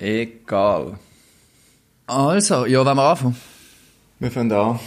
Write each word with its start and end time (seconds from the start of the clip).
Egal. 0.00 0.98
Also, 2.06 2.64
ja, 2.66 2.84
wollen 2.84 2.96
wir 2.96 3.10
anfangen? 3.10 3.36
Wir 4.18 4.30
fangen 4.30 4.52
an. 4.52 4.78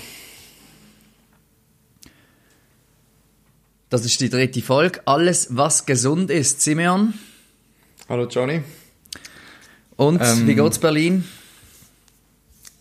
Das 3.90 4.06
ist 4.06 4.20
die 4.22 4.30
dritte 4.30 4.62
Folge. 4.64 5.02
Alles, 5.06 5.56
was 5.56 5.86
gesund 5.86 6.32
ist. 6.32 6.62
Simeon. 6.62 7.14
Hallo 8.10 8.28
Johnny. 8.28 8.64
Und, 9.98 10.20
Ähm, 10.20 10.48
wie 10.48 10.56
geht's 10.56 10.80
Berlin? 10.80 11.24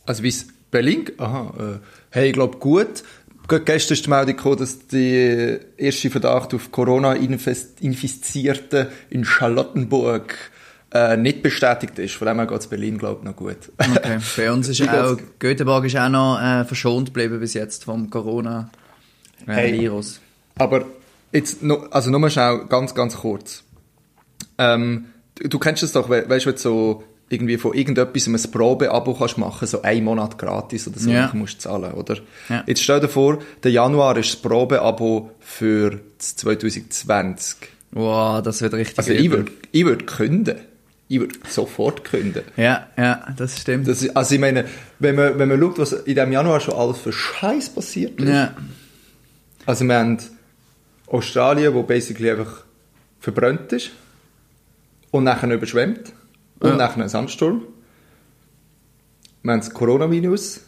Also 0.07 0.23
wie 0.23 0.29
es 0.29 0.47
Berlin? 0.71 1.11
Aha. 1.19 1.53
Äh, 1.59 1.79
hey, 2.11 2.29
ich 2.29 2.33
glaube 2.33 2.57
gut. 2.57 3.03
Gerade 3.47 3.65
gestern 3.65 3.93
ist 3.93 4.07
die 4.07 4.11
Meldung 4.11 4.37
gekommen, 4.37 4.57
dass 4.57 4.87
die 4.87 5.59
erste 5.77 6.09
Verdacht 6.09 6.55
auf 6.55 6.73
Corona-Infizierten 6.73 8.87
in 9.11 9.27
Charlottenburg 9.27 10.35
äh, 10.93 11.17
nicht 11.17 11.43
bestätigt 11.43 11.99
ist. 11.99 12.15
Von 12.15 12.29
dem 12.29 12.37
her 12.39 12.47
geht 12.47 12.61
es 12.61 12.67
Berlin, 12.67 12.99
glaube 12.99 13.21
ich, 13.21 13.25
noch 13.29 13.37
gut. 13.37 13.57
Okay. 13.79 14.19
Bei 14.37 14.53
uns 14.53 14.69
ist 14.69 14.83
auch? 14.89 15.17
Göteborg 15.39 15.85
ist 15.87 15.97
auch 15.97 16.09
noch 16.09 16.41
äh, 16.41 16.65
verschont 16.65 17.07
geblieben 17.07 17.41
bis 17.41 17.55
jetzt 17.55 17.85
vom 17.85 18.03
Hey. 18.03 18.11
Corona-Virus. 18.11 20.21
Aber 20.59 20.85
jetzt, 21.33 21.63
noch, 21.63 21.91
also 21.91 22.11
nur 22.11 22.21
mal 22.21 22.31
schnell, 22.31 22.67
ganz, 22.69 22.95
ganz 22.95 23.17
kurz. 23.17 23.63
Ähm, 24.59 25.07
du, 25.37 25.49
du 25.49 25.59
kennst 25.59 25.83
das 25.83 25.93
doch, 25.93 26.09
we 26.11 26.29
weißt 26.29 26.45
du, 26.47 26.51
wenn 26.51 26.57
du 26.57 26.61
so 26.61 27.05
irgendwie 27.31 27.57
von 27.57 27.73
irgendetwas 27.73 28.27
ein 28.27 28.39
Probeabo 28.53 29.15
kannst 29.15 29.39
machen, 29.39 29.67
so 29.67 29.81
einen 29.81 30.05
Monat 30.05 30.37
gratis 30.37 30.87
oder 30.87 30.99
so, 30.99 31.09
Ja. 31.11 31.29
dann 31.29 31.39
musst 31.39 31.55
du 31.55 31.59
zahlen, 31.61 31.95
oder? 31.95 32.19
Ja. 32.51 32.63
Jetzt 32.67 32.83
stell 32.83 33.01
dir 33.01 33.09
vor, 33.09 33.39
der 33.63 33.71
Januar 33.71 34.15
ist 34.19 34.35
das 34.35 34.43
Probeabo 34.43 35.31
für 35.41 36.01
das 36.19 36.37
2020. 36.37 37.57
Wow, 37.93 38.43
das 38.43 38.61
wird 38.61 38.75
richtig 38.75 38.99
Also 38.99 39.13
ich 39.13 39.25
übel. 39.25 39.39
würde 39.39 39.53
ich 39.73 39.85
würd 39.87 40.07
künden. 40.07 40.57
Ich 41.13 41.21
würde 41.21 41.35
sofort 41.47 42.05
künden. 42.05 42.43
Ja, 42.57 42.87
ja, 42.97 43.27
das 43.37 43.61
stimmt. 43.61 43.87
Das, 43.87 44.01
ist- 44.03 44.17
also 44.17 44.35
ich 44.35 44.41
meine, 44.41 44.65
wenn 44.99 45.15
man, 45.15 45.39
wenn 45.39 45.47
man 45.51 45.61
schaut, 45.61 45.79
was 45.79 45.93
in 45.93 46.15
diesem 46.15 46.33
Januar 46.33 46.59
schon 46.61 46.75
alles 46.75 46.99
für 47.01 47.13
Scheiß 47.13 47.69
passiert 47.75 48.19
ist. 48.19 48.29
ja. 48.31 48.55
Also 49.67 49.85
wir 49.85 49.95
haben 49.95 50.17
Australien, 51.09 51.75
wo 51.75 51.83
basically 51.83 52.31
einfach 52.31 52.65
verbrannt 53.21 53.73
ist 53.75 53.91
und 55.11 55.25
nachher 55.25 55.51
überschwemmt 55.53 56.15
und 56.61 56.71
Ja. 56.71 56.77
nachher 56.77 57.03
ein 57.03 57.09
Sandsturm. 57.11 57.61
Wir 59.43 59.53
haben 59.53 59.61
das 59.61 59.75
Coronavirus, 59.75 60.61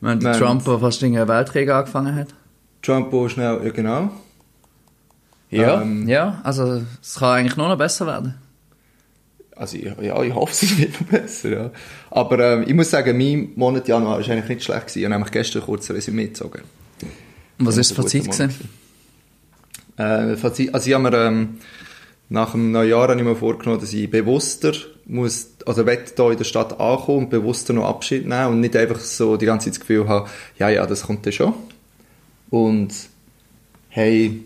Wenn 0.00 0.18
der 0.20 0.30
Nein. 0.30 0.40
Trump 0.40 0.64
der 0.64 0.78
fast 0.78 1.02
einen 1.04 1.28
Weltkrieg 1.28 1.68
angefangen 1.68 2.14
hat. 2.14 2.28
Trump 2.80 3.12
wo 3.12 3.28
schnell, 3.28 3.60
ja 3.62 3.70
genau. 3.70 4.10
Ja. 5.50 5.82
Ähm, 5.82 6.08
ja, 6.08 6.40
also 6.42 6.82
es 7.02 7.16
kann 7.16 7.38
eigentlich 7.40 7.56
nur 7.58 7.68
noch 7.68 7.76
besser 7.78 8.06
werden. 8.06 8.34
Also 9.58 9.76
ich, 9.76 9.84
ja, 10.00 10.22
ich 10.22 10.34
hoffe, 10.34 10.52
es 10.52 10.78
wird 10.78 11.10
besser, 11.10 11.50
ja. 11.50 11.70
Aber 12.10 12.38
ähm, 12.38 12.64
ich 12.66 12.74
muss 12.74 12.90
sagen, 12.90 13.18
mein 13.18 13.50
Monat 13.56 13.88
Januar 13.88 14.18
war 14.18 14.28
eigentlich 14.28 14.48
nicht 14.48 14.64
schlecht 14.64 14.86
gewesen. 14.86 14.98
Ich 14.98 15.04
habe 15.04 15.14
nämlich 15.14 15.32
gestern 15.32 15.62
kurz 15.62 15.90
ein 15.90 15.96
Resümee 15.96 16.26
gezogen. 16.26 16.62
Was 17.58 17.74
Ja, 17.74 17.80
ist 17.80 17.90
das 17.90 17.96
Fazit 17.96 18.24
gewesen? 18.24 18.54
Äh, 19.96 20.36
Fazit, 20.36 20.72
also 20.72 20.88
ich 20.88 20.94
habe 20.94 21.10
mir, 21.10 21.16
ähm, 21.16 21.58
nach 22.28 22.52
dem 22.52 22.70
Neujahr 22.70 23.08
habe 23.08 23.16
ich 23.16 23.24
mir 23.24 23.34
vorgenommen, 23.34 23.80
dass 23.80 23.92
ich 23.92 24.08
bewusster 24.08 24.72
muss, 25.06 25.54
also 25.66 25.84
hier 25.84 26.30
in 26.30 26.36
der 26.36 26.44
Stadt 26.44 26.78
ankommen 26.78 27.24
und 27.24 27.30
bewusster 27.30 27.72
noch 27.72 27.86
Abschied 27.86 28.28
nehmen 28.28 28.46
und 28.48 28.60
nicht 28.60 28.76
einfach 28.76 29.00
so 29.00 29.36
die 29.36 29.46
ganze 29.46 29.64
Zeit 29.64 29.74
das 29.74 29.80
Gefühl 29.80 30.06
haben, 30.06 30.28
ja, 30.58 30.68
ja, 30.68 30.86
das 30.86 31.02
kommt 31.02 31.26
dann 31.26 31.32
schon. 31.32 31.54
Und 32.50 32.94
hey, 33.88 34.44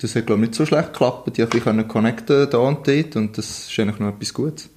das 0.00 0.14
hat 0.16 0.26
glaube 0.26 0.42
ich 0.42 0.48
nicht 0.48 0.54
so 0.56 0.66
schlecht 0.66 0.92
geklappt. 0.92 1.36
Die 1.36 1.42
haben 1.42 1.60
können 1.60 1.88
connecten 1.88 2.48
da 2.50 2.58
und 2.58 2.86
dort 2.86 3.16
und 3.16 3.36
das 3.38 3.68
ist 3.68 3.78
eigentlich 3.78 3.98
noch 3.98 4.08
etwas 4.08 4.34
Gutes. 4.34 4.70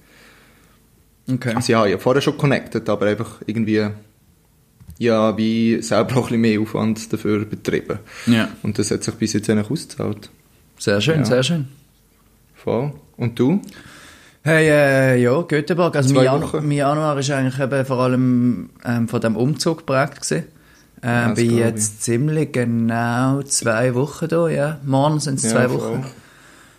Okay. 1.30 1.54
Also 1.54 1.72
ja, 1.72 1.86
ich 1.86 1.92
habe 1.92 2.02
vorher 2.02 2.20
schon 2.22 2.36
connected, 2.36 2.88
aber 2.88 3.06
einfach 3.06 3.40
irgendwie 3.46 3.86
ja, 4.98 5.36
wie 5.36 5.82
selber 5.82 6.12
auch 6.16 6.16
ein 6.16 6.22
bisschen 6.22 6.40
mehr 6.40 6.60
Aufwand 6.60 7.12
dafür 7.12 7.44
betrieben. 7.44 7.98
Ja. 8.26 8.48
Und 8.62 8.78
das 8.78 8.90
hat 8.90 9.02
sich 9.02 9.14
bis 9.14 9.32
jetzt 9.32 9.48
eigentlich 9.50 9.70
ausgezahlt. 9.70 10.30
Sehr 10.78 11.00
schön, 11.00 11.20
Ja. 11.20 11.24
sehr 11.24 11.42
schön. 11.42 11.68
Voll. 12.54 12.92
Und 13.16 13.38
du? 13.38 13.60
Hey, 14.42 14.68
äh, 14.68 15.22
ja, 15.22 15.40
Göteborg. 15.42 15.96
Also 15.96 16.14
mein, 16.14 16.24
Janu 16.24 16.46
mein 16.60 16.70
Januar 16.72 17.18
ist 17.18 17.30
eigentlich 17.30 17.58
eben 17.58 17.84
vor 17.86 17.98
allem 18.00 18.70
ähm, 18.84 19.08
von 19.08 19.20
dem 19.20 19.36
Umzug 19.36 19.78
geprägt 19.78 20.20
gewesen. 20.20 20.44
Ja, 21.04 21.28
das 21.28 21.34
bin 21.36 21.48
glaub 21.48 21.60
jetzt 21.60 22.02
ziemlich 22.02 22.52
genau 22.52 23.42
zwei 23.42 23.94
Wochen 23.94 24.28
da, 24.28 24.48
ja. 24.48 24.78
Morgen 24.84 25.20
sind 25.20 25.36
es 25.36 25.50
zwei 25.50 25.68
voll. 25.68 25.78
Wochen. 25.80 26.04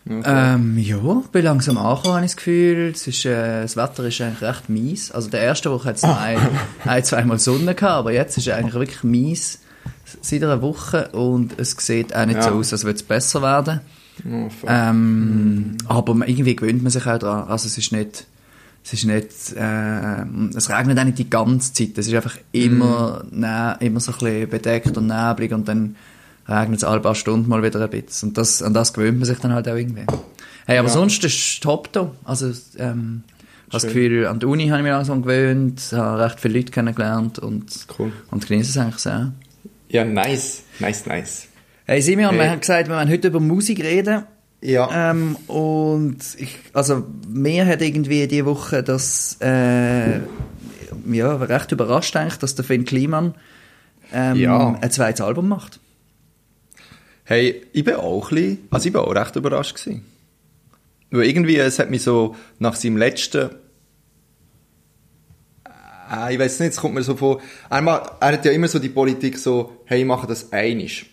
Ja, 0.08 0.22
voll. 0.22 0.24
Ähm, 0.25 0.78
ja, 0.78 0.97
bin 1.31 1.44
langsam 1.46 1.78
angekommen, 1.78 2.16
habe 2.16 2.25
ich 2.25 2.31
das 2.31 2.38
Gefühl. 2.38 2.91
Es 2.96 3.08
ist, 3.08 3.25
äh, 3.25 3.62
das 3.63 3.75
Wetter 3.78 4.03
ist 4.06 4.22
eigentlich 4.22 4.41
recht 4.41 4.69
mies. 4.69 5.12
Also 5.12 5.30
der 5.30 5.41
erste 5.41 5.72
Woche 5.72 5.90
hat 5.90 5.96
es 5.97 6.03
noch 6.03 6.19
ein, 6.19 6.38
ein, 6.86 7.03
zweimal 7.03 7.40
Sonne 7.40 7.74
gehabt, 7.75 7.97
aber 8.00 8.12
jetzt 8.13 8.38
ist 8.38 8.47
es 8.47 8.53
eigentlich 8.53 8.74
wirklich 8.75 9.03
mies 9.03 9.59
seit 10.22 10.44
einer 10.44 10.62
Woche 10.62 11.09
und 11.09 11.59
es 11.59 11.72
sieht 11.80 12.16
auch 12.16 12.25
nicht 12.25 12.36
Ja. 12.38 12.44
so 12.44 12.50
aus, 12.52 12.72
als 12.74 12.84
würde 12.84 12.97
es 12.97 13.03
besser 13.03 13.42
werden. 13.42 13.81
Ja, 14.24 14.50
voll. 14.50 14.69
Ähm, 14.72 15.78
aber 15.88 16.13
man- 16.13 16.28
irgendwie 16.28 16.56
gewöhnt 16.56 16.81
man 16.84 16.92
sich 16.92 17.06
auch 17.06 17.18
daran. 17.18 17.47
Also 17.50 17.68
es 17.68 17.78
ist 17.78 17.92
nicht, 17.92 18.25
es 18.85 18.94
ist 18.94 19.06
nicht, 19.06 19.28
äh, 19.57 20.22
es 20.56 20.69
regnet 20.69 21.00
auch 21.00 21.03
nicht 21.03 21.18
die 21.18 21.29
ganze 21.29 21.73
Zeit. 21.73 21.97
Es 21.97 22.07
ist 22.07 22.13
einfach 22.13 22.38
immer, 22.51 23.25
ne, 23.31 23.75
immer 23.79 24.00
so 24.00 24.12
ein 24.12 24.18
bisschen 24.19 24.50
bedeckt 24.50 24.96
und 24.97 25.07
neblig 25.07 25.51
und 25.53 25.68
dann 25.68 25.96
regnet 26.47 26.78
es 26.78 26.84
alle 26.84 27.00
paar 27.01 27.16
Stunden 27.16 27.50
mal 27.50 27.63
wieder 27.63 27.81
ein 27.81 27.90
bisschen. 27.90 28.29
Und 28.29 28.38
das, 28.38 28.62
an 28.62 28.74
das 28.75 28.94
gewöhnt 28.94 29.18
man 29.18 29.25
sich 29.25 29.40
dann 29.40 29.53
halt 29.53 29.68
auch 29.68 29.75
irgendwie. 29.75 30.06
Hey, 30.68 30.78
aber 30.78 30.88
Ja. 30.88 30.94
sonst 30.94 31.24
ist 31.24 31.34
es 31.35 31.59
top 31.59 31.91
da. 31.94 32.12
Also, 32.24 32.51
ähm, 32.78 33.24
das. 33.72 33.84
Gefühl, 33.84 34.28
an 34.28 34.40
der 34.40 34.47
Uni 34.50 34.68
habe 34.68 34.78
ich 34.79 34.84
mich 34.84 34.91
langsam 34.91 35.24
gewöhnt, 35.24 35.81
habe 35.91 36.24
recht 36.24 36.40
viele 36.40 36.59
Leute 36.59 36.72
kennengelernt 36.72 37.40
und, 37.40 37.88
Cool. 37.97 38.12
und 38.31 38.47
genieße 38.47 38.69
es 38.69 38.78
eigentlich 38.78 38.97
sehr. 39.00 39.34
Ja, 39.90 40.06
nice. 40.06 40.62
Nice, 40.79 41.06
nice. 41.07 41.47
Hey 41.85 42.01
Simeon, 42.01 42.31
Hey. 42.35 42.40
wir 42.41 42.51
haben 42.51 42.59
gesagt, 42.62 42.88
wir 42.88 42.95
wollen 42.95 43.09
heute 43.09 43.28
über 43.29 43.40
Musik 43.40 43.84
reden. 43.84 44.24
Ja. 44.65 45.11
Ähm, 45.11 45.35
und 45.47 46.17
ich, 46.37 46.57
also 46.73 47.03
mir 47.27 47.65
hat 47.65 47.81
irgendwie 47.81 48.27
die 48.27 48.45
Woche 48.45 48.81
das 48.81 49.37
äh, 49.41 50.19
ja 51.11 51.35
recht 51.35 51.71
überrascht 51.71 52.15
eigentlich, 52.15 52.37
dass 52.39 52.55
der 52.55 52.65
Finn 52.65 52.83
Kliman 52.85 53.35
ähm, 54.11 54.37
Ja. 54.37 54.77
ein 54.81 54.91
zweites 54.91 55.21
Album 55.21 55.47
macht. 55.49 55.79
Hey, 57.25 57.63
ich 57.73 57.83
bin 57.83 57.95
auch 57.95 58.31
ein 58.31 58.35
bisschen, 58.35 58.67
also 58.71 58.87
ich 58.87 58.93
bin 58.93 59.01
auch 59.01 59.15
recht 59.15 59.35
überrascht 59.35 59.75
gewesen. 59.75 60.05
Weil 61.11 61.25
irgendwie, 61.27 61.57
es 61.57 61.79
hat 61.79 61.89
mich 61.89 62.01
so 62.03 62.35
nach 62.59 62.75
seinem 62.75 62.97
letzten, 62.97 63.51
äh, 66.11 66.33
ich 66.33 66.39
weiß 66.39 66.59
nicht, 66.59 66.69
es 66.71 66.77
kommt 66.77 66.95
mir 66.95 67.03
so 67.03 67.15
vor, 67.15 67.41
einmal, 67.69 68.01
er 68.19 68.33
hat 68.33 68.45
ja 68.45 68.51
immer 68.51 68.67
so 68.67 68.79
die 68.79 68.89
Politik 68.89 69.37
so, 69.37 69.71
hey, 69.85 70.01
ich 70.01 70.05
mache 70.05 70.27
das 70.27 70.51
einisch. 70.51 71.05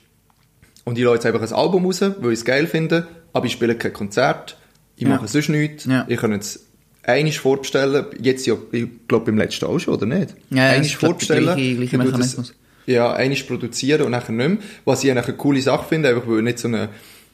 Und 0.84 0.98
ich 0.98 1.04
lasse 1.04 1.15
jetzt 1.16 1.26
einfach 1.26 1.43
ein 1.43 1.53
Album 1.53 1.84
raus, 1.87 2.00
weil 2.00 2.32
ich 2.32 2.41
es 2.41 2.44
geil 2.44 2.66
finde, 2.66 3.06
aber 3.32 3.47
ich 3.47 3.53
spiele 3.53 3.76
kein 3.76 3.93
Konzert, 3.93 4.56
ich 4.97 5.04
Ja. 5.04 5.10
mache 5.10 5.28
sonst 5.28 5.48
nichts, 5.48 5.84
Ja. 5.87 6.04
ich 6.09 6.19
kann 6.19 6.32
jetzt 6.32 6.60
einisch 7.04 7.41
vorbestellen, 7.41 8.06
jetzt 8.20 8.47
ja, 8.47 8.54
ich 8.72 8.87
glaube 9.09 9.26
beim 9.26 9.38
letzten 9.38 9.65
auch 9.66 9.78
schon, 9.78 9.94
oder 9.94 10.06
nicht? 10.06 10.34
Ja, 10.50 10.75
ich 10.76 10.91
der 10.91 10.98
vorbestellen, 11.00 11.44
gleiche- 11.44 11.75
gleiche 11.76 11.82
ich 11.84 11.91
tue 11.91 11.98
das- 11.98 12.06
Mechanismus. 12.09 12.54
ja, 12.87 13.12
einiges 13.12 13.47
produzieren 13.47 14.03
und 14.03 14.10
nachher 14.12 14.32
nicht 14.32 14.48
mehr. 14.48 14.59
Was 14.84 15.03
ich 15.04 15.10
eine 15.10 15.22
coole 15.22 15.60
Sache 15.62 15.87
finde, 15.88 16.09
einfach 16.10 16.26
weil 16.26 16.37
er 16.37 16.43
nicht 16.43 16.59
so 16.59 16.69
eine 16.69 16.88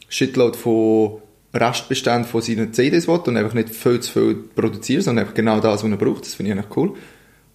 Shitload 0.08 0.56
von 0.56 1.22
Restbeständen 1.54 2.24
von 2.24 2.42
seinen 2.42 2.72
CDs 2.74 3.08
will 3.08 3.20
und 3.26 3.36
einfach 3.36 3.54
nicht 3.54 3.70
viel 3.70 4.00
zu 4.00 4.12
viel 4.12 4.34
produzieren, 4.54 5.02
sondern 5.02 5.24
einfach 5.24 5.34
genau 5.34 5.60
das, 5.60 5.82
was 5.82 5.90
er 5.90 5.96
braucht. 5.96 6.24
Das 6.24 6.34
finde 6.34 6.52
ich 6.52 6.58
eigentlich 6.58 6.76
cool. 6.76 6.94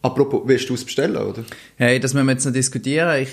Apropos, 0.02 0.42
willst 0.46 0.70
du 0.70 0.74
es 0.74 0.84
bestellen, 0.84 1.16
oder? 1.18 1.44
Hey, 1.78 2.00
das 2.00 2.14
müssen 2.14 2.25
wir 2.28 2.34
jetzt 2.34 2.46
noch 2.46 2.52
diskutieren. 2.54 3.22
Ich, 3.22 3.30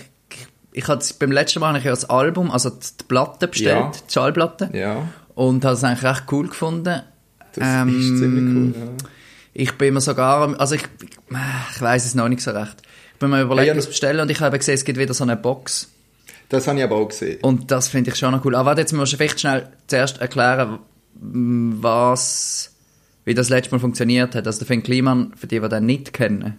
ich, 0.73 0.87
hatte 0.89 1.15
beim 1.19 1.33
letzten 1.33 1.61
Mal 1.61 1.69
habe 1.69 1.79
ich 1.79 1.85
ja 1.85 1.91
das 1.91 2.09
Album, 2.09 2.51
also 2.51 2.71
die 2.71 3.05
Platte 3.09 3.49
bestellt, 3.49 3.77
Ja. 3.77 3.91
die 4.09 4.13
Schallplatte. 4.13 4.71
Ja, 4.73 5.09
Und 5.35 5.65
habe 5.65 5.75
es 5.75 5.85
eigentlich 5.85 6.05
recht 6.05 6.25
cool 6.33 6.49
gefunden. 6.49 7.03
das 7.55 7.65
Ähm, 7.67 7.89
ist 7.89 8.19
ziemlich 8.19 8.57
cool. 8.57 8.75
Ja. 8.87 9.07
Ich 9.53 9.73
bin 9.79 9.95
mir 9.95 10.01
sogar, 10.01 10.59
also 10.61 10.75
ich, 10.77 10.83
ich, 11.73 11.81
weiß 11.83 12.07
es 12.07 12.15
noch 12.15 12.29
nicht 12.29 12.43
so 12.43 12.53
recht. 12.53 12.77
Ich 13.15 13.19
bin 13.19 13.31
mir 13.31 13.43
überlegt, 13.43 13.69
Ja, 13.69 13.75
das 13.75 13.87
bestellen 13.89 14.21
und 14.21 14.31
ich 14.31 14.41
habe 14.41 14.57
gesehen, 14.59 14.75
es 14.75 14.85
gibt 14.85 14.99
wieder 14.99 15.13
so 15.15 15.25
eine 15.25 15.37
Box. 15.37 15.89
Das 16.49 16.67
habe 16.67 16.79
ich 16.79 16.85
aber 16.85 16.97
auch 16.97 17.09
gesehen. 17.09 17.39
Und 17.43 17.71
das 17.71 17.89
finde 17.89 18.11
ich 18.11 18.17
schon 18.17 18.33
noch 18.33 18.45
cool. 18.45 18.55
Aber 18.55 18.67
warte, 18.71 18.81
jetzt 18.81 18.93
musst 18.93 19.13
du 19.13 19.17
vielleicht 19.17 19.41
schnell 19.41 19.69
zuerst 19.87 20.21
erklären, 20.21 20.79
was, 21.15 22.73
wie 23.25 23.35
das 23.35 23.49
letzte 23.49 23.75
Mal 23.75 23.81
funktioniert 23.81 24.35
hat. 24.35 24.47
Also 24.47 24.61
der 24.61 24.67
Finn 24.67 24.83
Kliman, 24.83 25.33
für 25.37 25.47
die, 25.47 25.61
die 25.61 25.69
den 25.69 25.87
nicht 25.87 26.13
kennen, 26.13 26.59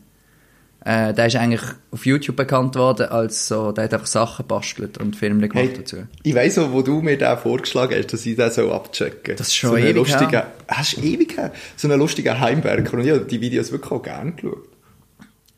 äh, 0.84 1.14
der 1.14 1.28
ist 1.28 1.36
eigentlich 1.36 1.62
auf 1.92 2.06
YouTube 2.06 2.36
bekannt 2.36 2.76
worden 2.76 3.10
als 3.10 3.48
so, 3.48 3.72
der 3.72 3.84
hat 3.84 3.94
einfach 3.94 4.08
Sachen 4.08 4.48
bastelt 4.48 4.98
und 4.98 5.16
Filme 5.16 5.48
gemacht 5.48 5.68
Hey, 5.70 5.78
dazu. 5.78 5.98
ich 6.24 6.34
weiss 6.34 6.58
auch, 6.58 6.72
wo 6.72 6.82
du 6.82 7.02
mir 7.02 7.18
den 7.18 7.38
vorgeschlagen 7.38 7.96
hast, 7.98 8.14
dass 8.14 8.26
ich 8.26 8.36
den 8.36 8.50
so 8.52 8.72
abchecken 8.72 9.36
Das 9.38 9.48
ist 9.50 9.56
schon 9.56 9.72
so 9.72 9.78
ewig 9.78 9.96
lustigen, 9.96 10.30
her. 10.32 10.52
Hast 10.68 10.98
du 10.98 11.02
ewig 11.02 11.38
her? 11.38 11.52
So 11.78 11.88
einen 11.88 12.00
lustigen 12.00 12.40
Heimwerker. 12.40 12.94
Und 12.98 13.06
ich 13.06 13.12
habe 13.12 13.26
die 13.26 13.40
Videos 13.42 13.72
wirklich 13.72 13.92
auch 13.92 14.02
gerne 14.02 14.32
geschaut. 14.32 14.68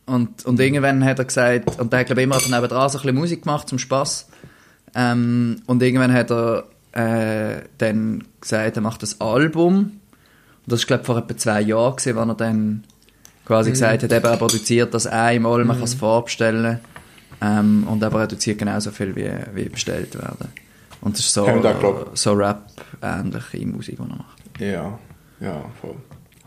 Und, 0.06 0.46
und 0.46 0.60
irgendwann 0.60 1.06
hat 1.06 1.20
er 1.20 1.26
gesagt, 1.26 1.80
und 1.80 1.94
der 1.94 2.00
hat 2.02 2.08
glaube 2.08 2.22
ich 2.22 2.26
immer 2.26 2.36
nebendran 2.38 2.90
so 2.90 2.98
ein 2.98 3.02
bisschen 3.04 3.16
Musik 3.16 3.44
gemacht 3.44 3.70
zum 3.70 3.80
Spass. 3.80 4.28
Ähm, 4.94 5.62
und 5.66 5.82
irgendwann 5.82 6.12
hat 6.14 6.30
er 6.32 6.66
äh, 6.92 7.62
dann 7.78 8.26
gesagt, 8.42 8.76
er 8.76 8.82
macht 8.82 9.02
das 9.02 9.22
Album. 9.22 10.02
das 10.68 10.82
ist, 10.82 10.88
glaube 10.88 11.02
ich, 11.02 11.08
vor 11.08 11.18
etwa 11.18 11.38
zwei 11.38 11.62
Jahren 11.62 11.96
gewesen, 11.96 12.18
als 12.18 12.28
er 12.28 12.36
dann 12.36 12.84
quasi 13.46 13.70
Mhm. 13.70 13.74
gesagt 13.74 14.04
hat, 14.04 14.12
eben, 14.12 14.26
er 14.26 14.38
produziert 14.38 14.94
das 14.94 15.08
einmal, 15.08 15.64
man 15.66 15.76
kann 15.78 15.84
es 15.86 15.94
vorbestellen. 15.94 16.80
Ähm, 17.42 17.86
und 17.90 18.02
aber 18.04 18.22
reduziert 18.22 18.58
genauso 18.60 18.92
viel, 18.92 19.16
wie, 19.16 19.30
wie 19.54 19.68
bestellt 19.70 20.16
werden. 20.16 20.48
Und 21.02 21.18
das 21.18 21.26
ist 21.26 21.34
so, 21.34 21.46
und 21.46 21.66
auch, 21.66 21.80
glaub- 21.80 22.12
so 22.18 22.32
Rap-ähnliche 22.34 23.66
Musik, 23.68 23.98
die 23.98 24.02
er 24.02 24.08
macht. 24.16 24.60
Ja, 24.60 25.00
ja, 25.42 25.66
voll. 25.82 25.96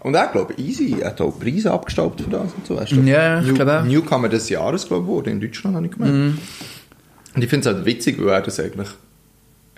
Und 0.00 0.14
er, 0.14 0.28
glaube 0.28 0.54
ich, 0.56 0.64
easy. 0.66 1.00
Er 1.00 1.08
hat 1.08 1.20
auch 1.20 1.38
Preise 1.38 1.70
abgestaubt 1.72 2.20
für 2.22 2.30
das 2.30 2.52
und 2.54 2.66
so. 2.66 2.76
Er 2.76 2.82
ist 2.84 2.92
doch 2.92 3.02
Ja, 3.04 3.40
ich 3.40 3.46
New- 3.48 3.54
glaube 3.54 3.78
auch. 3.78 3.82
Mhm. 3.82 3.88
Newcomer 3.90 4.28
des 4.28 4.48
Jahres, 4.48 4.86
glaube 4.86 5.02
ich, 5.02 5.08
wurde 5.08 5.30
in 5.30 5.40
Deutschland, 5.40 5.76
habe 5.76 5.86
ich 5.86 5.92
gemerkt. 5.92 6.38
Und 7.34 7.42
ich 7.42 7.50
finde 7.50 7.68
es 7.68 7.74
halt 7.76 7.84
witzig, 7.84 8.16
weil 8.18 8.28
er 8.28 8.40
das 8.42 8.58
eigentlich 8.60 8.88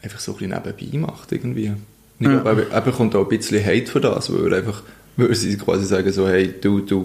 einfach 0.03 0.21
so 0.21 0.33
ein 0.33 0.39
bisschen 0.39 0.51
nebenbei 0.65 0.99
macht, 1.13 1.33
irgendwie. 1.33 1.73
Ich 2.21 2.27
Ja. 2.27 2.39
glaube, 2.41 2.67
er, 2.71 2.75
er 2.77 2.81
bekommt 2.83 3.17
auch 3.17 3.23
ein 3.23 3.29
bisschen 3.29 3.65
Hate 3.65 3.87
für 3.87 4.01
das, 4.01 4.33
weil 4.33 4.53
er 4.53 4.59
einfach, 4.59 4.83
weil 5.19 5.35
sie 5.35 5.57
quasi 5.59 5.85
sagen 5.85 6.11
so, 6.13 6.27
hey, 6.29 6.55
du, 6.61 6.81
du 6.81 7.05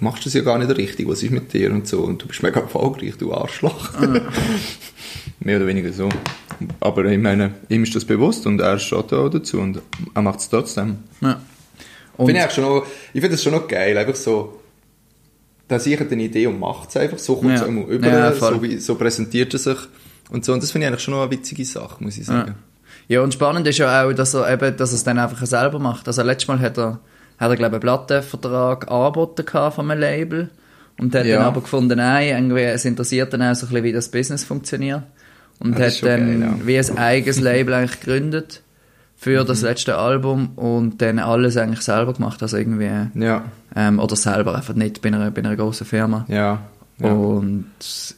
machst 0.00 0.24
das 0.26 0.34
ja 0.34 0.42
gar 0.42 0.58
nicht 0.58 0.76
richtig, 0.76 1.08
was 1.08 1.22
ist 1.22 1.30
mit 1.32 1.52
dir 1.52 1.72
und 1.72 1.88
so, 1.88 2.02
und 2.02 2.22
du 2.22 2.26
bist 2.28 2.42
mega 2.42 2.60
erfolgreich, 2.60 3.14
du 3.18 3.32
Arschloch. 3.34 3.90
Mehr 5.40 5.56
oder 5.58 5.66
weniger 5.66 5.92
so. 5.92 6.08
Aber 6.80 7.04
ich 7.06 7.18
meine, 7.18 7.54
ihm 7.68 7.82
ist 7.82 7.94
das 7.94 8.04
bewusst 8.04 8.46
und 8.46 8.60
er 8.60 8.78
steht 8.78 9.12
auch 9.12 9.28
dazu 9.28 9.58
und 9.60 9.80
er 10.14 10.22
macht 10.22 10.40
es 10.40 10.48
trotzdem. 10.48 10.98
Ja. 11.20 11.40
Finde 12.16 12.32
ich, 12.32 12.38
eigentlich 12.40 12.54
schon 12.54 12.64
noch, 12.64 12.86
ich 13.12 13.20
finde 13.20 13.30
das 13.30 13.42
schon 13.42 13.52
noch 13.52 13.68
geil, 13.68 13.96
einfach 13.98 14.14
so, 14.14 14.60
da 15.68 15.78
sichert 15.78 16.10
eine 16.12 16.22
Idee 16.22 16.46
und 16.46 16.58
macht 16.58 16.88
es 16.90 16.96
einfach, 16.96 17.18
so 17.18 17.36
kommt 17.36 17.54
es 17.54 17.60
Ja. 17.60 17.66
immer 17.66 17.86
über, 17.86 18.06
Ja, 18.08 18.32
so, 18.32 18.62
wie, 18.62 18.78
so 18.78 18.94
präsentiert 18.94 19.52
er 19.52 19.58
sich 19.58 19.78
und 20.30 20.44
so, 20.44 20.52
und 20.54 20.62
das 20.62 20.70
finde 20.72 20.86
ich 20.86 20.88
eigentlich 20.92 21.02
schon 21.02 21.12
noch 21.14 21.22
eine 21.22 21.30
witzige 21.30 21.64
Sache, 21.64 22.02
muss 22.02 22.16
ich 22.16 22.24
sagen. 22.24 22.48
ja, 22.48 22.54
und 23.22 23.32
spannend 23.34 23.66
ist 23.68 23.78
ja 23.78 24.04
auch, 24.04 24.12
dass 24.12 24.34
er 24.34 24.50
eben, 24.52 24.76
dass 24.76 24.90
er 24.92 24.96
es 24.96 25.04
dann 25.04 25.18
einfach 25.18 25.44
selber 25.46 25.78
macht. 25.78 26.06
Also 26.08 26.22
letztes 26.22 26.48
Mal 26.48 26.58
hat 26.60 26.76
er, 26.78 26.98
hat 27.38 27.50
er 27.50 27.56
glaube 27.56 27.76
ich, 27.76 27.82
einen 27.82 27.96
Plattenvertrag 28.20 28.90
angeboten 28.90 29.44
von 29.72 29.90
einem 29.90 30.00
Label 30.00 30.50
und 30.98 31.14
hat 31.14 31.24
Ja. 31.26 31.36
dann 31.38 31.46
aber 31.46 31.60
gefunden, 31.60 31.98
nein, 31.98 32.28
irgendwie, 32.28 32.62
es 32.62 32.84
interessiert 32.84 33.32
dann 33.32 33.42
auch 33.42 33.54
so 33.54 33.66
ein 33.66 33.70
bisschen, 33.70 33.84
wie 33.84 33.92
das 33.92 34.08
Business 34.10 34.44
funktioniert. 34.44 35.02
Und 35.60 35.78
Ja, 35.78 35.86
hat 35.86 36.02
dann 36.02 36.40
geil, 36.40 36.40
ja. 36.60 36.66
wie 36.66 36.78
ein 36.78 36.98
eigenes 36.98 37.40
Label 37.40 37.74
eigentlich 37.74 38.00
gegründet 38.00 38.62
für 39.16 39.44
das 39.44 39.62
Mhm. 39.62 39.68
letzte 39.68 39.96
Album 39.96 40.50
und 40.56 41.00
dann 41.00 41.18
alles 41.18 41.56
eigentlich 41.56 41.80
selber 41.82 42.12
gemacht, 42.12 42.42
also 42.42 42.56
irgendwie, 42.58 42.90
Ja, 43.14 43.44
ähm, 43.74 43.98
oder 43.98 44.16
selber, 44.16 44.54
einfach 44.54 44.74
nicht 44.74 45.00
bei 45.00 45.08
einer, 45.08 45.30
bei 45.30 45.38
einer 45.42 45.56
grossen 45.56 45.86
Firma. 45.86 46.24
ja. 46.28 46.60
Ja. 46.98 47.12
Und 47.12 47.66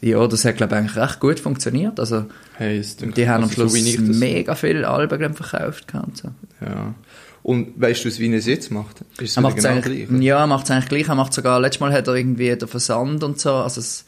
ja, 0.01 0.27
das 0.27 0.45
hat 0.45 0.57
glaube 0.57 0.75
ich 0.75 0.79
eigentlich 0.81 0.97
recht 0.97 1.21
gut 1.21 1.41
funktioniert, 1.41 1.99
also 1.99 2.27
Hey, 2.57 2.81
die 3.17 3.29
haben 3.29 3.45
am 3.45 3.49
also 3.51 3.69
Schluss 3.69 3.93
so 3.93 4.03
mega 4.03 4.55
viele 4.55 4.89
Alben 4.89 5.35
verkauft. 5.35 5.93
und 5.95 6.17
So. 6.17 6.29
Ja. 6.61 6.95
Und 7.43 7.81
weißt 7.81 8.05
du, 8.05 8.19
wie 8.19 8.31
er 8.33 8.39
es 8.39 8.47
jetzt 8.47 8.71
macht? 8.71 9.01
Ist 9.19 9.31
es 9.31 9.37
Er 9.37 9.43
macht 9.43 9.59
es 9.59 9.65
genau 9.65 9.77
eigentlich, 9.77 10.09
gleich? 10.09 10.23
ja, 10.23 10.41
er 10.41 10.47
macht 10.47 10.65
es 10.65 10.71
eigentlich 10.71 10.89
gleich. 10.89 11.09
Er 11.09 11.15
macht 11.15 11.33
sogar, 11.33 11.61
letztes 11.61 11.81
Mal 11.81 11.93
hat 11.93 12.07
er 12.09 12.15
irgendwie 12.15 12.55
den 12.55 12.69
Versand 12.69 13.23
und 13.25 13.39
so, 13.41 13.53
also 13.55 13.81
das, 13.81 14.05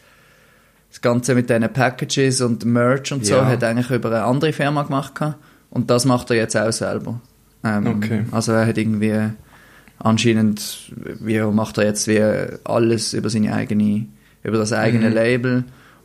das 0.90 1.00
Ganze 1.00 1.34
mit 1.36 1.48
diesen 1.48 1.72
Packages 1.72 2.40
und 2.40 2.64
Merch 2.64 3.12
und 3.12 3.24
so, 3.24 3.34
Ja. 3.36 3.46
hat 3.46 3.62
er 3.62 3.70
eigentlich 3.70 3.90
über 3.90 4.08
eine 4.10 4.24
andere 4.24 4.52
Firma 4.52 4.82
gemacht 4.82 5.14
und 5.70 5.90
das 5.90 6.04
macht 6.04 6.30
er 6.30 6.36
jetzt 6.36 6.56
auch 6.56 6.72
selber. 6.72 7.20
Ähm, 7.64 7.86
Okay. 7.86 8.24
Also 8.32 8.52
er 8.52 8.66
hat 8.66 8.76
irgendwie 8.78 9.30
anscheinend, 9.98 10.92
wie 11.20 11.40
macht 11.40 11.78
er 11.78 11.84
jetzt 11.84 12.08
wie 12.08 12.20
alles 12.64 13.12
über 13.14 13.30
seine 13.30 13.52
eigene, 13.54 14.06
über 14.42 14.58
das 14.58 14.72
eigene 14.72 15.08
Mhm. 15.08 15.14
Label 15.14 15.64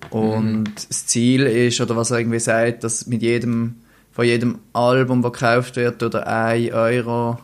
und 0.09 0.65
das 0.89 1.05
Ziel 1.07 1.43
ist, 1.43 1.79
oder 1.81 1.95
was 1.95 2.11
er 2.11 2.19
irgendwie 2.19 2.39
sagt, 2.39 2.83
dass 2.83 3.07
mit 3.07 3.21
jedem, 3.21 3.75
von 4.11 4.25
jedem 4.25 4.59
Album, 4.73 5.21
das 5.21 5.33
gekauft 5.33 5.75
wird, 5.77 6.03
oder 6.03 6.27
1 6.27 6.71
Euro 6.73 7.39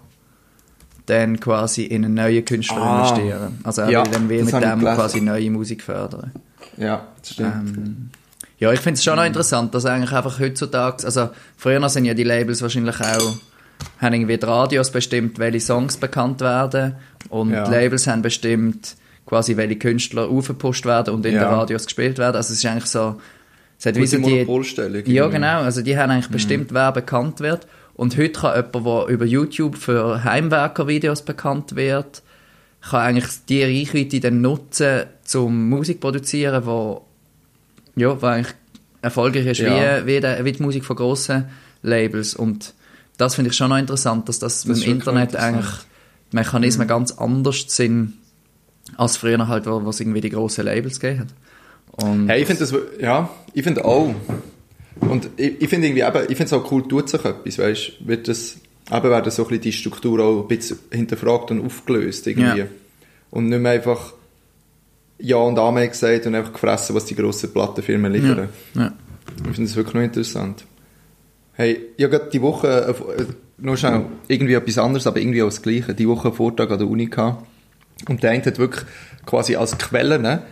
dann 1.07 1.39
quasi 1.39 1.83
in 1.83 2.05
einen 2.05 2.13
neuen 2.13 2.45
Künstler 2.45 2.81
Ah. 2.81 2.99
investieren. 2.99 3.59
Also 3.63 3.81
er 3.81 3.89
Ja, 3.89 4.05
will 4.05 4.11
dann 4.11 4.29
wie 4.29 4.43
mit 4.43 4.53
dem 4.53 4.79
quasi 4.81 5.19
neue 5.21 5.49
Musik 5.49 5.81
fördern. 5.83 6.31
Ja, 6.77 7.07
das 7.19 7.31
stimmt. 7.33 7.77
Ähm, 7.77 8.09
ja, 8.59 8.71
ich 8.71 8.79
finde 8.79 8.97
es 8.97 9.03
schon 9.03 9.15
noch 9.15 9.25
interessant, 9.25 9.73
dass 9.73 9.85
eigentlich 9.85 10.11
einfach 10.11 10.39
heutzutage, 10.39 11.03
also 11.05 11.29
früher 11.57 11.89
sind 11.89 12.05
ja 12.05 12.13
die 12.13 12.23
Labels 12.23 12.61
wahrscheinlich 12.61 12.99
auch, 13.01 13.33
haben 13.99 14.13
irgendwie 14.13 14.38
die 14.38 14.45
Radios 14.45 14.91
bestimmt, 14.91 15.39
welche 15.39 15.59
Songs 15.59 15.97
bekannt 15.97 16.39
werden 16.41 16.95
und 17.29 17.51
Ja. 17.51 17.65
die 17.65 17.71
Labels 17.71 18.05
haben 18.07 18.21
bestimmt 18.21 18.95
quasi, 19.25 19.56
welche 19.57 19.77
Künstler 19.77 20.27
aufgepusht 20.27 20.85
werden 20.85 21.13
und 21.13 21.25
in 21.25 21.35
Ja. 21.35 21.45
den 21.45 21.53
Radios 21.53 21.85
gespielt 21.85 22.18
werden. 22.18 22.35
Also 22.35 22.51
es 22.53 22.59
ist 22.59 22.65
eigentlich 22.65 22.85
so, 22.88 23.21
es 23.79 23.85
hat 23.85 23.95
wie 23.95 24.06
so 24.07 24.18
die, 24.18 24.23
Monopolstellung. 24.23 25.03
ja, 25.06 25.27
genau. 25.27 25.62
Also 25.62 25.81
die 25.81 25.97
haben 25.97 26.12
eigentlich 26.12 26.29
Mhm. 26.29 26.33
bestimmt, 26.33 26.73
wer 26.73 26.91
bekannt 26.91 27.39
wird. 27.39 27.68
Und 27.94 28.18
heute 28.18 28.31
kann 28.39 28.56
jemand, 28.56 28.85
der 29.07 29.13
über 29.13 29.25
YouTube 29.25 29.75
für 29.77 30.23
Heimwerker-Videos 30.23 31.23
bekannt 31.23 31.75
wird, 31.75 32.23
kann 32.81 33.01
eigentlich 33.01 33.29
die 33.47 33.63
Reichweite 33.63 34.19
dann 34.19 34.41
nutzen, 34.41 35.03
zum 35.24 35.69
Musik 35.69 36.00
produzieren, 36.00 36.65
wo, 36.65 37.06
ja, 37.95 38.19
wo 38.21 38.25
eigentlich 38.25 38.56
erfolgreich 39.03 39.45
ist, 39.45 39.59
Ja. 39.59 40.01
wie, 40.03 40.07
wie, 40.07 40.19
der, 40.19 40.44
wie 40.45 40.51
die 40.51 40.63
Musik 40.63 40.83
von 40.83 40.95
grossen 40.95 41.45
Labels. 41.83 42.33
Und 42.35 42.74
das 43.17 43.35
finde 43.35 43.51
ich 43.51 43.57
schon 43.57 43.69
noch 43.69 43.77
interessant, 43.77 44.27
dass 44.29 44.39
das, 44.39 44.63
Das 44.63 44.81
im 44.83 44.91
Internet. 44.94 45.33
Mhm. 45.33 45.38
eigentlich 45.39 45.71
Mechanismen 46.31 46.88
ganz 46.88 47.12
anders 47.12 47.65
sind, 47.67 48.13
als 48.97 49.17
früher 49.17 49.47
halt, 49.47 49.65
wo 49.65 49.89
es 49.89 49.99
irgendwie 49.99 50.21
die 50.21 50.29
grossen 50.29 50.65
Labels 50.65 50.99
gegeben 50.99 51.21
hat. 51.21 52.05
Und 52.05 52.29
Hey, 52.29 52.41
ich 52.41 52.47
finde 52.47 52.61
das, 52.61 52.73
ja, 52.99 53.29
ich 53.53 53.63
finde 53.63 53.85
auch. 53.85 54.13
Und 54.99 55.29
ich, 55.37 55.61
ich 55.61 55.69
finde 55.69 55.87
irgendwie 55.87 56.01
eben, 56.03 56.23
ich 56.29 56.37
finde 56.37 56.43
es 56.43 56.53
auch 56.53 56.71
cool, 56.71 56.87
tut 56.87 57.09
sich 57.09 57.23
etwas, 57.23 57.57
weißt 57.57 57.91
du, 57.99 58.07
wird 58.07 58.27
das, 58.27 58.57
eben 58.91 59.09
werden 59.09 59.31
so 59.31 59.43
ein 59.43 59.47
bisschen 59.47 59.61
die 59.61 59.71
Struktur 59.73 60.19
auch 60.19 60.41
ein 60.41 60.47
bisschen 60.47 60.79
hinterfragt 60.91 61.51
und 61.51 61.65
aufgelöst 61.65 62.27
irgendwie. 62.27 62.59
Ja. 62.59 62.67
Und 63.29 63.47
nicht 63.47 63.61
mehr 63.61 63.71
einfach 63.71 64.13
Ja 65.17 65.37
und 65.37 65.57
Amen 65.57 65.87
gesagt 65.87 66.25
und 66.25 66.35
einfach 66.35 66.53
gefressen, 66.53 66.95
was 66.95 67.05
die 67.05 67.15
grossen 67.15 67.51
Plattenfirmen 67.51 68.11
liefern. 68.11 68.49
ja. 68.75 68.93
Ich 69.37 69.55
finde 69.55 69.69
das 69.69 69.75
wirklich 69.75 69.93
noch 69.93 70.01
interessant. 70.01 70.65
Hey, 71.53 71.79
ich 71.95 72.03
habe 72.03 72.17
gerade 72.17 72.29
die 72.31 72.41
Woche, 72.41 72.95
äh, 73.17 73.25
noch 73.57 73.77
schnell, 73.77 74.05
irgendwie 74.27 74.53
etwas 74.53 74.77
anderes, 74.77 75.07
aber 75.07 75.19
irgendwie 75.19 75.41
auch 75.41 75.47
das 75.47 75.61
Gleiche. 75.61 75.93
Die 75.93 76.07
Woche 76.07 76.29
einen 76.29 76.35
Vortrag 76.37 76.71
an 76.71 76.79
der 76.79 76.87
Uni 76.87 77.05
gehabt. 77.05 77.45
Und 78.07 78.24
der 78.24 78.31
eine 78.31 78.44
hat 78.44 78.57
wirklich 78.57 78.86
quasi 79.25 79.56
als 79.56 79.77
Quellen, 79.77 80.21
ne, 80.21 80.44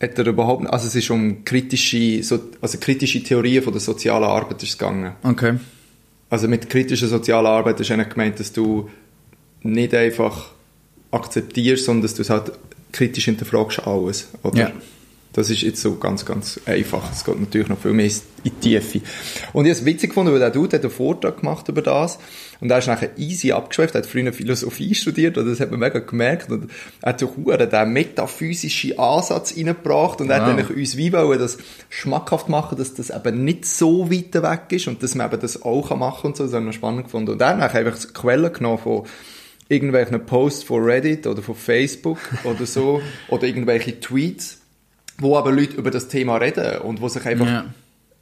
hat 0.00 0.18
er 0.18 0.26
überhaupt, 0.26 0.68
also 0.68 0.86
es 0.86 0.94
ist 0.94 1.10
um 1.10 1.44
kritische, 1.44 2.22
so, 2.22 2.38
also 2.60 2.78
kritische 2.78 3.22
Theorien 3.22 3.62
von 3.62 3.72
der 3.72 3.80
sozialen 3.80 4.24
Arbeit 4.24 4.62
ist 4.62 4.78
gegangen. 4.78 5.12
Okay. 5.22 5.58
Also 6.30 6.48
mit 6.48 6.70
kritischer 6.70 7.08
sozialer 7.08 7.50
Arbeit 7.50 7.80
ist 7.80 7.90
eigentlich 7.90 8.10
gemeint, 8.10 8.40
dass 8.40 8.52
du 8.52 8.88
nicht 9.62 9.94
einfach 9.94 10.52
akzeptierst, 11.10 11.84
sondern 11.84 12.02
dass 12.02 12.14
du 12.14 12.22
es 12.22 12.30
halt 12.30 12.52
kritisch 12.92 13.24
hinterfragst 13.24 13.86
alles, 13.86 14.28
oder? 14.42 14.58
Ja. 14.58 14.72
Das 15.32 15.48
ist 15.48 15.62
jetzt 15.62 15.80
so 15.80 15.94
ganz, 15.94 16.24
ganz 16.24 16.60
einfach. 16.66 17.12
Es 17.12 17.24
geht 17.24 17.38
natürlich 17.38 17.68
noch 17.68 17.78
viel 17.78 17.92
mehr 17.92 18.06
in 18.06 18.12
die 18.44 18.50
Tiefe. 18.50 19.00
Und 19.52 19.64
ich 19.64 19.70
habe 19.70 19.80
es 19.80 19.84
witzig 19.84 20.10
gefunden, 20.10 20.32
weil 20.32 20.40
der 20.40 20.50
Dude 20.50 20.76
hat 20.76 20.82
einen 20.84 20.92
Vortrag 20.92 21.38
gemacht 21.38 21.68
über 21.68 21.82
das. 21.82 22.18
Und 22.60 22.70
er 22.70 22.78
ist 22.78 22.88
nachher 22.88 23.16
easy 23.16 23.52
abgeschweift. 23.52 23.94
Er 23.94 24.02
hat 24.02 24.06
früher 24.06 24.32
Philosophie 24.32 24.92
studiert 24.94 25.38
und 25.38 25.46
das 25.46 25.60
hat 25.60 25.70
man 25.70 25.78
mega 25.78 26.00
gemerkt. 26.00 26.50
Und 26.50 26.70
er 27.00 27.10
hat 27.10 27.20
so 27.20 27.28
den 27.28 27.92
metaphysischen 27.92 28.98
Ansatz 28.98 29.56
reingebracht 29.56 30.20
und 30.20 30.30
er 30.30 30.36
hat 30.36 30.42
Wow. 30.42 30.50
eigentlich 30.50 30.76
uns 30.76 30.96
wie 30.96 31.12
wollen 31.12 31.38
das 31.38 31.58
schmackhaft 31.90 32.48
machen, 32.48 32.76
dass 32.76 32.94
das 32.94 33.10
eben 33.10 33.44
nicht 33.44 33.66
so 33.66 34.10
weit 34.10 34.34
weg 34.34 34.62
ist 34.70 34.88
und 34.88 35.00
dass 35.02 35.14
man 35.14 35.30
eben 35.30 35.40
das 35.40 35.62
auch 35.62 35.90
machen 35.96 36.22
kann 36.22 36.30
und 36.32 36.36
so. 36.38 36.44
Das 36.44 36.54
haben 36.54 36.66
wir 36.66 36.72
spannend 36.72 37.04
gefunden. 37.04 37.32
Und 37.32 37.40
er 37.40 37.50
hat 37.50 37.58
nachher 37.58 37.86
einfach 37.86 38.12
Quellen 38.12 38.52
genommen 38.52 38.78
von 38.78 39.04
irgendwelchen 39.68 40.26
Posts 40.26 40.64
von 40.64 40.82
Reddit 40.82 41.26
oder 41.28 41.40
von 41.40 41.54
Facebook 41.54 42.18
oder 42.42 42.66
so 42.66 43.00
oder 43.28 43.44
irgendwelche 43.44 44.00
Tweets, 44.00 44.59
wo 45.20 45.36
aber 45.36 45.52
Leute 45.52 45.76
über 45.76 45.90
das 45.90 46.08
Thema 46.08 46.36
reden 46.36 46.78
und 46.82 47.00
wo 47.00 47.08
sich 47.08 47.24
einfach 47.24 47.46
Ja. 47.46 47.64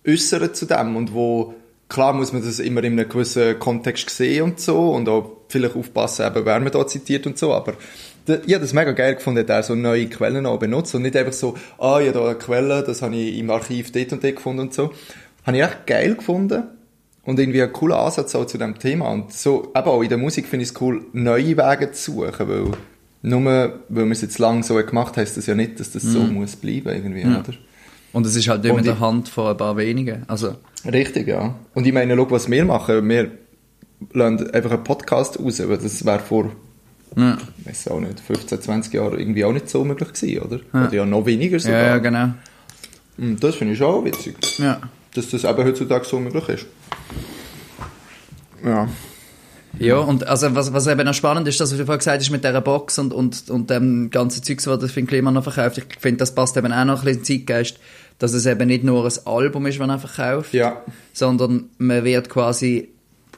äußern 0.06 0.52
zu 0.54 0.66
dem 0.66 0.96
und 0.96 1.14
wo 1.14 1.54
klar 1.88 2.12
muss 2.12 2.32
man 2.32 2.44
das 2.44 2.58
immer 2.58 2.84
in 2.84 2.98
einem 2.98 3.08
gewissen 3.08 3.58
Kontext 3.58 4.10
sehen 4.10 4.42
und 4.42 4.60
so 4.60 4.90
und 4.90 5.08
auch 5.08 5.38
vielleicht 5.48 5.74
aufpassen, 5.76 6.26
eben, 6.26 6.44
wer 6.44 6.60
man 6.60 6.70
da 6.70 6.86
zitiert 6.86 7.26
und 7.26 7.38
so, 7.38 7.54
aber 7.54 7.74
ich 8.26 8.52
habe 8.54 8.60
das 8.60 8.74
mega 8.74 8.92
geil 8.92 9.14
gefunden, 9.14 9.46
dass 9.46 9.70
er 9.70 9.74
so 9.74 9.74
neue 9.74 10.06
Quellen 10.06 10.44
auch 10.44 10.58
benutzt 10.58 10.94
und 10.94 11.00
nicht 11.02 11.16
einfach 11.16 11.32
so, 11.32 11.54
ah, 11.78 11.94
habe 11.94 12.12
da 12.12 12.24
eine 12.26 12.34
Quelle, 12.34 12.82
das 12.82 13.00
habe 13.00 13.16
ich 13.16 13.38
im 13.38 13.48
Archiv 13.50 13.90
dort 13.90 14.12
und 14.12 14.22
dort 14.22 14.36
gefunden 14.36 14.60
und 14.60 14.74
so. 14.74 14.92
Habe 15.46 15.56
ich 15.56 15.62
echt 15.62 15.86
geil 15.86 16.14
gefunden 16.14 16.64
und 17.24 17.38
irgendwie 17.40 17.62
ein 17.62 17.72
cooler 17.72 18.00
Ansatz 18.00 18.34
auch 18.34 18.44
zu 18.44 18.58
dem 18.58 18.78
Thema 18.78 19.08
und 19.10 19.32
so, 19.32 19.72
eben 19.74 19.86
auch 19.88 20.02
in 20.02 20.10
der 20.10 20.18
Musik 20.18 20.46
finde 20.46 20.64
ich 20.64 20.70
es 20.72 20.80
cool, 20.82 21.06
neue 21.14 21.56
Wege 21.56 21.90
zu 21.92 22.12
suchen, 22.12 22.48
weil 22.48 22.72
nur 23.22 23.44
weil 23.44 23.72
wir 23.88 24.10
es 24.12 24.20
jetzt 24.22 24.38
lang 24.38 24.62
so 24.62 24.75
gemacht 24.75 25.08
haben, 25.16 25.16
heisst 25.22 25.37
das 25.37 25.46
ja 25.46 25.54
nicht, 25.54 25.80
dass 25.80 25.90
das 25.92 26.02
so 26.02 26.20
muss 26.20 26.56
bleiben 26.56 26.88
irgendwie, 26.88 27.22
Ja. 27.22 27.40
oder? 27.40 27.52
Und 28.12 28.25
es 28.26 28.34
ist 28.37 28.48
halt 28.48 28.64
immer 28.64 28.78
in 28.78 28.84
der 28.84 29.00
Hand 29.00 29.28
von 29.28 29.48
ein 29.48 29.56
paar 29.56 29.76
wenigen. 29.76 30.22
Also, 30.28 30.54
Richtig, 30.84 31.28
ja. 31.28 31.54
Und 31.75 31.87
ich 31.87 31.92
meine, 31.92 32.16
schau, 32.16 32.30
was 32.30 32.50
wir 32.50 32.64
machen. 32.64 33.08
Wir 33.08 33.30
lassen 34.12 34.50
einfach 34.52 34.70
einen 34.70 34.84
Podcast 34.84 35.38
raus, 35.40 35.60
weil 35.68 35.76
das 35.78 36.04
wäre 36.06 36.20
vor, 36.20 36.50
ja, 37.16 37.37
ich 37.60 37.66
weiß 37.66 37.88
auch 37.88 38.00
nicht, 38.00 38.20
15, 38.20 38.62
20 38.62 38.94
Jahren 38.94 39.18
irgendwie 39.18 39.44
auch 39.44 39.52
nicht 39.52 39.68
so 39.68 39.84
möglich 39.84 40.12
gewesen, 40.12 40.38
oder? 40.42 40.60
Oder 40.72 40.92
ja 40.94 41.04
noch 41.04 41.26
weniger 41.26 41.58
sogar. 41.58 41.80
ja, 41.80 41.87
ja 41.88 41.98
genau. 41.98 42.28
Und 43.18 43.42
das 43.42 43.56
finde 43.56 43.75
ich 43.75 43.82
auch 43.82 44.04
witzig, 44.04 44.37
Ja. 44.58 44.80
dass 45.14 45.28
das 45.30 45.44
eben 45.44 45.64
heutzutage 45.64 46.04
so 46.06 46.18
möglich 46.20 46.48
ist. 46.48 46.66
Ja. 48.64 48.88
Ja, 49.78 49.99
und 49.99 50.26
also 50.26 50.54
was, 50.54 50.73
was 50.73 50.87
eben 50.87 51.04
noch 51.04 51.14
spannend 51.14 51.47
ist, 51.49 51.61
dass 51.61 51.70
du 51.70 51.76
vorhin 51.76 51.99
gesagt 51.99 52.20
hast 52.20 52.30
mit 52.30 52.44
dieser 52.44 52.61
Box 52.61 52.99
und, 52.99 53.12
und, 53.12 53.49
und 53.50 53.70
dem 53.70 54.11
ganzen 54.11 54.42
Zeugs, 54.42 54.66
was 54.66 54.78
das 54.80 54.90
für 54.90 55.00
ein 55.00 55.06
Klima 55.06 55.30
noch 55.30 55.44
verkauft. 55.44 55.78
Ich 55.78 56.00
finde, 56.00 56.18
das 56.18 56.35
passt 56.35 56.56
eben 56.56 56.73
auch 56.73 56.85
noch 56.85 57.00
ein 57.00 57.04
bisschen 57.04 57.23
den 57.23 57.47
Zeitgeist, 57.47 57.78
dass 58.18 58.32
es 58.32 58.47
eben 58.47 58.66
nicht 58.66 58.85
nur 58.85 59.04
ein 59.04 59.12
Album 59.26 59.66
ist, 59.66 59.78
das 59.78 59.87
man 59.87 60.00
verkauft, 60.00 60.52
Ja. 60.52 60.82
sondern 61.12 61.70
man 61.78 62.04
wird 62.04 62.28
quasi 62.28 62.88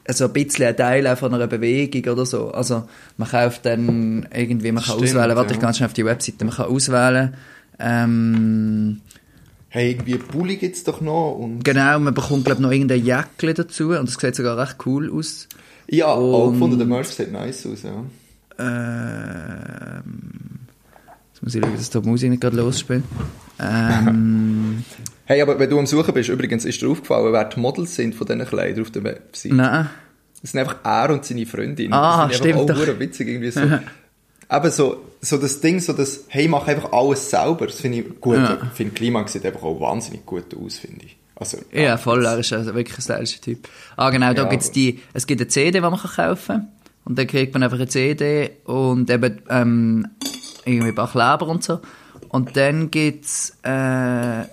so 0.09 0.25
ein 0.25 0.32
bisschen 0.32 0.66
ein 0.66 0.76
Teil 0.76 1.06
auch 1.06 1.18
von 1.18 1.35
einer 1.35 1.47
Bewegung 1.47 2.12
oder 2.12 2.25
so. 2.25 2.50
Also 2.52 2.88
man 3.16 3.28
kauft 3.28 3.66
dann 3.66 4.26
irgendwie, 4.35 4.73
man 4.73 4.82
kann 4.82 4.97
Stimmt, 4.97 5.11
auswählen, 5.11 5.37
warte, 5.37 5.50
ja. 5.50 5.56
ich 5.56 5.61
ganz 5.61 5.76
schnell 5.76 5.88
auf 5.88 5.92
die 5.92 6.04
Webseite, 6.04 6.44
man 6.44 6.54
kann 6.54 6.66
auswählen, 6.66 7.35
ähm, 7.78 9.00
Hey, 9.73 9.92
irgendwie 9.92 10.16
Bulli 10.16 10.56
gibt's 10.56 10.82
doch 10.82 11.00
noch 11.00 11.37
und... 11.38 11.62
genau, 11.64 12.00
man 12.00 12.12
bekommt 12.12 12.44
glaube 12.44 12.61
noch 12.61 12.73
irgendein 12.73 13.04
Jäckchen 13.04 13.54
dazu 13.54 13.90
und 13.90 14.09
das 14.09 14.14
sieht 14.14 14.35
sogar 14.35 14.59
recht 14.59 14.78
cool 14.85 15.12
aus. 15.16 15.47
Ja, 15.90 16.06
auch 16.06 16.47
Und- 16.47 16.52
gefunden, 16.54 16.78
der 16.78 16.87
Merch 16.87 17.09
sieht 17.09 17.32
nice 17.32 17.66
aus, 17.66 17.82
ja. 17.82 18.04
Ähm, 18.59 20.61
jetzt 21.32 21.42
muss 21.42 21.54
ich 21.54 21.62
schauen, 21.62 21.76
dass 21.76 21.90
da 21.90 22.00
die 22.00 22.09
Musik 22.09 22.30
nicht 22.30 22.40
gerade 22.40 22.56
losspielt. 22.56 23.04
Ähm, 23.59 24.85
Hey, 25.25 25.40
aber 25.42 25.61
wenn 25.61 25.70
du 25.70 25.78
am 25.78 25.87
Suchen 25.87 26.12
bist, 26.12 26.28
übrigens 26.28 26.64
ist 26.64 26.82
dir 26.82 26.88
aufgefallen, 26.88 27.32
wer 27.32 27.44
die 27.44 27.61
Models 27.61 27.94
sind 27.94 28.16
von 28.16 28.26
diesen 28.26 28.44
Kleidern 28.47 28.82
auf 28.82 28.90
der 28.90 29.04
Website. 29.04 29.52
nein. 29.52 29.88
Das 30.42 30.50
sind 30.52 30.61
einfach 30.61 30.76
er 30.82 31.11
und 31.14 31.25
seine 31.25 31.44
Freundin. 31.47 31.92
Ah, 31.92 32.26
das 32.26 32.38
sind 32.38 32.49
stimmt 32.49 32.68
einfach 32.70 32.82
auch 32.82 32.87
doch. 32.87 32.99
witzig, 32.99 33.28
irgendwie 33.28 33.50
so. 33.50 33.61
Eben 34.52 34.70
so, 34.73 35.04
so 35.20 35.37
das 35.37 35.61
Ding, 35.61 35.78
so 35.78 35.92
das, 35.92 36.25
hey, 36.28 36.49
mach 36.49 36.66
einfach 36.66 36.92
alles 36.92 37.30
selber. 37.30 37.66
Das 37.66 37.80
finde 37.80 37.99
ich 37.99 38.20
gut. 38.20 38.37
Ja. 38.38 38.59
Ich 38.64 38.70
finde, 38.70 38.94
Klimax 38.94 39.35
sieht 39.35 39.44
einfach 39.47 39.62
auch 39.62 39.78
wahnsinnig 39.80 40.25
gut 40.26 40.47
aus, 40.56 40.78
finde 40.78 41.04
ich. 41.04 41.16
Also, 41.40 41.59
Ja, 41.73 41.97
voll, 41.97 42.25
er 42.25 42.38
ist 42.38 42.52
also 42.52 42.75
wirklich 42.75 42.97
ein 42.99 43.02
stylischer 43.02 43.40
Typ. 43.40 43.68
Ah, 43.97 44.11
genau, 44.11 44.32
da 44.35 44.42
Ja, 44.42 44.49
gibt's 44.49 44.66
aber- 44.66 44.75
die, 44.75 45.00
es 45.14 45.26
gibt 45.26 45.40
eine 45.40 45.49
CD, 45.49 45.70
die 45.73 45.80
man 45.80 45.97
kann 45.99 46.11
kaufen 46.11 46.47
kann. 46.47 46.68
Und 47.04 47.18
dann 47.18 47.26
kriegt 47.26 47.54
man 47.54 47.62
einfach 47.62 47.78
eine 47.78 47.88
CD 47.88 48.50
und 48.64 49.09
eben, 49.11 49.40
ähm, 49.49 50.06
irgendwie 50.66 50.88
ein 50.90 50.94
paar 50.94 51.11
Kleber 51.11 51.49
und 51.49 51.64
so. 51.64 51.80
Und 52.28 52.56
dann 52.56 52.90
gibt's, 52.90 53.56
äh, 53.62 54.44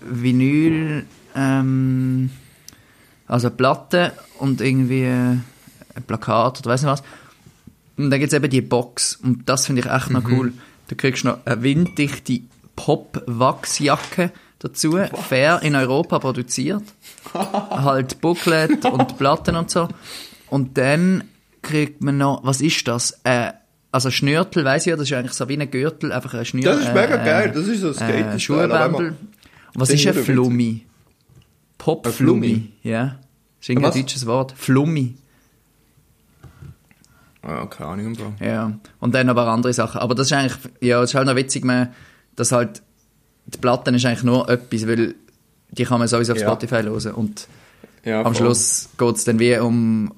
Vinyl, 0.00 1.06
ähm, 1.36 2.30
also 3.28 3.48
Platte 3.50 4.12
und 4.40 4.60
irgendwie 4.60 5.04
äh, 5.04 5.36
ein 5.94 6.02
Plakat 6.06 6.58
oder 6.60 6.70
weiss 6.70 6.82
nicht 6.82 6.90
was. 6.90 7.02
Und 7.96 8.10
dann 8.10 8.18
gibt's 8.18 8.34
eben 8.34 8.50
die 8.50 8.60
Box. 8.62 9.14
Und 9.16 9.48
das 9.48 9.66
finde 9.66 9.82
ich 9.82 9.86
echt 9.90 10.10
noch 10.10 10.24
cool. 10.28 10.52
Da 10.88 10.96
kriegst 10.96 11.22
du 11.22 11.28
noch 11.28 11.38
eine 11.46 11.62
winddichte 11.62 12.40
Pop-Wachsjacke 12.74 14.32
dazu. 14.64 14.98
Fair 15.28 15.60
in 15.62 15.74
Europa 15.74 16.18
produziert. 16.18 16.82
halt 17.34 18.20
Booklet 18.20 18.84
und 18.84 19.18
Platten 19.18 19.56
und 19.56 19.70
so. 19.70 19.88
Und 20.48 20.78
dann 20.78 21.24
kriegt 21.62 22.02
man 22.02 22.18
noch, 22.18 22.44
was 22.44 22.60
ist 22.60 22.86
das? 22.88 23.20
Äh, 23.24 23.52
also 23.90 24.10
Schnürtel, 24.10 24.64
weiss 24.64 24.86
ich 24.86 24.90
ja, 24.90 24.96
das 24.96 25.10
ist 25.10 25.12
eigentlich 25.16 25.32
so 25.32 25.48
wie 25.48 25.58
ein 25.58 25.70
Gürtel, 25.70 26.12
einfach 26.12 26.34
ein 26.34 26.44
Schnürtel. 26.44 26.72
Das 26.72 26.88
ist 26.88 26.94
mega 26.94 27.16
geil, 27.16 27.52
das 27.54 27.66
ist 27.66 27.80
so 27.80 27.94
ein 28.04 28.34
Äh, 28.34 28.38
Schuhbändel. 28.38 29.14
Was 29.74 29.90
ist 29.90 30.06
ein 30.06 30.14
Flummi? 30.14 30.86
Pop-Flummi. 31.78 32.48
Flummi? 32.48 32.72
Ja. 32.82 33.04
Das 33.04 33.14
ist 33.60 33.68
irgendein 33.70 33.92
deutsches 33.92 34.26
Wort. 34.26 34.54
Flummi. 34.56 35.14
Ah, 37.42 37.66
keine 37.66 37.90
Ahnung. 37.90 38.16
Ja, 38.40 38.72
und 39.00 39.14
dann 39.14 39.28
aber 39.28 39.48
andere 39.48 39.72
Sachen. 39.72 40.00
Aber 40.00 40.14
das 40.14 40.28
ist 40.28 40.32
eigentlich, 40.32 40.58
ja, 40.80 41.00
das 41.00 41.10
ist 41.10 41.14
halt 41.14 41.26
noch 41.26 41.34
witzig, 41.36 41.64
man, 41.64 41.88
dass 42.36 42.52
halt, 42.52 42.82
die 43.46 43.58
Platten 43.58 43.94
ist 43.94 44.04
eigentlich 44.06 44.22
nur 44.24 44.48
etwas, 44.48 44.86
weil 44.86 45.14
die 45.70 45.84
kann 45.84 45.98
man 45.98 46.08
sowieso 46.08 46.32
auf 46.32 46.38
Ja. 46.38 46.46
Spotify 46.48 46.82
hören. 46.82 47.12
Und 47.14 47.48
Ja, 48.04 48.22
am. 48.24 48.34
Schluss 48.34 48.88
geht 48.98 49.16
es 49.16 49.24
dann 49.24 49.38
wie 49.38 49.56
um, 49.58 50.12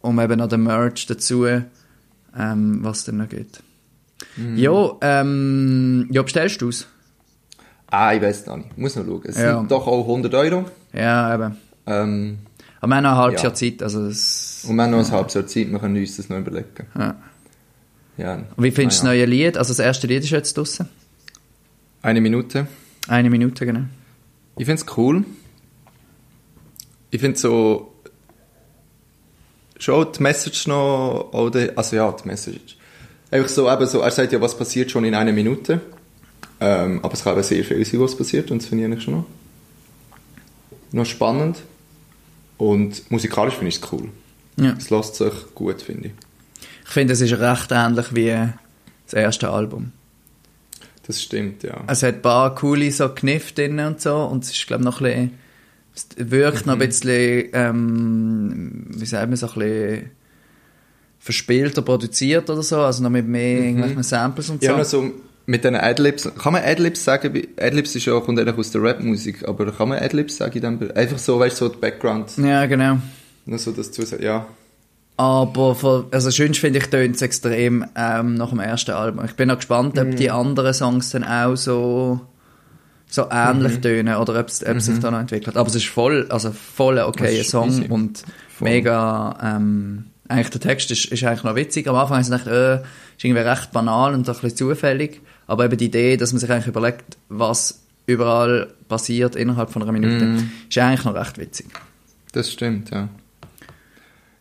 um 0.00 0.20
eben 0.20 0.38
noch 0.38 0.48
den 0.48 0.62
Merch 0.62 1.06
dazu, 1.06 1.46
ähm, 1.46 2.78
was 2.82 3.04
dann 3.04 3.18
noch 3.18 3.28
geht. 3.28 3.60
Mhm. 4.36 4.56
Ja, 4.56 4.92
ähm, 5.00 6.08
ja, 6.10 6.22
bestellst 6.22 6.60
du 6.62 6.68
es? 6.68 6.86
Ah, 7.90 8.12
ich 8.14 8.22
weiß 8.22 8.46
noch 8.46 8.56
nicht. 8.56 8.70
Ich 8.72 8.76
muss 8.78 8.96
noch 8.96 9.04
schauen. 9.04 9.22
Es 9.24 9.36
Ja. 9.38 9.58
sind 9.58 9.70
doch 9.70 9.86
auch 9.86 10.06
100 10.06 10.34
Euro. 10.34 10.64
Ja, 10.92 11.34
eben. 11.34 11.56
Ähm, 11.86 12.38
Aber 12.80 12.90
wir 12.90 12.96
haben 12.96 13.02
noch 13.04 13.10
ein 13.12 13.16
halbes 13.16 13.42
Ja. 13.42 13.48
Jahr 13.48 13.54
Zeit, 13.54 13.82
also 13.82 14.06
das, 14.08 14.64
und 14.68 14.76
wir 14.76 14.82
haben 14.82 14.90
noch 14.90 14.98
ein 14.98 15.10
halbes 15.10 15.34
Jahr 15.34 15.46
Zeit, 15.46 15.70
wir 15.70 15.78
können 15.78 15.96
uns 15.96 16.16
das 16.16 16.28
noch 16.28 16.38
überlegen. 16.38 16.86
ja. 16.98 17.14
Ja. 18.16 18.34
Und 18.34 18.62
wie 18.62 18.70
findest 18.70 19.02
du 19.02 19.06
Ah, 19.06 19.10
das 19.10 19.16
neue 19.16 19.24
Lied? 19.26 19.56
Also 19.58 19.70
das 19.72 19.80
erste 19.80 20.06
Lied 20.06 20.22
ist 20.22 20.30
jetzt 20.30 20.56
draussen. 20.56 20.88
Eine 22.04 22.20
Minute. 22.20 22.66
Eine 23.08 23.30
Minute, 23.30 23.64
genau. 23.64 23.84
Ich 24.58 24.66
finde 24.66 24.82
es 24.82 24.98
cool. 24.98 25.24
Ich 27.10 27.18
finde 27.18 27.38
so 27.38 27.94
schon 29.78 30.12
die 30.12 30.22
Message 30.22 30.66
noch, 30.66 31.30
oder, 31.32 31.70
also 31.76 31.96
ja, 31.96 32.12
die 32.12 32.28
Message. 32.28 32.76
Einfach 33.30 33.48
so, 33.48 33.72
eben 33.72 33.86
so, 33.86 34.00
er 34.00 34.10
sagt 34.10 34.32
ja, 34.32 34.40
was 34.42 34.54
passiert 34.54 34.90
schon 34.90 35.06
in 35.06 35.14
einer 35.14 35.32
Minute. 35.32 35.80
Ähm, 36.60 37.00
aber 37.02 37.14
es 37.14 37.24
kann 37.24 37.32
eben 37.32 37.42
sehr 37.42 37.64
viel 37.64 37.82
sein, 37.82 38.00
was 38.00 38.14
passiert, 38.14 38.50
und 38.50 38.60
das 38.60 38.68
finde 38.68 38.84
ich 38.84 38.90
eigentlich 38.90 39.04
schon 39.04 39.14
noch, 39.14 39.26
noch 40.92 41.06
spannend. 41.06 41.56
Und 42.58 43.10
musikalisch 43.10 43.54
finde 43.54 43.68
ich 43.68 43.76
es 43.76 43.92
cool. 43.92 44.10
Ja. 44.58 44.74
Es 44.76 44.90
lässt 44.90 45.14
sich 45.14 45.32
gut, 45.54 45.80
finde 45.80 46.08
ich. 46.08 46.14
Ich 46.84 46.90
finde, 46.90 47.14
es 47.14 47.22
ist 47.22 47.32
recht 47.32 47.72
ähnlich 47.72 48.14
wie 48.14 48.50
das 49.06 49.14
erste 49.14 49.48
Album. 49.48 49.92
Das 51.06 51.22
stimmt, 51.22 51.62
ja. 51.62 51.84
Es 51.86 52.02
hat 52.02 52.16
ein 52.16 52.22
paar 52.22 52.54
coole 52.54 52.90
so 52.90 53.08
Kniff 53.08 53.52
drin 53.52 53.78
und 53.80 54.00
so 54.00 54.16
und 54.24 54.44
es 54.44 54.52
ist, 54.52 54.66
glaube 54.66 54.84
noch 54.84 55.00
ein 55.00 55.04
bisschen, 55.04 55.30
es 55.94 56.30
wirkt 56.30 56.66
noch 56.66 56.74
ein 56.74 56.78
bisschen, 56.78 57.48
ähm, 57.52 58.86
wie 58.88 59.06
sagt 59.06 59.28
man, 59.28 59.36
so 59.36 59.46
ein 59.48 59.54
bisschen 59.54 60.10
verspielter 61.18 61.82
produziert 61.82 62.48
oder 62.50 62.62
so, 62.62 62.80
also 62.80 63.02
noch 63.02 63.10
mit 63.10 63.26
mehr 63.26 63.60
irgendwelchen 63.60 64.02
Samples 64.02 64.50
und 64.50 64.62
Ja, 64.62 64.72
so. 64.72 65.02
noch 65.02 65.08
so 65.08 65.14
mit 65.46 65.62
diesen 65.62 65.76
Adlibs. 65.76 66.28
Kann 66.38 66.52
man 66.54 66.62
Adlibs 66.62 67.04
sagen? 67.04 67.42
Adlibs 67.58 67.94
ist 67.94 68.06
ja, 68.06 68.18
kommt 68.20 68.38
eigentlich 68.38 68.56
aus 68.56 68.70
der 68.70 68.82
Rap-Musik, 68.82 69.46
aber 69.46 69.70
kann 69.72 69.90
man 69.90 69.98
Adlibs 69.98 70.36
sagen 70.36 70.90
Einfach 70.94 71.18
so, 71.18 71.38
weißt 71.38 71.60
du, 71.60 71.66
so 71.66 71.72
die 71.72 71.78
Background. 71.78 72.36
Ja, 72.38 72.64
genau. 72.66 72.98
Nur 73.46 73.58
so 73.58 73.72
das 73.72 73.92
zu 73.92 74.02
ja. 74.22 74.46
Aber 75.16 75.74
von, 75.76 76.06
also 76.10 76.30
schönst 76.30 76.58
finde 76.58 76.80
ich, 76.80 76.86
tönt 76.86 77.14
es 77.14 77.22
extrem 77.22 77.86
ähm, 77.94 78.34
nach 78.34 78.50
dem 78.50 78.58
ersten 78.58 78.90
Album. 78.92 79.24
Ich 79.24 79.34
bin 79.34 79.48
noch 79.48 79.56
gespannt, 79.56 79.98
ob 79.98 80.16
die 80.16 80.30
anderen 80.30 80.74
Songs 80.74 81.10
dann 81.10 81.22
auch 81.22 81.54
so, 81.54 82.20
so 83.06 83.28
ähnlich 83.30 83.80
tönen 83.80 84.16
oder 84.16 84.40
ob 84.40 84.48
es 84.48 84.66
ob 84.66 84.76
es 84.76 84.86
sich 84.86 84.98
da 84.98 85.12
noch 85.12 85.20
entwickelt. 85.20 85.56
Aber 85.56 85.68
es 85.68 85.76
ist 85.76 85.86
voll, 85.86 86.26
also 86.30 86.50
voll 86.50 86.98
ein 86.98 87.04
okayer 87.04 87.40
ist 87.40 87.50
Song 87.50 87.68
easy. 87.68 87.86
und 87.88 88.24
Voll. 88.48 88.68
mega, 88.68 89.38
ähm, 89.40 90.06
eigentlich 90.26 90.50
der 90.50 90.60
Text 90.60 90.90
ist, 90.90 91.04
ist 91.06 91.22
eigentlich 91.22 91.44
noch 91.44 91.54
witzig. 91.54 91.86
Am 91.86 91.94
Anfang 91.94 92.20
ich 92.20 92.26
gedacht, 92.26 92.48
äh, 92.48 92.76
ist 92.76 93.24
irgendwie 93.24 93.42
recht 93.42 93.70
banal 93.70 94.14
und 94.14 94.28
ein 94.28 94.34
bisschen 94.34 94.56
zufällig. 94.56 95.20
Aber 95.46 95.64
eben 95.66 95.76
die 95.76 95.86
Idee, 95.86 96.16
dass 96.16 96.32
man 96.32 96.40
sich 96.40 96.50
eigentlich 96.50 96.66
überlegt, 96.66 97.18
was 97.28 97.84
überall 98.06 98.72
passiert 98.88 99.36
innerhalb 99.36 99.70
von 99.70 99.82
einer 99.82 99.92
Minute, 99.92 100.44
ist 100.68 100.78
eigentlich 100.78 101.04
noch 101.04 101.14
recht 101.14 101.38
witzig. 101.38 101.66
Das 102.32 102.50
stimmt, 102.50 102.90
ja. 102.90 103.08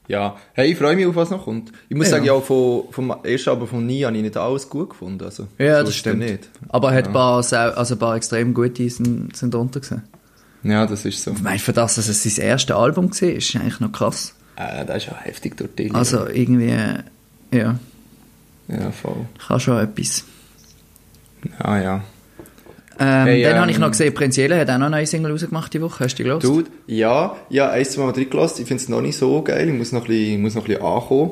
Ja, 0.07 0.35
hey, 0.53 0.71
ich 0.71 0.77
freue 0.77 0.95
mich 0.97 1.05
auf 1.05 1.15
was 1.15 1.29
noch 1.29 1.45
kommt. 1.45 1.71
Ich 1.87 1.95
muss 1.95 2.07
Ja. 2.07 2.11
sagen, 2.13 2.25
ja, 2.25 2.39
vom, 2.41 2.91
vom 2.91 3.15
ersten 3.23 3.49
Album 3.51 3.67
von 3.69 3.85
Nie 3.85 4.03
habe 4.03 4.15
ich 4.17 4.21
nicht 4.23 4.35
alles 4.35 4.69
gut 4.69 4.89
gefunden. 4.89 5.23
Also, 5.23 5.47
Ja, 5.57 5.79
so 5.79 5.85
das 5.85 5.95
stimmt. 5.95 6.19
Nicht. 6.19 6.49
Aber 6.69 6.91
er 6.91 6.97
hat 6.97 7.07
ein 7.07 7.13
paar, 7.13 7.37
also 7.37 7.95
ein 7.95 7.99
paar 7.99 8.15
extrem 8.17 8.53
gute 8.53 8.89
sind, 8.89 9.35
sind 9.35 9.53
drunter 9.53 9.79
gewesen. 9.79 10.03
Ja, 10.63 10.85
das 10.85 11.05
ist 11.05 11.23
so. 11.23 11.31
Ich 11.31 11.41
meine, 11.41 11.59
für 11.59 11.73
das, 11.73 11.95
dass 11.95 12.07
es 12.09 12.23
sein 12.23 12.45
erstes 12.45 12.75
Album 12.75 13.11
war, 13.11 13.29
ist 13.29 13.55
eigentlich 13.55 13.79
noch 13.79 13.91
krass. 13.91 14.33
Äh, 14.55 14.85
das 14.85 14.97
ist 14.97 15.05
ja 15.07 15.15
heftig 15.17 15.57
durch 15.57 15.69
die 15.77 15.91
Also 15.91 16.27
irgendwie, 16.27 16.69
äh, 16.69 16.99
ja, 17.51 17.79
Ja, 18.67 18.91
voll. 18.91 19.25
kann 19.47 19.59
schon 19.59 19.79
etwas. 19.79 20.25
Ja, 21.63 21.81
ja. 21.81 22.03
Ähm, 22.99 23.25
Hey, 23.25 23.43
dann 23.43 23.53
ähm, 23.53 23.61
habe 23.61 23.71
ich 23.71 23.79
noch 23.79 23.91
gesehen, 23.91 24.13
Prinz 24.13 24.35
Jele 24.35 24.59
hat 24.59 24.69
auch 24.69 24.77
noch 24.77 24.87
eine 24.87 24.97
neue 24.97 25.07
Single 25.07 25.31
rausgemacht 25.31 25.73
die 25.73 25.81
Woche. 25.81 26.03
Hast 26.03 26.13
du 26.13 26.17
die 26.17 26.23
gehört? 26.23 26.43
Dude, 26.43 26.69
ja, 26.87 27.35
ja, 27.49 27.69
eins, 27.69 27.91
zwei 27.91 28.03
Mal 28.03 28.11
drin 28.11 28.29
gelassen. 28.29 28.61
Ich 28.61 28.67
finde 28.67 28.83
es 28.83 28.89
noch 28.89 29.01
nicht 29.01 29.17
so 29.17 29.41
geil. 29.41 29.69
Ich 29.69 29.73
muss 29.75 29.91
noch 29.91 30.01
ein 30.03 30.07
bisschen, 30.07 30.41
muss 30.41 30.55
noch 30.55 30.63
ein 30.63 30.67
bisschen 30.67 30.83
ankommen. 30.83 31.31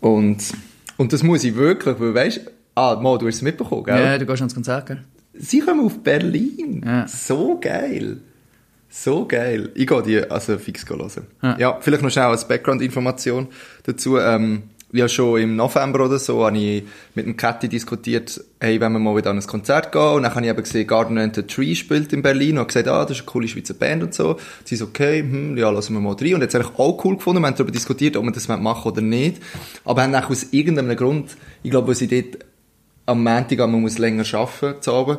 Und, 0.00 0.38
und 0.96 1.12
das 1.12 1.22
muss 1.22 1.44
ich 1.44 1.54
wirklich, 1.54 1.98
weil 1.98 2.14
weißt 2.14 2.40
ah, 2.74 2.98
Mo, 3.00 3.18
du 3.18 3.26
hast 3.26 3.36
es 3.36 3.42
mitbekommen, 3.42 3.84
gell? 3.84 3.98
Ja, 3.98 4.18
du 4.18 4.26
gehst 4.26 4.40
ans 4.40 4.54
Konzert, 4.54 4.86
gell? 4.86 5.02
Sie 5.34 5.60
kommen 5.60 5.84
auf 5.84 5.98
Berlin. 6.02 6.82
Ja. 6.84 7.06
So 7.06 7.58
geil. 7.60 8.18
So 8.90 9.26
geil. 9.26 9.70
Ich 9.74 9.86
gehe 9.86 10.02
die 10.02 10.30
also 10.30 10.58
fix 10.58 10.88
hören. 10.88 11.26
Ja. 11.42 11.58
Ja. 11.58 11.78
vielleicht 11.80 12.02
noch 12.02 12.10
schnell 12.10 12.26
als 12.26 12.48
Background-Information 12.48 13.48
dazu. 13.84 14.18
Ähm, 14.18 14.64
ja, 14.92 15.06
schon 15.06 15.40
im 15.40 15.56
November 15.56 16.06
oder 16.06 16.18
so 16.18 16.46
habe 16.46 16.56
ich 16.56 16.82
mit 17.14 17.26
dem 17.26 17.36
Catty 17.36 17.68
diskutiert, 17.68 18.42
hey, 18.58 18.80
wenn 18.80 18.92
wir 18.92 18.98
mal 18.98 19.14
wieder 19.16 19.30
an 19.30 19.38
ein 19.38 19.46
Konzert 19.46 19.92
gehen. 19.92 20.00
Und 20.00 20.22
dann 20.22 20.34
habe 20.34 20.44
ich 20.44 20.50
eben 20.50 20.62
gesehen, 20.62 20.86
Garden 20.86 21.18
and 21.18 21.34
the 21.34 21.42
Tree 21.42 21.74
spielt 21.74 22.12
in 22.12 22.22
Berlin 22.22 22.52
und 22.52 22.60
habe 22.60 22.66
gesagt, 22.68 22.88
ah, 22.88 23.02
das 23.02 23.18
ist 23.18 23.22
eine 23.22 23.26
coole 23.26 23.48
Schweizer 23.48 23.74
Band 23.74 24.02
und 24.02 24.14
so. 24.14 24.38
Sie 24.64 24.76
ist 24.76 24.82
okay, 24.82 25.20
hm, 25.20 25.58
ja, 25.58 25.68
lassen 25.70 25.92
wir 25.92 26.00
mal 26.00 26.16
rein. 26.18 26.34
Und 26.34 26.40
jetzt 26.40 26.54
habe 26.54 26.64
ich 26.64 26.78
auch 26.78 27.04
cool 27.04 27.16
gefunden. 27.16 27.42
Wir 27.42 27.48
haben 27.48 27.54
darüber 27.54 27.72
diskutiert, 27.72 28.16
ob 28.16 28.24
wir 28.24 28.32
das 28.32 28.48
machen 28.48 28.90
oder 28.90 29.02
nicht. 29.02 29.42
Aber 29.84 30.02
haben 30.02 30.12
dann 30.12 30.24
aus 30.24 30.52
irgendeinem 30.52 30.96
Grund, 30.96 31.36
ich 31.62 31.70
glaube, 31.70 31.88
weil 31.88 31.94
sie 31.94 32.08
dort 32.08 32.44
am 33.04 33.22
Montag 33.22 33.58
man 33.58 33.80
muss 33.80 33.98
länger 33.98 34.24
arbeiten, 34.32 34.82
zu 34.82 34.92
Abend, 34.92 35.18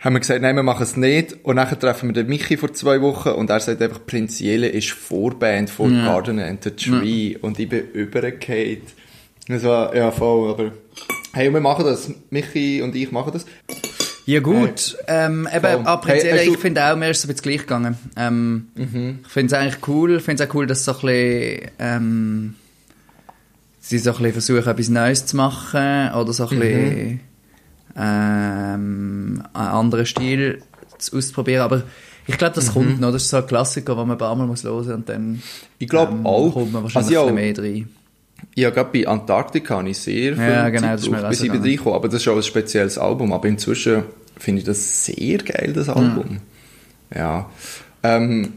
haben 0.00 0.14
wir 0.14 0.20
gesagt, 0.20 0.42
nein, 0.42 0.54
wir 0.56 0.62
machen 0.62 0.82
es 0.82 0.96
nicht. 0.96 1.36
Und 1.44 1.56
dann 1.56 1.68
treffen 1.80 2.10
wir 2.10 2.14
den 2.14 2.26
Michi 2.28 2.56
vor 2.56 2.72
zwei 2.72 3.00
Wochen 3.00 3.30
und 3.30 3.50
er 3.50 3.60
sagt 3.60 3.80
einfach, 3.82 4.04
Prinz 4.06 4.38
Jele 4.38 4.68
ist 4.68 4.90
Vorband 4.90 5.70
vor 5.70 5.88
Ja. 5.88 6.04
Garden 6.06 6.38
and 6.38 6.62
the 6.64 6.70
Tree. 6.70 7.36
Und 7.40 7.58
ich 7.58 7.68
bin 7.68 7.90
übergefallen. 7.92 8.82
Das 9.48 9.62
war, 9.64 9.94
ja, 9.96 10.10
voll, 10.10 10.50
aber... 10.50 10.72
Hey, 11.32 11.52
wir 11.52 11.60
machen 11.60 11.84
das. 11.84 12.10
Michi 12.30 12.82
und 12.82 12.94
ich 12.96 13.12
machen 13.12 13.32
das. 13.32 13.46
Ja 14.24 14.40
gut, 14.40 14.96
ähm, 15.06 15.46
eben, 15.54 15.60
Voll. 15.60 15.86
ab 15.86 16.02
prinzipiell, 16.02 16.38
Hey, 16.38 16.48
ich 16.50 16.58
finde 16.58 16.84
auch, 16.84 16.96
mir 16.96 17.10
ist 17.10 17.18
es 17.18 17.24
ein 17.26 17.28
bisschen 17.28 17.42
gleich 17.44 17.60
gegangen. 17.60 17.96
Ähm, 18.16 18.66
Ich 18.74 19.30
finde 19.32 19.46
es 19.46 19.60
eigentlich 19.60 19.86
cool, 19.86 20.16
ich 20.16 20.22
finde 20.24 20.42
es 20.42 20.50
auch 20.50 20.54
cool, 20.56 20.66
dass 20.66 20.84
so 20.84 20.92
ein 20.94 21.00
bisschen, 21.00 21.70
ähm, 21.78 22.54
sie 23.78 23.98
so 23.98 24.10
ein 24.10 24.16
bisschen 24.16 24.32
versuchen, 24.32 24.66
etwas 24.68 24.88
Neues 24.88 25.26
zu 25.26 25.36
machen 25.36 26.10
oder 26.14 26.32
so 26.32 26.48
ein 26.48 26.58
bisschen 26.58 27.20
ähm, 27.96 29.42
einen 29.52 29.68
anderen 29.68 30.06
Stil 30.06 30.62
zu, 30.98 31.16
auszuprobieren, 31.16 31.62
aber 31.62 31.82
ich 32.26 32.36
glaube, 32.38 32.54
das 32.54 32.72
kommt 32.72 33.00
noch, 33.00 33.12
das 33.12 33.22
ist 33.22 33.30
so 33.30 33.36
ein 33.38 33.46
Klassiker, 33.46 33.94
den 33.94 34.08
man 34.08 34.12
ein 34.16 34.18
paar 34.18 34.34
Mal 34.34 34.46
muss 34.46 34.64
hören 34.64 34.92
und 34.94 35.08
dann 35.08 35.42
Ich 35.78 35.88
glaube 35.88 36.12
ähm, 36.12 36.26
auch. 36.26 36.52
kommt 36.52 36.72
man 36.72 36.82
wahrscheinlich 36.82 37.16
Also 37.16 37.28
ein 37.28 37.36
ja, 37.38 37.42
bisschen 37.52 37.64
mehr 37.64 37.74
rein. 37.74 37.88
Ja, 38.54 38.70
gerade 38.70 38.90
bei 38.92 39.06
Antarktika 39.08 39.76
habe 39.78 39.88
ich 39.90 39.98
sehr 39.98 40.34
viel 40.34 40.42
Ja, 40.42 40.68
genau, 40.68 40.88
das 40.92 41.02
Zeit 41.02 41.24
auch 41.24 41.28
bis 41.28 41.40
ich 41.40 41.46
gegangen. 41.50 41.64
reinkomme. 41.70 41.96
Aber 41.96 42.08
das 42.08 42.20
ist 42.20 42.28
auch 42.28 42.36
ein 42.36 42.42
spezielles 42.42 42.98
Album. 42.98 43.32
Aber 43.32 43.48
inzwischen 43.48 44.02
finde 44.38 44.60
ich 44.60 44.66
das 44.66 45.04
sehr 45.06 45.38
geil, 45.38 45.72
das 45.74 45.88
Album. 45.88 46.40
Ja. 47.14 47.48
Ähm, 48.02 48.52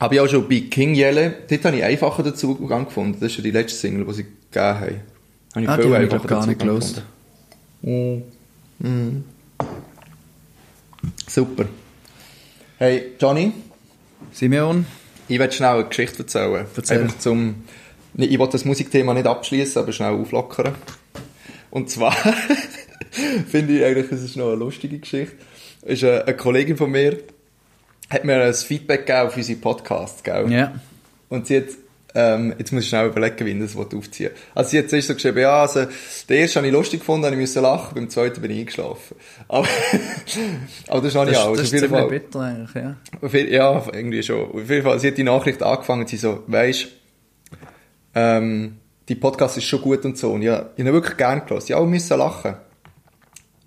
habe 0.00 0.14
ich 0.16 0.20
auch 0.20 0.28
schon 0.28 0.48
bei 0.48 0.60
King 0.70 0.94
Yelle, 0.96 1.34
dort 1.48 1.64
habe 1.66 1.76
ich 1.76 1.84
einfacher 1.84 2.22
den 2.24 2.34
Zugang 2.34 2.86
gefunden. 2.86 3.18
Das 3.20 3.30
ist 3.30 3.36
ja 3.38 3.42
die 3.44 3.50
letzte 3.52 3.78
Single, 3.78 4.06
die 4.06 4.14
sie 4.14 4.24
gegeben 4.24 4.34
haben. 4.54 4.80
Habe 5.54 5.62
ich 5.62 5.68
Ah, 5.68 5.76
die 5.76 5.82
viel 5.82 5.94
habe 5.94 6.04
ich, 6.04 6.10
glaub, 6.10 6.26
gar 6.26 6.46
nicht 6.46 6.60
Zugang 6.60 6.80
gehört. 6.80 7.02
Mhm. 8.78 9.24
Super. 11.28 11.66
Hey, 12.78 13.12
Johnny, 13.18 13.52
Simeon? 14.32 14.86
ich 15.28 15.38
werde 15.38 15.52
schnell 15.52 15.70
eine 15.70 15.84
Geschichte 15.84 16.20
erzählen. 16.20 16.66
Erzähl. 16.76 17.02
Einfach 17.02 17.18
zum, 17.18 17.64
ich 18.16 18.38
wollte 18.38 18.52
das 18.52 18.64
Musikthema 18.64 19.14
nicht 19.14 19.26
abschließen, 19.26 19.82
aber 19.82 19.92
schnell 19.92 20.12
auflockern. 20.12 20.74
Und 21.70 21.90
zwar 21.90 22.12
finde 23.48 23.78
ich 23.78 23.84
eigentlich, 23.84 24.12
es 24.12 24.22
ist 24.22 24.36
noch 24.36 24.48
eine 24.48 24.56
lustige 24.56 24.98
Geschichte. 24.98 25.36
Ist 25.82 26.04
eine, 26.04 26.24
eine 26.24 26.36
Kollegin 26.36 26.76
von 26.76 26.90
mir 26.90 27.18
hat 28.08 28.24
mir 28.24 28.40
ein 28.40 28.54
Feedback 28.54 29.06
gegeben 29.06 29.28
auf 29.28 29.36
unsere 29.36 29.58
Podcasts, 29.58 30.22
gell? 30.22 30.50
Ja. 30.50 30.74
Und 31.28 31.46
sie 31.46 31.56
hat, 31.56 31.66
ähm, 32.18 32.54
jetzt 32.58 32.72
muss 32.72 32.84
ich 32.84 32.88
schnell 32.88 33.08
überlegen, 33.08 33.44
wie 33.44 33.50
ich 33.50 33.58
das 33.60 33.76
aufziehen 33.76 34.30
will. 34.30 34.36
Also 34.54 34.70
sie 34.70 34.78
hat 34.78 34.88
zuerst 34.88 35.08
so 35.08 35.14
geschrieben, 35.14 35.38
ja, 35.38 35.60
also, 35.60 35.86
den 36.30 36.40
ersten 36.40 36.56
habe 36.56 36.66
ich 36.66 36.72
lustig 36.72 37.00
gefunden, 37.00 37.26
habe 37.26 37.34
ich 37.34 37.40
müssen 37.40 37.62
lachen, 37.62 37.94
beim 37.94 38.08
zweiten 38.08 38.40
bin 38.40 38.50
ich 38.52 38.60
eingeschlafen. 38.60 39.16
Aber, 39.48 39.68
aber 40.88 41.00
das 41.00 41.08
ist 41.08 41.14
noch 41.14 41.24
nicht 41.26 41.36
Das, 41.36 41.44
alles. 41.44 41.58
das 41.58 41.64
ist 41.66 41.70
ziemlich 41.72 41.90
Fall, 41.90 42.08
bitter 42.08 42.40
eigentlich, 42.40 42.74
ja. 42.74 42.96
auf 43.20 43.34
ja, 43.34 43.82
irgendwie 43.92 44.22
schon. 44.22 44.50
Auf 44.50 44.70
jeden 44.70 44.82
Fall, 44.82 44.98
sie 44.98 45.08
hat 45.08 45.18
die 45.18 45.24
Nachricht 45.24 45.62
angefangen, 45.62 46.06
sie 46.06 46.16
so, 46.16 46.42
weisst, 46.46 46.88
ähm, 48.14 48.78
die 49.10 49.14
Podcast 49.14 49.58
ist 49.58 49.64
schon 49.64 49.82
gut 49.82 50.02
und 50.06 50.16
so. 50.16 50.32
Und 50.32 50.40
ja, 50.40 50.70
ich 50.74 50.80
habe 50.80 50.88
ihn 50.88 50.92
wirklich 50.94 51.18
gern 51.18 51.44
gelassen. 51.46 51.72
Ja, 51.72 51.80
wir 51.80 51.86
müssen 51.86 52.18
lachen. 52.18 52.56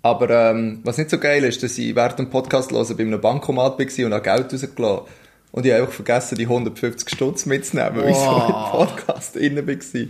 Aber 0.02 0.28
ähm, 0.28 0.80
was 0.82 0.98
nicht 0.98 1.10
so 1.10 1.18
geil 1.18 1.44
ist, 1.44 1.62
dass 1.62 1.78
ich 1.78 1.94
während 1.94 2.18
dem 2.18 2.30
Podcast 2.30 2.72
hören 2.72 2.96
bei 2.96 3.04
einem 3.04 3.20
Bankomat 3.20 3.78
war 3.78 4.06
und 4.06 4.12
auch 4.12 4.22
Geld 4.22 4.52
rausgelassen 4.52 5.04
Und 5.52 5.66
ich 5.66 5.72
habe 5.72 5.82
einfach 5.82 5.94
vergessen, 5.94 6.36
die 6.38 6.44
150 6.46 7.08
Stutz 7.10 7.46
mitzunehmen, 7.46 7.96
weil 7.96 8.10
ich 8.10 8.16
so 8.16 8.22
Wow. 8.26 8.48
im 8.48 8.86
Podcast 8.86 9.34
drin 9.36 9.56
war. 9.56 10.06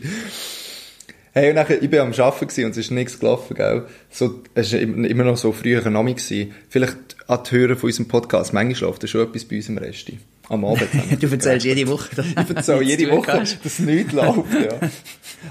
Hey, 1.32 1.50
und 1.50 1.54
nachher, 1.54 1.80
ich 1.80 1.92
war 1.92 2.00
am 2.00 2.12
Arbeiten 2.12 2.64
und 2.64 2.70
es 2.72 2.76
ist 2.76 2.90
nichts 2.90 3.20
gelaufen, 3.20 3.54
gell. 3.54 3.84
So, 4.10 4.42
es 4.54 4.72
war 4.72 4.80
immer 4.80 5.24
noch 5.24 5.36
so 5.36 5.52
früher 5.52 5.88
Name 5.88 6.14
gewesen. 6.14 6.52
Vielleicht 6.68 6.96
an 7.28 7.38
die 7.48 7.50
Hörer 7.56 7.76
von 7.76 7.88
unserem 7.88 8.08
Podcast. 8.08 8.52
Manchmal 8.52 8.90
läuft 8.90 9.04
da 9.04 9.06
schon 9.06 9.22
etwas 9.28 9.44
bei 9.44 9.56
uns 9.56 9.68
im 9.68 9.78
Resti. 9.78 10.18
Am 10.48 10.64
Abend. 10.64 10.88
Du 11.20 11.28
erzählst 11.28 11.64
jede 11.64 11.88
Woche, 11.88 12.16
dass 12.16 12.26
Ich 12.26 12.36
erzähle 12.56 12.82
jede 12.82 13.10
Woche, 13.12 13.44
dass 13.62 13.78
nichts 13.78 14.12
läuft, 14.12 14.52
ja. 14.54 14.90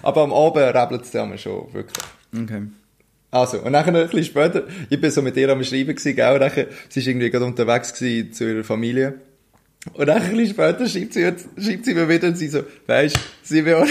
Aber 0.04 0.24
am 0.24 0.34
Abend 0.34 0.76
rebelt 0.76 1.04
es 1.04 1.12
dann 1.12 1.38
schon, 1.38 1.74
wirklich. 1.74 2.06
Okay. 2.38 2.64
Also, 3.32 3.60
und 3.60 3.72
nachher 3.72 3.96
ein 3.96 4.04
bisschen 4.08 4.26
später, 4.26 4.64
ich 4.90 5.00
bin 5.00 5.12
so 5.12 5.22
mit 5.22 5.38
ihr 5.38 5.48
am 5.50 5.64
Schreiben 5.64 5.96
gewesen, 5.96 6.16
gell, 6.16 6.34
und 6.34 6.40
nachher, 6.42 6.68
sie 6.90 7.00
ist 7.00 7.08
irgendwie 7.08 7.30
gerade 7.30 7.46
unterwegs 7.46 7.94
gewesen 7.94 8.34
zu 8.34 8.50
ihrer 8.52 8.64
Familie. 8.66 9.14
Und 9.94 10.08
dann 10.08 10.22
ein 10.22 10.32
bisschen 10.36 10.54
später 10.56 10.88
schreibt 10.88 11.14
sie, 11.14 11.22
schreibt 11.64 11.86
sie 11.86 11.94
mir 11.94 12.10
wieder 12.10 12.28
und 12.28 12.38
sie 12.38 12.50
so, 12.50 12.64
weisst, 12.86 13.18
sie 13.44 13.64
will, 13.64 13.86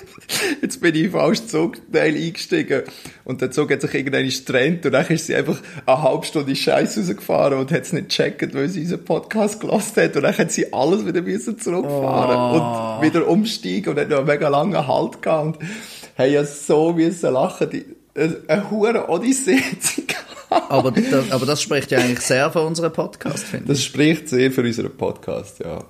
jetzt 0.62 0.80
bin 0.80 0.94
ich 0.94 1.10
falschen 1.10 1.46
Zugteil 1.46 2.14
eingestiegen. 2.16 2.84
Und 3.24 3.42
der 3.42 3.50
Zug 3.50 3.70
hat 3.70 3.82
sich 3.82 3.92
irgendwann 3.94 4.26
getrennt 4.26 4.86
und 4.86 4.92
dann 4.92 5.06
ist 5.08 5.26
sie 5.26 5.34
einfach 5.34 5.58
eine 5.84 6.02
halbe 6.02 6.24
Stunde 6.24 6.56
Scheiß 6.56 6.96
rausgefahren 6.96 7.58
und 7.58 7.70
hat 7.70 7.82
es 7.82 7.92
nicht 7.92 8.08
gecheckt, 8.08 8.54
weil 8.54 8.68
sie 8.70 8.80
unseren 8.80 9.04
Podcast 9.04 9.60
gelassen 9.60 10.02
hat. 10.04 10.16
Und 10.16 10.22
dann 10.22 10.38
hat 10.38 10.50
sie 10.50 10.72
alles 10.72 11.04
wieder 11.04 11.20
müssen 11.20 11.58
zurückfahren 11.58 12.36
Oh. 12.36 12.96
und 12.96 13.06
wieder 13.06 13.28
umsteigen 13.28 13.90
und 13.90 14.00
hat 14.00 14.08
noch 14.08 14.18
einen 14.18 14.26
mega 14.26 14.48
langen 14.48 14.86
Halt 14.86 15.20
gehabt. 15.20 15.58
Und 15.58 15.68
hey, 16.14 16.32
ja 16.32 16.44
so 16.46 16.94
müssen 16.94 17.32
lachen, 17.34 17.68
die, 17.68 17.84
eine, 18.14 18.36
eine 18.48 18.70
hure 18.70 19.10
Odyssee 19.10 19.58
hat 19.60 19.82
sie 19.82 20.06
gehabt. 20.06 20.35
Aber 20.50 20.90
das, 20.92 21.30
aber 21.30 21.46
das 21.46 21.60
spricht 21.62 21.90
ja 21.90 21.98
eigentlich 21.98 22.20
sehr 22.20 22.50
für 22.52 22.60
unseren 22.62 22.92
Podcast, 22.92 23.44
finde 23.44 23.64
ich. 23.64 23.68
Das 23.78 23.84
spricht 23.84 24.28
sehr 24.28 24.50
für 24.52 24.62
unseren 24.62 24.96
Podcast, 24.96 25.58
ja. 25.60 25.82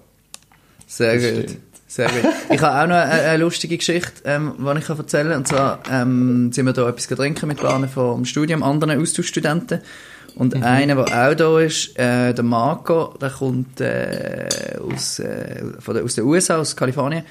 Sehr 0.86 1.14
das 1.14 1.22
gut. 1.24 1.42
stimmt. 1.50 1.60
Sehr 1.88 2.08
gut. 2.08 2.30
Ich 2.50 2.60
habe 2.60 2.82
auch 2.82 2.86
noch 2.88 2.96
eine, 2.96 3.22
eine 3.22 3.36
lustige 3.44 3.76
Geschichte, 3.76 4.12
ähm, 4.24 4.54
die 4.58 4.78
ich 4.78 4.84
kann 4.86 4.98
erzählen 4.98 5.28
kann. 5.28 5.38
Und 5.38 5.48
zwar 5.48 5.78
ähm, 5.90 6.52
sind 6.52 6.66
wir 6.66 6.72
da 6.72 6.88
etwas 6.88 7.06
trinken 7.06 7.46
mit 7.48 7.60
Bahnen 7.62 7.88
vom 7.88 8.24
Studium, 8.24 8.62
anderen 8.62 9.00
Austauschstudenten. 9.00 9.80
Und 10.34 10.54
Mhm. 10.54 10.62
einer, 10.64 10.94
der 11.04 11.30
auch 11.30 11.34
da 11.34 11.60
ist, 11.60 11.96
äh, 11.98 12.34
der 12.34 12.44
Marco, 12.44 13.14
der 13.20 13.30
kommt 13.30 13.80
äh, 13.80 14.48
aus, 14.82 15.18
äh, 15.18 15.62
von 15.78 15.94
der, 15.94 16.04
aus 16.04 16.14
den 16.14 16.24
USA, 16.24 16.58
aus 16.58 16.76
Kalifornien. 16.76 17.22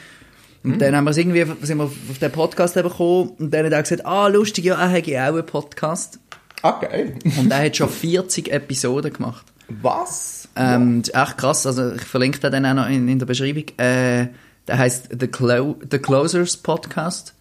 Und 0.64 0.72
Mhm. 0.76 0.80
dann 0.80 0.96
haben 0.96 1.04
wir 1.04 1.12
es 1.12 1.18
irgendwie, 1.18 1.46
sind 1.62 1.78
wir 1.78 1.84
auf 1.84 2.18
den 2.20 2.32
Podcast 2.32 2.76
eben 2.78 2.90
gekommen 2.90 3.30
und 3.38 3.54
dann 3.54 3.66
hat 3.68 3.74
er 3.74 3.84
gesagt, 3.84 4.06
ah, 4.06 4.28
lustig, 4.28 4.66
ja, 4.66 4.76
er 4.82 4.88
hätte 4.88 5.12
auch 5.22 5.36
einen 5.36 5.46
Podcast. 5.46 6.18
Ah, 6.66 6.80
geil. 6.82 7.14
Und 7.38 7.52
er 7.52 7.64
hat 7.64 7.78
schon 7.78 7.90
40 7.90 8.52
Episoden 8.52 9.14
gemacht. 9.14 9.46
Was? 9.68 10.48
Ähm, 10.56 11.04
das 11.04 11.10
ist 11.10 11.16
echt 11.16 11.38
krass, 11.38 11.68
also 11.68 11.94
ich 11.94 12.02
verlinke 12.02 12.40
den 12.40 12.52
dann 12.52 12.66
auch 12.66 12.74
noch 12.74 12.90
in, 12.90 13.08
in 13.08 13.20
der 13.20 13.28
Beschreibung. 13.28 13.66
Äh, 13.78 14.30
der 14.68 14.78
heißt 14.80 15.10
The, 15.20 15.28
Clo 15.28 15.76
The 15.92 16.00
Closers 16.00 16.58
Podcast. 16.58 17.36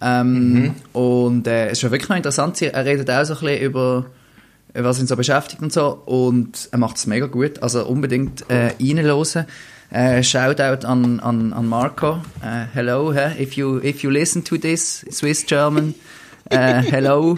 Ähm, 0.00 0.76
Und 0.92 1.48
äh, 1.48 1.66
es 1.66 1.72
ist 1.72 1.80
schon 1.80 1.90
wirklich 1.90 2.08
noch 2.08 2.16
interessant. 2.16 2.62
Er 2.62 2.84
redet 2.84 3.10
auch 3.10 3.24
so 3.24 3.34
ein 3.34 3.40
bisschen 3.40 3.60
über, 3.60 4.06
was 4.74 5.00
ihn 5.00 5.08
so 5.08 5.16
beschäftigt 5.16 5.62
und 5.62 5.72
so. 5.72 5.88
Und 6.06 6.68
er 6.70 6.78
macht 6.78 6.96
es 6.96 7.06
mega 7.06 7.26
gut. 7.26 7.60
Also 7.64 7.84
unbedingt 7.86 8.48
äh, 8.50 8.72
reinhören. 8.80 9.46
Äh, 9.90 10.22
Shoutout 10.22 10.86
an, 10.86 11.18
an, 11.18 11.52
an 11.52 11.66
Marco. 11.66 12.20
Äh, 12.40 12.66
hello, 12.72 13.12
hä? 13.12 13.42
if 13.42 13.54
you 13.54 13.80
if 13.82 14.04
you 14.04 14.10
listen 14.10 14.44
to 14.44 14.56
this, 14.56 15.04
Swiss 15.10 15.44
German, 15.44 15.96
äh, 16.48 16.82
hello. 16.82 17.36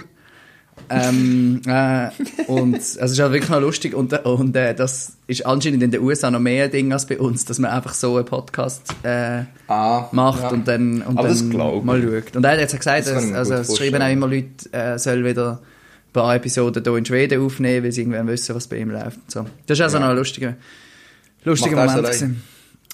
Ähm, 0.94 1.62
äh, 1.66 2.09
und 2.46 2.74
also 2.74 2.98
es 3.00 3.12
ist 3.12 3.20
halt 3.20 3.33
wirklich 3.33 3.50
noch 3.50 3.61
lustig 3.61 3.94
und, 3.94 4.12
und 4.24 4.55
äh, 4.57 4.74
das 4.74 5.12
ist 5.26 5.46
anscheinend 5.46 5.83
in 5.83 5.90
den 5.90 6.00
USA 6.02 6.31
noch 6.31 6.40
mehr 6.40 6.68
Ding 6.68 6.92
als 6.92 7.07
bei 7.07 7.18
uns, 7.18 7.44
dass 7.44 7.59
man 7.59 7.70
einfach 7.70 7.94
so 7.94 8.16
einen 8.16 8.26
Podcast 8.26 8.83
äh, 9.02 9.44
Ah, 9.68 10.09
macht 10.12 10.42
ja. 10.42 10.48
und 10.50 10.68
dann, 10.68 11.02
und 11.02 11.18
Aber 11.18 11.28
dann 11.28 11.48
mal 11.85 12.02
schaut. 12.02 12.37
Und 12.37 12.44
er 12.44 12.52
hat 12.52 12.59
jetzt 12.61 12.76
gesagt, 12.76 13.07
Das 13.07 13.12
dass, 13.14 13.33
also 13.33 13.55
es 13.55 13.76
schreiben 13.78 14.02
auch 14.02 14.11
immer 14.11 14.26
Leute, 14.28 14.72
äh, 14.72 14.98
soll 14.98 15.24
wieder 15.24 15.61
ein 15.62 16.12
paar 16.12 16.35
Episoden 16.35 16.83
hier 16.85 16.96
in 16.96 17.07
Schweden 17.07 17.40
aufnehmen, 17.44 17.85
weil 17.85 17.92
sie 17.92 18.02
irgendwann 18.02 18.26
wissen, 18.28 18.55
was 18.55 18.66
bei 18.66 18.76
ihm 18.78 18.90
läuft. 18.90 19.18
So. 19.31 19.46
Das 19.66 19.78
ist 19.78 19.83
also 19.83 19.96
Ja. 19.96 20.02
noch 20.05 20.11
ein 20.11 20.16
lustiger, 20.16 20.57
lustiger 21.44 21.76
Macht 21.76 21.96
Moment. 21.96 22.37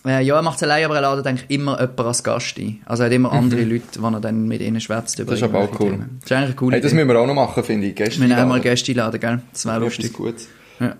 Äh, 0.06 0.22
ja, 0.22 0.36
er 0.36 0.42
macht 0.42 0.56
es 0.58 0.62
allein, 0.62 0.84
aber 0.84 0.94
er 0.96 1.02
ladet 1.02 1.26
eigentlich 1.26 1.50
immer 1.50 1.78
jemanden 1.80 2.02
als 2.02 2.22
Gast 2.22 2.56
ein. 2.58 2.80
Also 2.86 3.02
er 3.02 3.06
hat 3.06 3.12
immer 3.14 3.32
andere 3.32 3.62
Leute, 3.64 3.82
die 3.98 4.02
er 4.04 4.20
dann 4.20 4.46
mit 4.46 4.60
ihnen 4.60 4.80
schwätzt. 4.80 5.18
über 5.18 5.32
Mhm. 5.32 5.34
Das 5.34 5.38
ist 5.40 5.42
aber 5.54 5.58
auch 5.58 5.80
cool. 5.80 5.90
Themen. 5.90 6.18
Das 6.20 6.30
ist 6.30 6.32
eigentlich 6.32 6.46
eine 6.46 6.54
coole 6.54 6.74
Hey, 6.76 6.80
das 6.80 6.92
Idee. 6.92 7.04
müssen 7.04 7.14
wir 7.14 7.20
auch 7.20 7.26
noch 7.26 7.34
machen, 7.34 7.64
finde 7.64 7.86
ich. 7.88 7.94
Gäste 7.96 8.20
Wir 8.20 8.28
nehmen 8.28 8.40
auch 8.40 8.46
mal. 8.46 8.60
Gäste 8.60 8.92
einladen, 8.92 9.20
gell? 9.20 9.42
Das 9.52 9.64
wäre 9.66 9.74
Ja, 9.76 9.80
lustig. 9.82 10.12
gut. 10.12 10.34
Ja. 10.80 10.96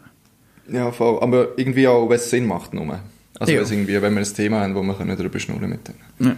Ja, 0.71 0.91
voll. 0.93 1.23
Aber 1.23 1.49
irgendwie 1.57 1.87
auch, 1.89 2.09
wenn 2.09 2.17
es 2.17 2.29
Sinn 2.29 2.47
macht, 2.47 2.75
nur. 2.75 2.99
Also, 3.41 3.53
Ja. 3.53 3.61
irgendwie, 3.63 4.03
wenn 4.03 4.15
wir 4.15 4.21
ein 4.21 4.35
Thema 4.35 4.61
haben, 4.61 4.75
wo 4.75 4.83
wir 4.83 4.95
können 4.95 5.17
darüber 5.17 5.39
schnurren 5.39 5.71
mit 5.71 5.81
denen. 6.19 6.37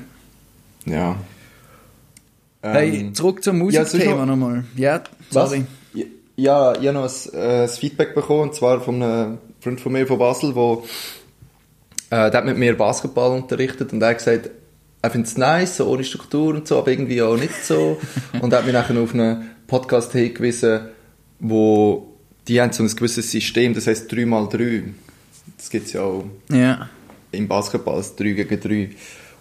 Ja. 0.87 0.93
Ja. 0.93 1.17
Hey, 2.63 3.01
Ähm, 3.01 3.15
zurück 3.15 3.43
zum 3.43 3.57
ja, 3.57 3.65
Musikthema 3.83 4.17
noch- 4.27 4.37
nochmal. 4.37 4.65
Ja, 4.77 5.03
was? 5.33 5.51
sorry. 5.51 5.65
Ja, 6.37 6.73
ich 6.75 6.87
habe 6.87 6.93
noch 6.93 7.05
ein, 7.05 7.35
äh, 7.39 7.63
ein 7.65 7.69
Feedback 7.69 8.15
bekommen, 8.15 8.43
und 8.43 8.55
zwar 8.55 8.81
von 8.81 9.03
einem 9.03 9.39
Freund 9.61 9.81
von 9.81 9.93
mir 9.93 10.07
von 10.07 10.19
Basel, 10.19 10.55
wo, 10.55 10.85
äh, 12.11 12.31
der 12.31 12.33
hat 12.35 12.45
mit 12.45 12.59
mir 12.59 12.77
Basketball 12.77 13.33
unterrichtet 13.37 13.93
und 13.93 14.03
er 14.03 14.11
hat 14.11 14.19
gesagt, 14.19 14.51
er 15.03 15.11
findet 15.11 15.31
es 15.31 15.39
nice, 15.39 15.77
so 15.79 15.89
ohne 15.89 16.05
Struktur 16.05 16.55
und 16.55 16.69
so, 16.69 16.79
aber 16.79 16.91
irgendwie 16.91 17.23
auch 17.23 17.37
nicht 17.37 17.65
so. 17.65 17.99
und 18.43 18.53
er 18.53 18.59
hat 18.59 18.65
mich 18.67 18.75
nachher 18.75 18.99
auf 19.01 19.15
einen 19.15 19.49
Podcast 19.67 20.13
hingewiesen, 20.13 20.81
wo 21.39 22.07
die 22.49 22.61
haben 22.61 22.73
so 22.73 22.83
ein 22.83 22.89
gewisses 22.89 23.31
System, 23.31 23.75
das 23.75 23.87
heisst 23.87 24.13
3x3. 24.13 24.83
Das 25.57 25.71
gibt 25.71 25.87
es 25.87 25.93
ja 25.93 26.03
auch 26.03 26.25
Ja. 26.51 26.89
im 27.33 27.49
Basketball, 27.49 27.97
das 27.99 28.17
3 28.17 28.33
gegen 28.33 28.61
3. 28.61 28.91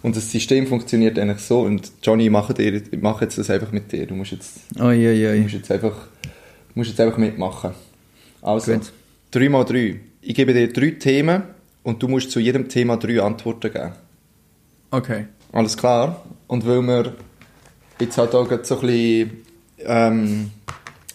Und 0.02 0.16
das 0.16 0.30
System 0.30 0.66
funktioniert 0.66 1.18
eigentlich 1.18 1.40
so. 1.40 1.60
Und 1.60 1.90
Johnny, 2.02 2.24
ich 2.24 2.30
mache, 2.30 2.54
dir, 2.54 2.74
ich 2.74 3.02
mache 3.02 3.24
jetzt 3.24 3.36
das 3.36 3.50
einfach 3.50 3.72
mit 3.72 3.90
dir. 3.92 4.06
Du 4.06 4.14
musst 4.14 4.32
jetzt, 4.32 4.60
Ui, 4.78 4.84
ui, 5.08 5.22
du 5.22 5.30
ui. 5.32 5.40
musst 5.40 5.54
jetzt, 5.54 5.70
einfach, 5.70 5.94
du 6.22 6.28
musst 6.74 6.90
jetzt 6.90 7.00
einfach 7.00 7.18
mitmachen. 7.18 7.72
Also, 8.40 8.72
Gut. 8.72 8.92
3 9.32 9.48
mal 9.50 9.64
3. 9.64 10.00
Ich 10.22 10.34
gebe 10.34 10.54
dir 10.54 10.72
drei 10.72 10.90
Themen 10.92 11.42
und 11.82 12.02
du 12.02 12.08
musst 12.08 12.30
zu 12.30 12.40
jedem 12.40 12.68
Thema 12.68 12.96
drei 12.96 13.20
Antworten 13.22 13.72
geben. 13.72 13.92
Okay. 14.90 15.26
Alles 15.52 15.76
klar? 15.76 16.24
Und 16.46 16.66
weil 16.66 16.82
wir 16.82 17.14
jetzt 17.98 18.18
halt 18.18 18.34
auch 18.34 18.48
so 18.62 18.80
ein 18.80 18.80
bisschen 18.80 19.30
ähm, 19.78 20.50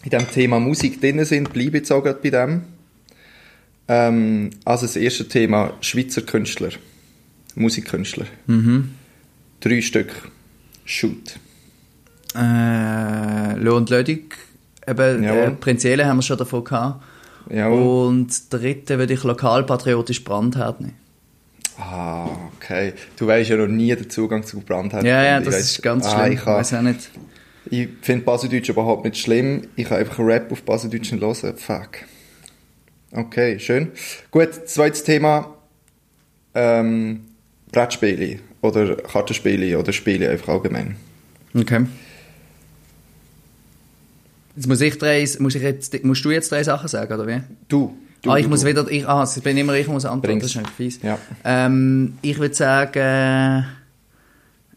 in 0.03 0.09
diesem 0.09 0.31
Thema 0.31 0.59
Musik 0.59 1.01
drin 1.01 1.23
sind, 1.25 1.51
bleibe 1.51 1.69
ich 1.69 1.73
jetzt 1.83 1.91
auch 1.91 2.03
gerade 2.03 2.19
bei 2.21 2.29
dem. 2.29 2.63
Ähm, 3.87 4.49
also 4.63 4.85
das 4.85 4.95
erste 4.95 5.27
Thema, 5.27 5.73
Schweizer 5.81 6.21
Künstler. 6.21 6.69
Musikkünstler. 7.55 8.25
Drei 9.61 9.81
Stück. 9.81 10.29
Shoot. 10.83 11.39
Äh, 12.35 13.57
Lohn 13.57 13.77
und 13.77 13.89
Lödig. 13.89 14.35
Eben, 14.87 15.23
äh, 15.23 15.51
Prinzielle 15.51 16.05
haben 16.05 16.17
wir 16.17 16.21
schon 16.21 16.37
davon 16.37 16.63
gehabt. 16.63 17.03
Jawohl. 17.49 18.07
Und 18.07 18.53
dritte 18.53 18.97
würde 18.97 19.13
ich 19.13 19.23
lokalpatriotisch 19.23 20.23
Brandherd 20.23 20.81
nehmen. 20.81 20.95
Ah, 21.77 22.27
okay. 22.55 22.93
Du 23.17 23.27
weißt 23.27 23.49
ja 23.49 23.57
noch 23.57 23.67
nie 23.67 23.93
den 23.95 24.09
Zugang 24.09 24.43
zu 24.43 24.61
Brandherd. 24.61 25.03
Ja, 25.03 25.23
ja, 25.23 25.39
das 25.39 25.53
weiss- 25.55 25.71
ist 25.71 25.83
ganz 25.83 26.05
ah, 26.05 26.11
schlimm. 26.19 26.33
Ich, 26.33 26.39
Ich 26.39 26.45
weiß 26.45 26.73
auch 26.75 26.81
nicht. 26.81 27.09
ich 27.69 27.89
finde 28.01 28.23
Baseldeutsch 28.25 28.69
überhaupt 28.69 29.03
nicht 29.05 29.17
schlimm. 29.17 29.67
Ich 29.75 29.85
kann 29.89 29.97
einfach 29.99 30.19
Rap 30.19 30.51
auf 30.51 30.63
Baseldeutsch 30.63 31.11
nicht 31.11 31.21
hören. 31.21 31.57
Fuck. 31.57 31.89
Okay, 33.11 33.59
schön. 33.59 33.91
Gut, 34.31 34.67
zweites 34.67 35.03
Thema. 35.03 35.53
Ähm, 36.53 37.25
Brettspiele 37.71 38.39
oder 38.61 38.95
Kartenspiele 38.95 39.77
oder 39.77 39.91
Spiele 39.91 40.29
einfach 40.29 40.49
allgemein. 40.49 40.95
Okay. 41.53 41.85
Jetzt 44.55 44.67
muss 44.67 44.81
ich 44.81 44.97
drei, 44.97 45.27
muss 45.39 45.55
ich 45.55 45.61
jetzt, 45.61 46.03
musst 46.03 46.23
du 46.23 46.31
jetzt 46.31 46.51
drei 46.51 46.63
Sachen 46.63 46.87
sagen, 46.87 47.13
oder 47.13 47.27
wie? 47.27 47.41
Du. 47.67 47.95
du 48.21 48.31
ah, 48.31 48.37
ich 48.37 48.43
du, 48.45 48.49
muss 48.49 48.61
du. 48.61 48.67
wieder, 48.67 48.89
ich, 48.89 49.07
ah, 49.07 49.23
es 49.23 49.39
bin 49.41 49.57
immer 49.57 49.73
ich, 49.73 49.87
muss 49.87 50.05
antworten, 50.05 50.39
Bring's. 50.39 50.43
das 50.43 50.51
ist 50.51 50.57
eigentlich 50.57 50.75
fies. 50.75 50.99
Ja. 51.01 51.17
Ähm, 51.43 52.17
ich 52.21 52.39
würde 52.39 52.55
sagen, 52.55 53.65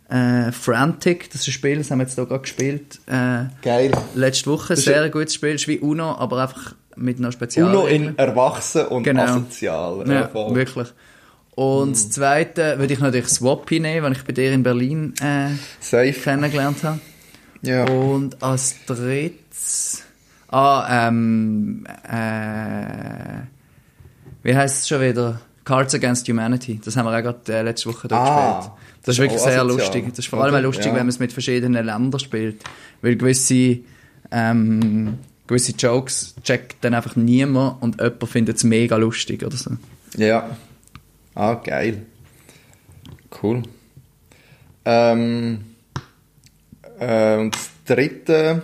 äh, 0.08 0.52
Frantic, 0.52 1.30
das 1.30 1.42
ist 1.42 1.48
ein 1.48 1.52
Spiel, 1.52 1.78
das 1.78 1.90
haben 1.90 1.98
wir 1.98 2.04
jetzt 2.04 2.14
hier 2.14 2.26
gerade 2.26 2.40
gespielt, 2.40 2.98
äh, 3.06 3.44
Geil. 3.62 3.92
letzte 4.14 4.50
Woche, 4.50 4.72
ist 4.72 4.84
sehr 4.84 5.08
gutes 5.10 5.34
Spiel, 5.34 5.54
ist 5.54 5.68
wie 5.68 5.78
Uno, 5.78 6.16
aber 6.16 6.42
einfach 6.42 6.74
mit 6.96 7.18
einer 7.18 7.30
Spezial. 7.30 7.68
Uno 7.68 7.86
in 7.86 8.16
erwachsen 8.18 8.86
und 8.86 9.04
Genau. 9.04 9.22
asozial. 9.22 10.04
Ja, 10.08 10.28
voll. 10.28 10.54
wirklich. 10.54 10.88
Und 11.54 11.92
das 11.92 12.10
zweite 12.10 12.78
würde 12.78 12.94
ich 12.94 13.00
natürlich 13.00 13.28
Swappy 13.28 13.80
nehmen, 13.80 14.04
weil 14.04 14.12
ich 14.12 14.24
bei 14.24 14.32
dir 14.32 14.52
in 14.52 14.62
Berlin 14.62 15.12
äh, 15.20 15.50
Safe. 15.80 16.12
kennengelernt 16.12 16.82
habe. 16.84 17.00
Ja. 17.62 17.84
Und 17.84 18.42
als 18.42 18.76
drittes. 18.86 20.02
Ah, 20.50 21.08
ähm. 21.08 21.86
Äh, 22.10 23.42
wie 24.42 24.56
heißt 24.56 24.82
es 24.82 24.88
schon 24.88 25.00
wieder? 25.02 25.40
Cards 25.64 25.94
Against 25.94 26.26
Humanity. 26.28 26.80
Das 26.82 26.96
haben 26.96 27.04
wir 27.06 27.16
auch 27.18 27.22
gerade 27.22 27.52
äh, 27.52 27.62
letzte 27.62 27.90
Woche 27.90 28.08
dort 28.08 28.20
Ah, 28.26 28.56
gespielt. 28.58 28.72
Das 29.02 29.14
ist 29.14 29.18
wirklich 29.20 29.40
auch 29.40 29.44
sehr 29.44 29.60
asozial. 29.60 29.78
lustig. 29.86 30.04
Das 30.08 30.18
ist 30.20 30.28
vor 30.28 30.42
allem 30.42 30.54
Oder? 30.54 30.62
lustig, 30.62 30.86
Ja. 30.86 30.92
wenn 30.92 31.00
man 31.00 31.08
es 31.08 31.18
mit 31.18 31.32
verschiedenen 31.32 31.84
Ländern 31.84 32.18
spielt. 32.20 32.62
Weil 33.02 33.16
gewisse, 33.16 33.80
ähm, 34.30 35.18
gewisse 35.46 35.72
Jokes 35.72 36.34
checkt 36.42 36.76
dann 36.82 36.94
einfach 36.94 37.16
niemand 37.16 37.82
und 37.82 38.00
jemand 38.00 38.28
findet 38.28 38.56
es 38.56 38.64
mega 38.64 38.96
lustig 38.96 39.44
oder 39.44 39.56
so. 39.56 39.72
Ja. 40.16 40.56
Ah, 41.34 41.54
geil. 41.54 42.02
Cool. 43.42 43.62
Ähm, 44.86 45.60
äh, 47.00 47.36
und 47.38 47.54
das 47.54 47.70
dritte. 47.86 48.62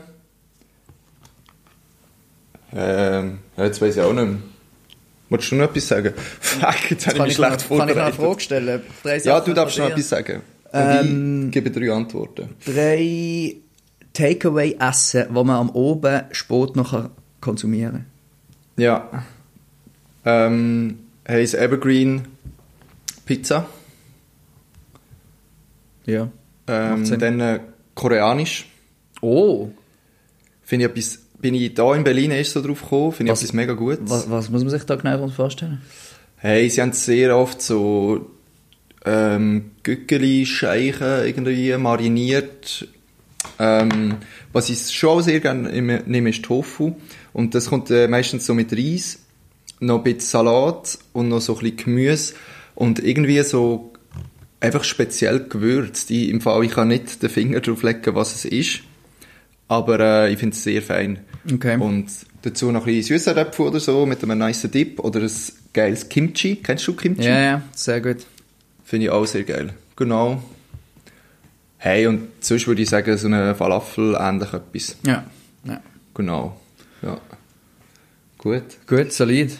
Ähm, 2.73 3.39
ja, 3.57 3.65
jetzt 3.65 3.81
weiß 3.81 3.97
ich 3.97 4.03
auch 4.03 4.13
nicht 4.13 4.27
mehr. 4.27 4.39
Wolltest 5.31 5.53
du 5.53 5.57
noch 5.57 5.65
etwas 5.65 5.89
sagen? 5.89 6.13
Fuck, 6.41 6.91
jetzt 6.91 7.07
habe 7.07 7.13
ich 7.13 7.19
Kann 7.19 7.27
mich 7.27 7.37
schlecht 7.37 7.69
kann 7.69 7.89
ich 7.89 7.97
noch 7.97 8.03
eine 8.05 8.13
vorbereitet. 8.13 8.15
Frage 8.17 8.41
stellen? 8.41 8.83
Ja, 9.25 9.41
du 9.41 9.53
darfst 9.53 9.79
noch 9.79 9.91
etwas 9.91 10.09
sagen. 10.09 10.43
Ähm, 10.73 11.47
ich 11.47 11.53
gebe 11.53 11.71
drei 11.71 11.93
Antworten. 11.93 12.49
drei 12.65 13.57
Takeaway-Essen, 14.13 15.27
die 15.29 15.33
man 15.33 15.51
am 15.51 15.71
Oben 15.71 16.23
spät 16.33 16.77
noch 16.77 16.91
kann 16.91 17.11
konsumieren 17.41 18.07
Ja. 18.77 19.25
Ähm, 20.25 20.99
heisst 21.29 21.55
Evergreen 21.55 22.27
Pizza. 23.27 23.67
Ja. 26.07 26.29
Ähm, 26.67 27.19
dann 27.19 27.41
äh, 27.41 27.61
koreanisch. 27.95 28.67
Oh, 29.21 29.69
Finde 30.63 30.87
ich 30.87 30.91
etwas, 30.93 31.19
bin 31.41 31.55
ich 31.55 31.75
da 31.75 31.95
in 31.95 32.05
Berlin 32.05 32.31
erst 32.31 32.53
so 32.53 32.63
drauf 32.63 32.83
gekommen, 32.83 33.13
finde 33.13 33.31
ich 33.31 33.33
Was- 33.33 33.43
etwas 33.43 33.53
mega 33.55 33.73
gut. 33.75 33.99
was, 34.03 34.31
was 34.31 34.49
muss 34.51 34.63
man 34.63 34.71
sich 34.71 34.85
da 34.85 34.97
genau 34.97 35.29
vorstellen? 35.29 35.83
Hey, 36.37 36.69
sie 36.71 36.81
haben 36.81 36.93
sehr 36.93 37.37
oft 37.37 37.61
so 37.61 38.31
ähm, 39.05 39.71
Gückeli, 39.83 40.47
Scheichen 40.47 41.25
irgendwie 41.27 41.77
mariniert. 41.77 42.89
Ähm, 43.59 44.17
was 44.53 44.71
ich 44.71 44.91
schon 44.95 45.23
sehr 45.23 45.41
gerne 45.41 45.69
nehme, 45.71 46.03
nehme, 46.07 46.31
ist 46.31 46.43
Tofu. 46.45 46.95
Und 47.33 47.55
das 47.55 47.67
kommt 47.69 47.91
äh, 47.91 48.09
meistens 48.09 48.47
so 48.47 48.55
mit 48.55 48.73
Reis, 48.73 49.19
noch 49.81 49.99
ein 49.99 50.03
bisschen 50.05 50.21
Salat 50.21 50.99
und 51.13 51.29
noch 51.29 51.41
so 51.41 51.55
ein 51.57 51.61
bisschen 51.61 51.77
Gemüse. 51.77 52.35
Und 52.75 52.99
irgendwie 53.05 53.43
so 53.43 53.93
einfach 54.65 54.85
speziell 54.85 55.47
gewürzt. 55.49 56.11
Ich, 56.11 56.29
Im 56.29 56.41
Fall, 56.41 56.65
ich 56.65 56.73
kann 56.73 56.89
nicht 56.89 57.23
den 57.23 57.31
Finger 57.31 57.61
drauf 57.61 57.83
legen, 57.83 58.15
was 58.15 58.35
es 58.35 58.45
ist. 58.45 58.81
Aber 59.69 60.01
äh, 60.01 60.33
ich 60.33 60.39
finde 60.39 60.55
es 60.55 60.63
sehr 60.63 60.83
fein. 60.83 61.21
Okay. 61.53 61.79
Und 61.79 62.07
dazu 62.43 62.73
noch 62.73 62.87
ein 62.87 62.87
bisschen 62.87 63.19
Süßeröpfel 63.19 63.67
oder 63.67 63.81
so 63.81 64.07
mit 64.07 64.23
einem 64.23 64.39
nice 64.39 64.69
Dip 64.71 65.01
oder 65.01 65.21
ein 65.21 65.31
geiles 65.73 66.09
Kimchi. 66.09 66.57
Kennst 66.57 66.87
du 66.87 66.95
Kimchi? 66.95 67.25
Ja, 67.25 67.41
ja, 67.41 67.63
sehr 67.75 68.01
gut. 68.01 68.27
Finde 68.85 69.07
ich 69.07 69.11
auch 69.11 69.27
sehr 69.27 69.45
geil. 69.45 69.75
Genau. 69.97 70.43
Hey, 71.79 72.07
und 72.07 72.29
sonst 72.41 72.67
würde 72.67 72.83
ich 72.83 72.89
sagen, 72.89 73.17
so 73.17 73.27
eine 73.27 73.55
Falafel 73.55 74.17
ähnlich 74.19 74.53
etwas. 74.53 74.97
Ja, 75.07 75.25
ja. 75.65 75.83
Genau. 76.15 76.59
Ja. 77.03 77.21
Gut. 78.39 78.65
Gut, 78.87 79.13
solid. 79.13 79.59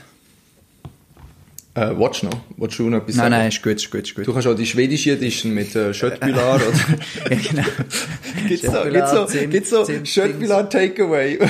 Äh, 1.77 1.99
watch 1.99 2.23
noch. 2.23 2.31
Willst 2.57 2.79
du 2.79 2.89
noch 2.89 2.99
etwas 2.99 3.17
Nein, 3.17 3.25
sagen? 3.25 3.31
nein, 3.33 3.49
ist 3.49 3.63
gut, 3.63 3.73
ist 3.75 3.91
gut, 3.91 4.03
ist 4.03 4.15
gut. 4.15 4.27
Du 4.29 4.33
kannst 4.33 4.47
auch 4.47 4.55
die 4.55 4.67
schwedische 4.67 5.11
Edition 5.11 5.53
mit 5.53 5.75
äh, 5.75 5.93
Schöttbülar 5.93 6.57
oder... 6.57 6.67
ja, 7.31 7.37
genau. 7.51 7.63
gibt's 8.49 8.67
so, 8.67 8.83
gibt's 8.91 9.11
so, 9.11 9.25
Zimt, 9.25 9.51
gibt's 9.51 9.71
so 9.71 9.85
Schöttbülar 10.05 10.71
Takeaway? 10.71 11.41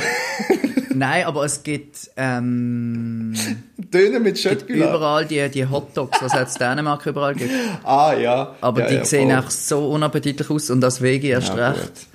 Nein, 0.94 1.24
aber 1.26 1.44
es 1.44 1.62
gibt, 1.62 2.10
ähm, 2.16 3.34
Döner 3.76 4.20
mit 4.20 4.38
Schöttbülar? 4.38 4.96
überall 4.96 5.26
die, 5.26 5.46
die 5.50 5.66
Hotdogs, 5.66 6.22
was 6.22 6.32
es 6.34 6.54
in 6.54 6.58
Dänemark 6.60 7.04
überall 7.04 7.34
gibt. 7.34 7.52
Ah, 7.82 8.14
ja. 8.14 8.54
Aber 8.62 8.80
ja, 8.80 8.88
die 8.88 8.94
ja, 8.94 9.04
sehen 9.04 9.28
voll. 9.28 9.36
einfach 9.36 9.50
so 9.50 9.90
unappetitlich 9.90 10.48
aus 10.48 10.70
und 10.70 10.80
das 10.80 11.02
Vegi 11.02 11.28
erst 11.28 11.48
Ja, 11.48 11.72
recht. 11.72 12.06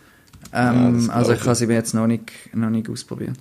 Ähm, 0.51 1.05
das 1.07 1.15
also 1.15 1.33
ich 1.33 1.41
habe 1.41 1.53
sie 1.53 1.67
mir 1.67 1.75
jetzt 1.75 1.93
noch 1.93 2.07
nicht, 2.07 2.31
noch 2.55 2.71
nicht 2.71 2.89
ausprobiert. 2.89 3.35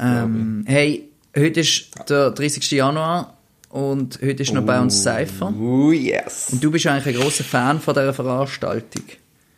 Ähm, 0.00 0.64
hey, 0.66 1.10
heute 1.36 1.60
ist 1.60 1.90
der 2.08 2.30
30. 2.30 2.70
Januar 2.70 3.33
und 3.74 4.20
heute 4.22 4.42
ist 4.44 4.52
noch 4.52 4.64
bei 4.64 4.80
uns 4.80 5.02
Cypher. 5.02 5.52
Oh, 5.60 5.90
yes. 5.90 6.50
Und 6.52 6.62
du 6.62 6.70
bist 6.70 6.86
eigentlich 6.86 7.16
ein 7.16 7.20
grosser 7.20 7.42
Fan 7.42 7.80
von 7.80 7.92
dieser 7.92 8.14
Veranstaltung. 8.14 9.02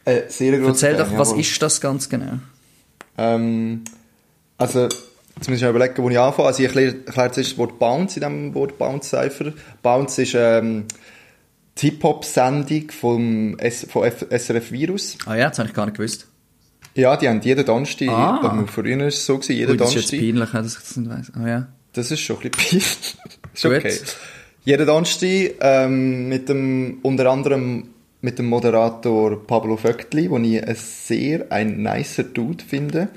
Äh, 0.06 0.22
sehr 0.28 0.56
groß. 0.58 0.68
Erzähl 0.68 0.96
doch, 0.96 1.18
was 1.18 1.32
ist 1.32 1.60
das 1.60 1.80
ganz 1.82 2.08
genau? 2.08 2.38
Ähm, 3.18 3.82
also, 4.56 4.84
jetzt 4.84 5.48
ich 5.48 5.60
mal 5.60 5.70
überlegen, 5.70 6.02
wo 6.02 6.08
ich 6.08 6.18
anfange. 6.18 6.48
Also, 6.48 6.60
ich 6.60 6.66
erkläre, 6.66 6.96
erkläre 7.04 7.30
zuerst 7.32 7.50
das 7.52 7.58
Wort 7.58 7.78
Bounce 7.78 8.16
in 8.16 8.20
diesem 8.22 8.54
Wort 8.54 8.78
Bounce-Cypher. 8.78 9.52
Bounce 9.82 10.22
ist 10.22 10.34
ähm, 10.34 10.84
die 11.76 11.90
Hip-Hop-Sendung 11.90 12.90
vom 12.90 13.58
S 13.58 13.86
von 13.90 14.04
F 14.04 14.24
SRF 14.30 14.72
Virus. 14.72 15.18
Ah 15.26 15.34
ja, 15.34 15.48
das 15.50 15.58
habe 15.58 15.68
ich 15.68 15.74
gar 15.74 15.84
nicht 15.84 15.98
gewusst. 15.98 16.26
Ja, 16.94 17.14
die 17.18 17.28
haben 17.28 17.42
jeden 17.42 17.66
Donnerstag, 17.66 18.08
Ah. 18.08 18.64
früher 18.66 18.98
war 18.98 19.06
es 19.08 19.26
so, 19.26 19.36
gewesen, 19.36 19.56
jeden 19.56 19.72
Ui, 19.72 19.76
das 19.76 19.90
ist 19.90 19.94
jetzt 19.96 20.12
Donnerstag. 20.12 20.50
peinlich, 20.50 20.50
dass 20.52 20.72
ich 20.72 20.78
das 20.88 20.96
nicht 20.96 21.10
weiss. 21.10 21.32
Ah 21.34 21.46
ja. 21.46 21.66
Das 21.92 22.10
ist 22.10 22.20
schon 22.20 22.36
ein 22.36 22.50
bisschen 22.50 22.80
peinlich. 22.80 23.16
Ist 23.56 23.62
Gut. 23.62 23.72
okay. 23.72 23.94
Jeden 24.64 24.86
Donnerstag 24.86 25.54
ähm, 25.60 26.28
mit 26.28 26.48
dem, 26.48 26.98
unter 27.02 27.30
anderem 27.30 27.90
mit 28.20 28.38
dem 28.38 28.46
Moderator 28.46 29.46
Pablo 29.46 29.76
Vöckli, 29.76 30.28
den 30.28 30.44
ich 30.44 30.62
ein 30.66 30.74
sehr 30.74 31.46
ein 31.50 31.82
nicer 31.82 32.24
Dude 32.24 32.64
finde. 32.64 33.08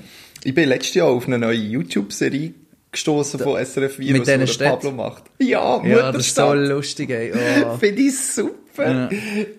Ich 0.44 0.54
bin 0.54 0.68
letztes 0.68 0.94
Jahr 0.94 1.08
auf 1.08 1.26
eine 1.26 1.38
neue 1.38 1.56
YouTube-Serie 1.56 2.54
gestoßen 2.92 3.40
von 3.40 3.64
SRF 3.64 3.98
Virus, 3.98 4.26
mit 4.26 4.48
Städten? 4.48 4.70
Pablo 4.70 4.90
macht. 4.92 5.24
Ja, 5.38 5.84
Ja, 5.84 6.12
das 6.12 6.26
ist 6.26 6.36
so 6.36 6.42
Mutterstadt. 6.42 6.68
lustig, 6.68 7.10
ey. 7.10 7.32
Oh. 7.32 7.76
Finde 7.78 8.02
ich 8.02 8.18
super. 8.18 9.10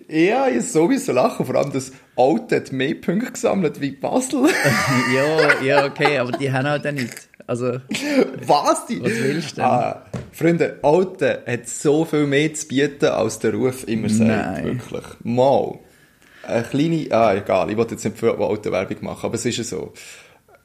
Ja, 0.08 0.48
ich 0.48 0.64
sowieso 0.64 1.12
lachen. 1.12 1.46
Vor 1.46 1.54
allem 1.54 1.72
das 1.72 1.92
Alte 2.16 2.56
hat 2.56 2.72
mehr 2.72 2.94
Punkte 2.94 3.32
gesammelt 3.32 3.80
wie 3.80 3.92
Basel. 3.92 4.48
ja, 5.14 5.62
ja, 5.62 5.86
okay, 5.86 6.18
aber 6.18 6.32
die 6.32 6.50
haben 6.50 6.66
halt 6.66 6.86
auch 6.86 6.92
nicht. 6.92 7.28
Also, 7.46 7.72
Was? 8.46 8.86
Die? 8.86 9.02
Was 9.02 9.10
willst 9.10 9.52
du 9.52 9.56
denn? 9.56 9.64
Ah, 9.64 10.02
Freunde, 10.32 10.78
Alte 10.82 11.42
hat 11.46 11.68
so 11.68 12.04
viel 12.04 12.26
mehr 12.26 12.52
zu 12.54 12.66
bieten, 12.68 13.06
als 13.06 13.38
der 13.38 13.54
Ruf 13.54 13.86
immer 13.86 14.08
sagt. 14.08 14.28
Nein. 14.28 14.64
Wirklich. 14.64 15.04
Mal. 15.22 15.78
Eine 16.44 16.62
kleine, 16.64 17.06
ah, 17.10 17.34
egal, 17.34 17.70
ich 17.70 17.76
wollte 17.76 17.94
jetzt 17.94 18.04
nicht 18.04 18.18
für 18.18 18.38
Alte 18.38 18.72
Werbung 18.72 18.96
machen, 19.02 19.26
aber 19.26 19.34
es 19.34 19.44
ist 19.44 19.58
ja 19.58 19.64
so. 19.64 19.92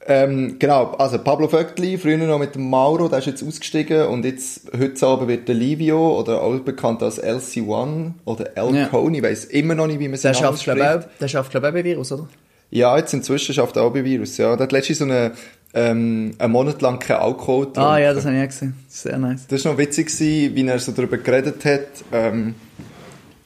Ähm, 0.09 0.55
genau, 0.57 0.91
also 0.93 1.19
Pablo 1.19 1.49
Vöckli, 1.49 1.97
früher 1.97 2.17
noch 2.17 2.39
mit 2.39 2.55
dem 2.55 2.69
Mauro, 2.69 3.09
der 3.09 3.19
ist 3.19 3.25
jetzt 3.25 3.43
ausgestiegen 3.43 4.07
und 4.07 4.23
jetzt, 4.23 4.71
heute 4.77 5.05
Abend 5.05 5.27
wird 5.27 5.49
der 5.49 5.55
Livio, 5.55 6.17
oder 6.17 6.41
auch 6.41 6.57
bekannt 6.59 7.03
als 7.03 7.21
LC1 7.21 8.13
oder 8.23 8.55
El 8.55 8.73
Ja. 8.73 8.85
Cone, 8.87 9.17
ich 9.17 9.23
weiss 9.23 9.43
immer 9.43 9.75
noch 9.75 9.85
nicht, 9.85 9.99
wie 9.99 10.07
man 10.07 10.13
es 10.13 10.25
auch, 10.25 10.31
der 10.31 10.33
schafft, 10.35 10.63
glaube 10.63 11.03
ich, 11.19 11.37
auch 11.37 11.73
bei 11.73 11.83
Virus, 11.83 12.11
oder? 12.13 12.29
Ja, 12.69 12.97
jetzt 12.97 13.13
inzwischen 13.13 13.53
schafft 13.53 13.75
er 13.75 13.83
auch 13.83 13.91
bei 13.91 14.03
Virus, 14.03 14.37
ja. 14.37 14.55
Der 14.55 14.63
hat 14.63 14.71
letztens 14.71 14.99
so 14.99 15.03
eine, 15.03 15.33
ähm, 15.73 16.33
einen 16.37 16.51
Monat 16.51 16.81
lang 16.81 16.99
kein 16.99 17.17
Alkohol 17.17 17.67
getrunken. 17.67 17.89
Ah, 17.89 17.97
ja, 17.99 18.13
das 18.13 18.25
habe 18.25 18.35
ich 18.35 18.41
auch 18.43 18.47
gesehen. 18.47 18.75
Sehr 18.87 19.17
nice. 19.17 19.47
Das 19.47 19.63
war 19.65 19.73
noch 19.73 19.79
witzig, 19.79 20.07
gewesen, 20.07 20.55
wie 20.55 20.67
er 20.67 20.79
so 20.79 20.91
darüber 20.91 21.17
geredet 21.17 21.63
hat. 21.65 21.87
Ähm, 22.11 22.55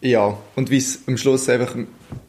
ja, 0.01 0.38
und 0.55 0.71
wie 0.71 0.77
es 0.77 0.99
am 1.07 1.17
Schluss 1.17 1.47
einfach 1.49 1.75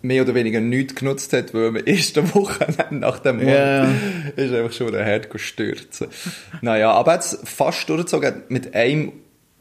mehr 0.02 0.22
oder 0.22 0.34
weniger 0.34 0.60
nichts 0.60 0.94
genutzt 0.94 1.32
hat, 1.32 1.54
weil 1.54 1.68
am 1.68 1.76
ersten 1.76 2.34
Wochenende 2.34 2.96
nach 2.96 3.18
dem 3.20 3.36
Monat 3.36 3.54
Ja, 3.54 3.84
ja. 3.84 3.90
ist 4.36 4.52
einfach 4.54 4.72
schon 4.72 4.92
der 4.92 5.04
Herd 5.04 5.30
gestürzt. 5.30 6.06
naja, 6.60 6.92
aber 6.92 7.12
er 7.12 7.18
es 7.20 7.38
fast 7.44 7.88
durchgezogen 7.88 8.42
mit 8.48 8.74
einem 8.74 9.12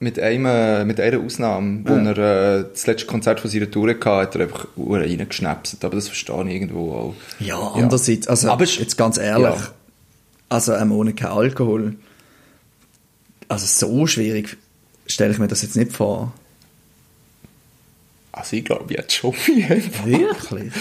mit, 0.02 0.20
einem, 0.20 0.48
äh, 0.48 0.84
mit 0.84 1.00
einer 1.00 1.20
Ausnahme, 1.20 1.82
wo 1.86 1.94
er 1.94 2.18
äh, 2.18 2.66
das 2.74 2.88
letzte 2.88 3.06
Konzert 3.06 3.40
von 3.40 3.52
seiner 3.52 3.70
Tour 3.70 3.88
hatte, 3.88 4.10
hat 4.10 4.36
er 4.36 4.42
einfach 4.42 4.68
Uhren 4.76 5.04
reingeschnappt. 5.04 5.78
Aber 5.84 5.94
das 5.96 6.08
verstehe 6.08 6.44
ich 6.48 6.56
irgendwo 6.56 6.92
auch. 6.92 7.14
Ja, 7.40 7.60
andererseits, 7.76 8.28
also, 8.28 8.50
Aber 8.50 8.66
jetzt 8.66 8.98
ganz 8.98 9.20
ehrlich, 9.20 9.44
Ja. 9.46 9.58
Also 10.52 10.74
ähm, 10.74 10.92
ohne 10.92 11.14
kein 11.14 11.30
Alkohol, 11.32 11.96
also 13.48 13.66
so 13.66 14.06
schwierig 14.06 14.58
stelle 15.08 15.32
ich 15.32 15.40
mir 15.40 15.48
das 15.48 15.62
jetzt 15.62 15.78
nicht 15.78 15.94
vor. 15.94 16.34
Also 18.34 18.58
ich 18.58 18.66
glaube, 18.66 18.94
jetzt 18.94 19.14
schon 19.14 19.34
viel. 19.34 19.68
Wirklich? 20.04 20.74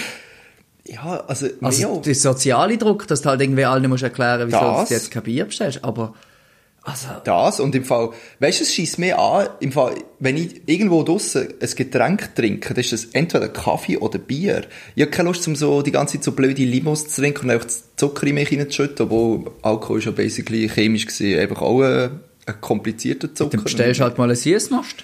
ja, 0.85 1.23
also, 1.25 1.47
Also 1.61 2.01
der 2.01 2.15
soziale 2.15 2.77
Druck, 2.77 3.07
dass 3.07 3.21
du 3.21 3.29
halt 3.29 3.41
irgendwie 3.41 3.63
allen 3.63 3.87
musst 3.89 4.03
erklären, 4.03 4.47
wieso 4.47 4.59
Das. 4.59 4.89
du 4.89 4.93
jetzt 4.93 5.11
kein 5.11 5.23
Bier 5.23 5.45
bestellst, 5.45 5.83
aber 5.83 6.15
also, 6.83 7.07
Das 7.23 7.59
und 7.59 7.75
im 7.75 7.85
Fall, 7.85 8.09
weißt 8.39 8.59
du, 8.59 8.63
es 8.63 8.73
schießt 8.73 8.97
mir 8.97 9.19
an, 9.19 9.49
im 9.59 9.71
Fall, 9.71 9.95
wenn 10.19 10.35
ich 10.35 10.61
irgendwo 10.65 11.03
draussen 11.03 11.47
ein 11.61 11.69
Getränk 11.75 12.33
trinke, 12.33 12.73
dann 12.73 12.81
ist 12.81 12.91
das 12.91 13.05
entweder 13.05 13.49
Kaffee 13.49 13.97
oder 13.97 14.17
Bier. 14.17 14.63
Ich 14.95 15.03
habe 15.03 15.11
keine 15.11 15.29
Lust, 15.29 15.47
um 15.47 15.55
so 15.55 15.83
die 15.83 15.91
ganze 15.91 16.17
Zeit 16.17 16.23
so 16.23 16.31
blöde 16.31 16.63
Limos 16.63 17.07
zu 17.07 17.21
trinken 17.21 17.45
und 17.45 17.51
einfach 17.51 17.67
Zucker 17.97 18.25
in 18.25 18.33
mich 18.33 18.51
reinzuschütten, 18.51 19.05
obwohl 19.05 19.51
Alkohol 19.61 19.99
ist 19.99 20.05
ja 20.05 20.11
basically 20.11 20.67
chemisch 20.67 21.05
gesehen 21.05 21.39
einfach 21.39 21.61
auch 21.61 21.81
ein, 21.83 22.19
ein 22.47 22.61
komplizierter 22.61 23.31
Zucker. 23.31 23.57
dann 23.57 23.63
bestellst 23.63 23.99
du 23.99 24.03
halt 24.03 24.17
mal 24.17 24.29
ein 24.29 24.35
Süßmast. 24.35 25.03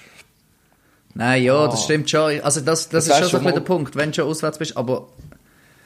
Nein, 1.13 1.44
ja, 1.44 1.68
das 1.68 1.84
stimmt 1.84 2.10
schon. 2.10 2.42
Also 2.42 2.62
das, 2.62 2.90
das, 2.90 3.06
Das 3.06 3.20
ist 3.20 3.30
schon 3.30 3.42
so 3.42 3.48
ein 3.48 3.54
der 3.54 3.62
Punkt, 3.62 3.96
wenn 3.96 4.10
du 4.10 4.16
schon 4.16 4.26
auswärts 4.26 4.58
bist, 4.58 4.76
aber 4.78 5.10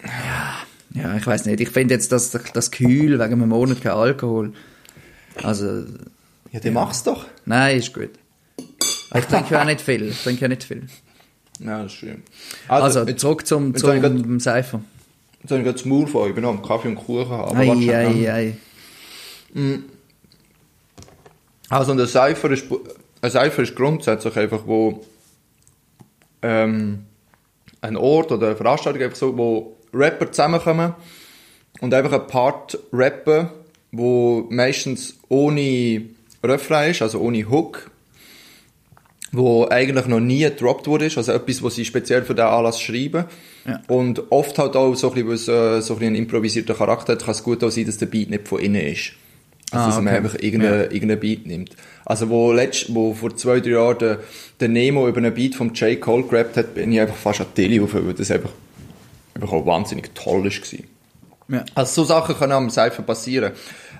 ja, 0.03 1.01
ja 1.01 1.17
ich 1.17 1.27
weiß 1.27 1.45
nicht. 1.47 1.59
Ich 1.59 1.69
finde 1.69 1.95
jetzt 1.95 2.13
das, 2.13 2.31
das 2.31 2.71
Kühl 2.71 3.19
wegen 3.19 3.33
einem 3.33 3.49
Monat 3.49 3.81
kein 3.81 3.91
Alkohol. 3.91 4.53
Also, 5.43 5.85
Ja, 6.51 6.59
dann 6.59 6.73
mach's 6.73 7.03
doch. 7.03 7.25
nein, 7.45 7.77
ist 7.77 7.93
gut. 7.93 8.09
Ich 8.57 9.25
trinke 9.25 9.53
ja 9.53 9.61
auch 9.61 9.65
nicht 9.65 9.81
viel. 9.81 10.03
Ich 10.09 10.23
trinke 10.23 10.41
ja 10.41 10.47
nicht 10.47 10.63
viel. 10.63 10.87
Ja, 11.59 11.83
das 11.83 11.91
ist 11.93 11.97
schön. 11.99 12.23
Also, 12.67 13.03
jetzt, 13.03 13.19
zurück 13.21 13.45
zum, 13.45 13.73
jetzt 13.73 13.83
habe 13.83 13.95
ich 13.97 14.01
grad- 14.01 14.17
zum 14.17 14.39
Seifer. 14.39 14.81
jetzt 15.41 15.51
habe 15.51 15.59
ich 15.61 15.65
gerade 15.65 15.77
das 15.77 15.85
Maul 15.85 16.07
voll, 16.07 16.29
ich 16.29 16.35
bin 16.35 16.43
noch 16.43 16.49
am 16.51 16.61
Kaffee 16.61 16.87
und 16.87 16.95
Kuchen. 16.95 17.31
Aber 17.31 17.55
Ei, 17.57 17.69
ei, 17.69 18.31
ei. 18.33 18.55
Also, 21.69 21.91
und 21.93 21.99
ein 22.01 22.07
Cypher 22.07 22.51
ist, 22.51 22.65
ein 23.21 23.31
Cypher 23.31 23.61
ist 23.63 23.75
grundsätzlich 23.75 24.35
einfach, 24.37 24.61
wo, 24.65 25.05
ähm, 26.41 27.05
ein 27.81 27.97
Ort 27.97 28.31
oder 28.31 28.47
eine 28.47 28.55
Veranstaltung 28.55 29.01
einfach 29.01 29.17
so, 29.17 29.37
wo 29.37 29.77
Rapper 29.93 30.31
zusammenkommen 30.31 30.93
und 31.81 31.93
einfach 31.93 32.13
ein 32.13 32.27
Part 32.27 32.77
rappen, 32.91 33.49
wo 33.91 34.47
meistens 34.49 35.17
ohne 35.29 36.03
Refrain 36.43 36.91
ist, 36.91 37.01
also 37.01 37.19
ohne 37.19 37.49
Hook, 37.49 37.91
wo 39.31 39.67
eigentlich 39.69 40.07
noch 40.07 40.19
nie 40.19 40.41
gedroppt 40.41 40.87
wurde, 40.87 41.09
also 41.15 41.31
etwas, 41.31 41.63
was 41.63 41.75
sie 41.75 41.85
speziell 41.85 42.23
für 42.23 42.35
den 42.35 42.45
Anlass 42.45 42.81
schreiben. 42.81 43.25
Ja. 43.65 43.81
Und 43.87 44.31
oft 44.31 44.57
halt 44.57 44.75
auch 44.75 44.93
so 44.95 45.09
ein 45.09 45.13
bisschen, 45.13 45.27
weil 45.27 45.35
es 45.35 45.47
äh, 45.47 45.81
so 45.81 45.93
ein 45.93 45.99
bisschen 45.99 46.07
einen 46.07 46.15
improvisierten 46.15 46.75
Charakter 46.75 47.13
hat, 47.13 47.23
kann 47.23 47.31
es 47.31 47.43
gut 47.43 47.63
auch 47.63 47.69
sein, 47.69 47.85
dass 47.85 47.97
der 47.97 48.07
Beat 48.07 48.29
nicht 48.29 48.47
von 48.47 48.59
innen 48.59 48.81
ist. 48.81 49.13
Also, 49.71 49.85
Ah, 49.85 49.87
dass 49.87 49.95
man 49.95 50.07
okay. 50.07 50.17
einfach 50.17 50.39
irgendeinen 50.39 50.91
irgendeinen 50.91 51.19
Beat 51.21 51.45
nimmt. 51.45 51.77
Also, 52.05 52.27
wo, 52.29 52.51
letzt, 52.51 52.93
wo 52.93 53.13
vor 53.13 53.35
zwei, 53.37 53.61
drei 53.61 53.71
Jahren 53.71 53.97
der, 53.99 54.19
der 54.59 54.67
Nemo 54.67 55.07
über 55.07 55.19
einen 55.19 55.33
Beat 55.33 55.55
vom 55.55 55.73
J. 55.73 56.01
Cole 56.01 56.23
gerappt 56.23 56.57
hat, 56.57 56.75
bin 56.75 56.91
ich 56.91 56.99
einfach 56.99 57.15
fast 57.15 57.39
an 57.39 57.47
die 57.55 57.77
rauf, 57.77 57.93
weil 57.93 58.13
das 58.13 58.31
einfach, 58.31 58.51
einfach 59.33 59.53
auch 59.53 59.65
wahnsinnig 59.65 60.13
toll 60.13 60.41
gewesen. 60.41 60.83
Ja. 61.51 61.65
Also 61.75 62.03
so 62.03 62.07
Sachen 62.07 62.35
können 62.35 62.53
am 62.53 62.69
Cypher 62.69 63.03
passieren. 63.03 63.51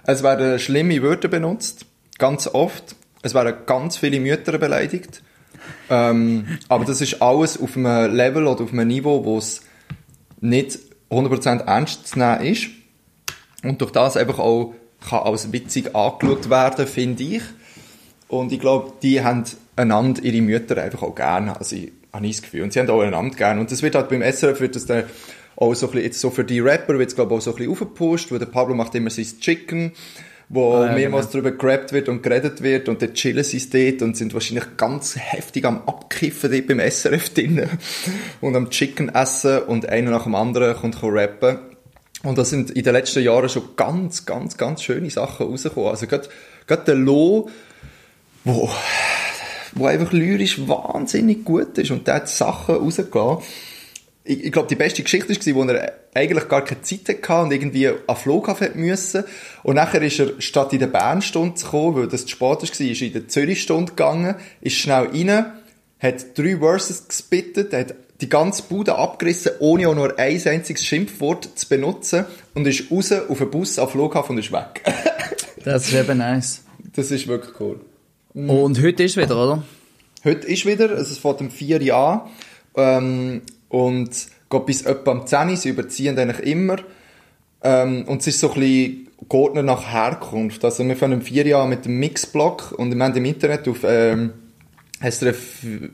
Es 0.06 0.24
werden 0.24 0.58
schlimme 0.58 1.04
Wörter 1.04 1.28
benutzt, 1.28 1.86
ganz 2.18 2.48
oft. 2.48 2.96
Es 3.22 3.34
werden 3.34 3.54
ganz 3.66 3.98
viele 3.98 4.20
Mütter 4.20 4.58
beleidigt. 4.58 5.22
Ähm, 5.90 6.48
aber 6.70 6.86
das 6.86 7.02
ist 7.02 7.22
alles 7.22 7.62
auf 7.62 7.78
einem 7.78 8.16
Level 8.16 8.48
oder 8.48 8.64
auf 8.64 8.72
einem 8.72 8.88
Niveau, 8.88 9.26
wo 9.26 9.38
es 9.38 9.62
nicht 10.40 10.80
100% 11.12 11.66
ernst 11.66 12.08
zu 12.08 12.20
nehmen 12.20 12.42
ist. 12.42 12.68
Und 13.64 13.82
durch 13.82 13.92
das 13.92 14.18
einfach 14.18 14.40
auch 14.40 14.74
kann 15.08 15.20
als 15.20 15.52
witzig 15.52 15.96
angeschaut 15.96 16.50
werden, 16.50 16.88
finde 16.88 17.24
ich. 17.24 17.44
Und 18.28 18.52
ich 18.52 18.60
glaube, 18.60 18.94
die 19.04 19.24
haben 19.24 19.44
einander 19.76 20.24
ihre 20.24 20.42
Mütter 20.42 20.82
einfach 20.82 21.04
auch 21.04 21.16
gerne. 21.16 21.58
Also 21.58 21.76
ich 21.76 21.92
habe 22.14 22.28
das 22.28 22.42
Gefühl. 22.42 22.64
Und 22.64 22.74
sie 22.74 22.80
haben 22.80 22.90
auch 22.90 23.02
einander 23.02 23.36
gerne. 23.36 23.60
Und 23.60 23.72
das 23.72 23.84
wird 23.84 23.96
halt 23.96 24.10
beim 24.10 24.22
SRF 24.22 24.62
wird 24.62 24.76
das 24.76 24.86
dann 24.86 25.04
auch 25.62 25.76
so 25.76 25.86
ein 25.86 25.92
bisschen, 25.92 26.06
jetzt 26.06 26.20
so 26.20 26.32
für 26.32 26.44
die 26.44 26.60
Rapper 26.60 26.98
wird 26.98 27.10
es 27.10 27.16
glaube 27.16 27.36
auch 27.36 27.42
so 27.42 27.52
ein 27.52 27.58
bisschen 27.58 27.72
aufgepusht, 27.72 28.32
weil 28.32 28.40
der 28.40 28.48
Pablo 28.48 28.74
macht 28.74 28.96
immer 28.96 29.12
sein 29.12 29.28
Chicken, 29.40 29.92
wo 30.50 30.74
Ah, 30.74 30.88
ja, 30.88 30.94
mehrmals 30.94 31.30
darüber 31.30 31.52
gerappt 31.52 31.94
wird 31.94 32.10
und 32.10 32.24
geredet 32.24 32.64
wird 32.64 32.90
und 32.90 33.02
dann 33.02 33.14
chillen 33.14 33.44
sie 33.44 33.70
dort 33.70 34.02
und 34.02 34.18
sind 34.18 34.34
wahrscheinlich 34.34 34.66
ganz 34.76 35.16
heftig 35.16 35.66
am 35.66 35.84
Abkiffen 35.86 36.52
dort 36.52 36.68
beim 36.68 36.80
SRF 36.80 37.30
drinnen 37.30 37.70
und 38.42 38.56
am 38.56 38.72
Chicken 38.72 39.10
essen 39.10 39.60
und 39.60 39.88
einer 39.88 40.10
nach 40.10 40.24
dem 40.24 40.34
anderen 40.34 40.76
kommt 40.76 41.00
ko 41.00 41.10
rappen. 41.10 41.60
Und 42.24 42.38
da 42.38 42.46
sind 42.46 42.72
in 42.72 42.84
den 42.84 42.94
letzten 42.94 43.24
Jahren 43.24 43.50
schon 43.50 43.76
ganz, 43.76 44.26
ganz, 44.26 44.58
ganz 44.58 44.84
schöne 44.84 45.10
Sachen 45.10 45.48
rausgekommen. 45.48 45.90
Also 45.90 46.08
gerade, 46.08 46.28
gerade 46.68 46.84
der 46.86 46.96
Lo, 46.96 47.50
wo, 48.44 48.70
wo 49.74 49.86
einfach 49.86 50.12
lyrisch 50.12 50.68
wahnsinnig 50.68 51.44
gut 51.46 51.78
ist 51.78 51.92
und 51.92 52.08
der 52.08 52.16
hat 52.16 52.30
Sachen 52.30 52.76
rausgelassen. 52.76 53.44
Ich, 54.24 54.46
ich 54.46 54.52
glaube, 54.52 54.68
die 54.68 54.76
beste 54.76 55.02
Geschichte 55.04 55.30
war, 55.30 55.56
wo 55.56 55.72
er 55.72 55.94
eigentlich 56.14 56.48
gar 56.48 56.64
keine 56.64 56.82
Zeit 56.82 57.08
hatte 57.10 57.42
und 57.44 57.52
irgendwie 57.52 57.88
an 57.88 58.16
Flughafen 58.16 58.70
müssen. 58.76 59.24
Und 59.64 59.76
nachher 59.76 60.02
ist 60.02 60.20
er, 60.20 60.40
statt 60.40 60.74
in 60.74 60.80
der 60.80 60.88
Bernstunde 60.88 61.56
zu 61.56 61.68
kommen, 61.68 61.96
weil 61.96 62.08
das 62.08 62.22
zu 62.22 62.30
spät 62.30 62.42
war, 62.42 62.64
ist 62.64 62.80
er 62.80 63.08
in 63.08 63.14
der 63.14 63.28
Zürichstunde 63.28 63.92
gegangen, 63.92 64.36
ist 64.62 64.76
schnell 64.76 65.08
rein, 65.08 65.46
hat 66.00 66.38
drei 66.38 66.58
Verses 66.58 67.08
gespittet, 67.08 67.74
hat 67.74 67.96
die 68.22 68.30
ganze 68.30 68.64
Bude 68.64 68.96
abgerissen, 68.96 69.54
ohne 69.60 69.90
auch 69.90 69.96
nur 69.96 70.20
ein 70.20 70.48
einziges 70.48 70.86
Schimpfwort 70.86 71.50
zu 71.56 71.68
benutzen 71.68 72.26
und 72.54 72.68
ist 72.68 72.92
raus 72.92 73.12
auf 73.12 73.38
den 73.40 73.50
Bus 73.50 73.80
am 73.80 73.90
Flughafen 73.90 74.36
und 74.36 74.40
ist 74.40 74.52
weg. 74.52 74.84
Das 75.64 75.88
ist 75.88 75.94
eben 75.94 76.18
nice. 76.18 76.64
das 76.96 77.12
ist 77.12 77.28
wirklich 77.28 77.54
cool. 77.60 77.80
Und 78.34 78.82
heute 78.82 79.04
ist 79.04 79.16
wieder, 79.16 79.36
oder? 79.36 79.64
Heute 80.24 80.48
ist 80.48 80.66
wieder, 80.66 80.90
also 80.90 81.14
es 81.14 81.20
fängt 81.20 81.40
um 81.42 81.52
4 81.52 81.82
Uhr 81.84 81.96
an, 81.96 82.22
ähm, 82.76 83.42
und 83.72 84.10
geht 84.50 84.66
bis 84.66 84.82
etwa 84.84 85.12
am 85.12 85.26
10 85.26 85.50
Uhr, 85.50 85.56
sie 85.56 85.70
überziehen 85.70 86.20
eigentlich 86.20 86.46
immer, 86.46 86.78
ähm, 87.64 88.04
und 88.08 88.22
es 88.22 88.28
ist 88.28 88.40
so 88.40 88.52
ein 88.52 88.60
bisschen 88.60 89.08
geordnet 89.30 89.66
nach 89.66 89.92
Herkunft, 89.92 90.64
also 90.66 90.86
wir 90.86 90.96
fangen 90.96 91.22
4 91.22 91.46
Uhr 91.48 91.64
an 91.64 91.70
mit 91.70 91.86
dem 91.86 92.00
Mixblock, 92.00 92.74
und 92.78 92.94
wir 92.94 93.04
haben 93.04 93.16
im 93.16 93.26
Internet 93.26 93.68
auf, 93.68 93.80
ähm, 93.84 94.34
srf.ch 95.02 95.92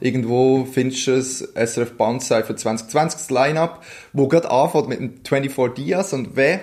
irgendwo 0.00 0.66
findest 0.70 1.06
du 1.06 1.12
es, 1.12 1.38
SRF 1.54 1.96
Bandzeit 1.96 2.46
für 2.46 2.54
2020 2.54 3.18
das 3.18 3.30
Line-Up, 3.30 3.82
wo 4.12 4.28
gerade 4.28 4.50
anfängt 4.50 4.88
mit 4.88 5.00
dem 5.00 5.12
24 5.24 5.84
Dias, 5.84 6.12
und 6.12 6.36
wenn 6.36 6.60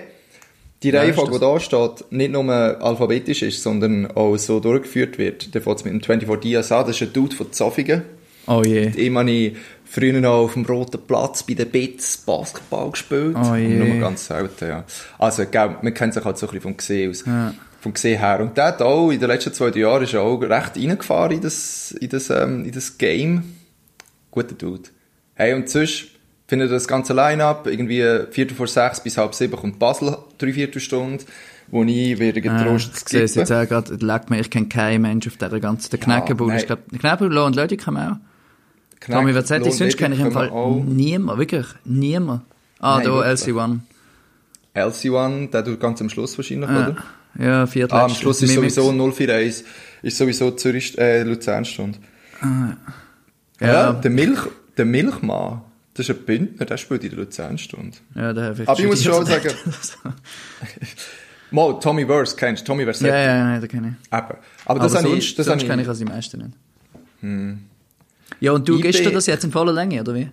die 0.82 0.92
Wer 0.92 1.02
ist 1.02 1.08
Reihenfolge, 1.08 1.32
die 1.32 1.40
da 1.40 1.60
steht, 1.60 2.12
nicht 2.12 2.30
nur 2.30 2.44
alphabetisch 2.52 3.42
ist, 3.42 3.62
sondern 3.62 4.12
auch 4.12 4.36
so 4.36 4.60
durchgeführt 4.60 5.18
wird. 5.18 5.52
Dann 5.52 5.60
fängt 5.60 5.78
es 5.78 5.84
mit 5.84 5.92
dem 5.92 6.00
24 6.02 6.40
Dias 6.40 6.70
an. 6.70 6.86
Das 6.86 6.94
ist 6.94 7.02
ein 7.02 7.12
Dude 7.12 7.34
von 7.34 7.52
Zofingen. 7.52 8.04
Oh 8.48 8.62
je. 8.62 8.90
Habe 9.14 9.30
ich 9.30 9.56
früher 9.84 10.20
noch 10.20 10.44
auf 10.44 10.54
dem 10.54 10.64
Roten 10.64 11.00
Platz 11.06 11.42
bei 11.42 11.54
den 11.54 11.70
Bits 11.70 12.16
Basketball 12.18 12.90
gespielt. 12.90 13.36
Oh 13.36 13.54
je. 13.54 13.68
Nur 13.68 14.00
ganz 14.00 14.26
selten, 14.26 14.68
ja. 14.68 14.84
Also, 15.18 15.44
gell, 15.46 15.76
man 15.82 15.94
kennt 15.94 16.14
sich 16.14 16.24
halt 16.24 16.38
so 16.38 16.46
ein 16.46 16.52
bisschen 16.52 16.62
vom 16.62 16.76
Gesehen 16.76 17.10
aus. 17.10 17.24
Ja. 17.26 17.54
Vom 17.80 17.92
Gesehen 17.92 18.18
her. 18.18 18.40
Und 18.40 18.56
der 18.56 18.64
hat 18.66 18.82
auch 18.82 19.10
in 19.10 19.20
den 19.20 19.28
letzten 19.28 19.52
zwei 19.52 19.68
Jahren 19.70 20.02
ist 20.02 20.14
er 20.14 20.22
auch 20.22 20.40
recht 20.40 20.76
reingefahren 20.76 21.36
in 21.36 21.42
das, 21.42 21.92
in 21.92 22.08
das, 22.08 22.30
ähm, 22.30 22.64
in 22.64 22.72
das 22.72 22.98
Game. 22.98 23.54
Guter 24.30 24.54
Dude. 24.54 24.88
Hey, 25.34 25.54
und 25.54 25.68
sonst 25.68 26.06
findet 26.48 26.72
das 26.72 26.88
ganze 26.88 27.12
Line-Up, 27.12 27.66
irgendwie 27.66 28.02
Viertel 28.30 28.56
vor 28.56 28.66
sechs 28.66 29.00
bis 29.00 29.16
halb 29.16 29.34
sieben 29.34 29.56
kommt 29.56 29.78
Basel, 29.78 30.16
drei 30.38 30.52
Viertelstunde, 30.52 31.24
wo 31.68 31.84
ich 31.84 32.18
werde 32.18 32.40
Ah, 32.50 32.62
getrost 32.62 32.90
ich 32.96 33.08
sehe 33.08 33.22
es 33.22 33.34
jetzt 33.34 33.52
auch 33.52 33.66
gerade, 33.68 33.94
leck 33.94 34.30
mir, 34.30 34.40
ich 34.40 34.50
kenne 34.50 34.66
keinen 34.66 35.02
Mensch 35.02 35.26
auf 35.28 35.36
dieser 35.36 35.60
ganzen, 35.60 35.90
der 35.90 36.00
Knäckebull 36.00 36.48
nein. 36.48 36.56
ist 36.56 36.68
der 36.70 36.78
Knäckebull 36.78 37.38
und 37.38 37.54
Leute 37.54 37.76
kennen 37.76 37.96
wir 37.96 38.20
auch. 39.02 39.06
Tommy 39.08 39.32
Verzetti, 39.32 39.70
sonst 39.70 39.96
kenne 39.96 40.14
ich 40.14 40.20
im 40.20 40.32
Fall 40.32 40.50
niemand, 40.86 41.38
wirklich, 41.38 41.66
niemand. 41.84 42.42
Ah, 42.80 42.96
Nein, 42.98 43.06
da 43.06 43.14
wirklich. 43.14 43.54
LC1. 43.54 43.78
Elsie 44.74 45.10
One, 45.10 45.48
der 45.48 45.64
tut 45.64 45.80
ganz 45.80 46.00
am 46.00 46.08
Schluss 46.08 46.36
wahrscheinlich, 46.38 46.68
Ja, 46.70 46.88
oder? 46.88 46.96
ja 47.38 47.66
viertel 47.66 47.94
Ah, 47.94 48.04
am 48.04 48.10
Schluss 48.10 48.42
ist 48.42 48.54
sowieso 48.54 48.90
041, 48.92 49.64
ist 50.02 50.16
sowieso 50.18 50.50
Zürich, 50.52 50.96
äh, 50.98 51.22
Luzernstunde. 51.24 51.98
Ja. 52.40 52.76
Ja, 53.60 53.92
der 53.92 54.10
Milch, 54.12 54.38
der 54.76 54.84
Milchmann, 54.84 55.62
das 55.94 56.08
ist 56.08 56.16
ein 56.16 56.24
Bündner, 56.24 56.64
der 56.64 56.76
spielt 56.76 57.02
in 57.02 57.10
der 57.10 57.18
Luzernstunde. 57.18 57.96
Ja, 58.14 58.32
der 58.32 58.54
Aber 58.66 58.78
ich 58.78 58.86
muss 58.86 59.02
schon 59.02 59.26
sagen, 59.26 59.50
Mo, 61.50 61.72
Tommy 61.72 62.06
Verse 62.06 62.36
kennst 62.36 62.62
du, 62.62 62.66
Tommy 62.66 62.84
Versetti. 62.84 63.08
ja, 63.10 63.20
ja, 63.22 63.54
ja, 63.54 63.58
den 63.60 63.68
kenne 63.68 63.88
ich. 63.88 63.94
Eben. 63.94 64.26
Aber 64.26 64.38
Aber 64.66 64.78
das 64.80 64.94
habe 64.94 65.08
sonst, 65.08 65.24
ich, 65.24 65.34
das 65.34 65.46
sonst 65.46 65.62
habe 65.62 65.68
kenne 65.70 65.82
ich, 65.82 65.86
ich 65.86 65.88
also 65.88 66.04
die 66.04 66.10
meisten 66.10 66.38
nicht. 66.38 67.58
Ja, 68.40 68.52
und 68.52 68.68
du 68.68 68.76
Ich 68.76 68.82
gibst 68.82 69.04
dir 69.04 69.10
das 69.10 69.26
jetzt 69.26 69.44
in 69.44 69.52
voller 69.52 69.72
Länge, 69.72 70.00
oder 70.00 70.14
wie? 70.14 70.28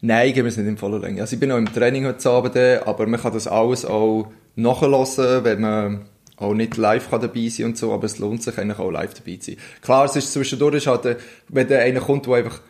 Nein, 0.00 0.28
ich 0.28 0.34
gebe 0.34 0.48
es 0.48 0.56
nicht 0.56 0.66
in 0.66 0.76
voller 0.76 0.98
Länge. 0.98 1.20
Also 1.20 1.34
ich 1.34 1.40
bin 1.40 1.48
noch 1.48 1.56
im 1.56 1.72
Training 1.72 2.06
heute 2.06 2.28
Abend, 2.28 2.56
äh, 2.56 2.80
aber 2.84 3.06
man 3.06 3.20
kann 3.20 3.32
das 3.32 3.46
alles 3.46 3.84
auch 3.84 4.30
nachhören, 4.54 5.44
wenn 5.44 5.60
man 5.60 6.06
auch 6.36 6.54
nicht 6.54 6.76
live 6.76 7.10
kann 7.10 7.20
dabei 7.20 7.48
sein 7.48 7.66
und 7.66 7.78
so, 7.78 7.92
aber 7.92 8.04
es 8.04 8.18
lohnt 8.18 8.42
sich 8.42 8.58
eigentlich 8.58 8.78
auch 8.78 8.90
live 8.90 9.14
dabei 9.14 9.36
zu 9.36 9.52
sein. 9.52 9.60
Klar, 9.82 10.04
es 10.06 10.16
ist 10.16 10.32
zwischendurch, 10.32 10.74
ist 10.74 10.86
halt, 10.86 11.06
äh, 11.06 11.16
wenn 11.48 11.68
da 11.68 11.78
einer 11.78 12.00
kommt, 12.00 12.26
der 12.26 12.34
einfach 12.34 12.60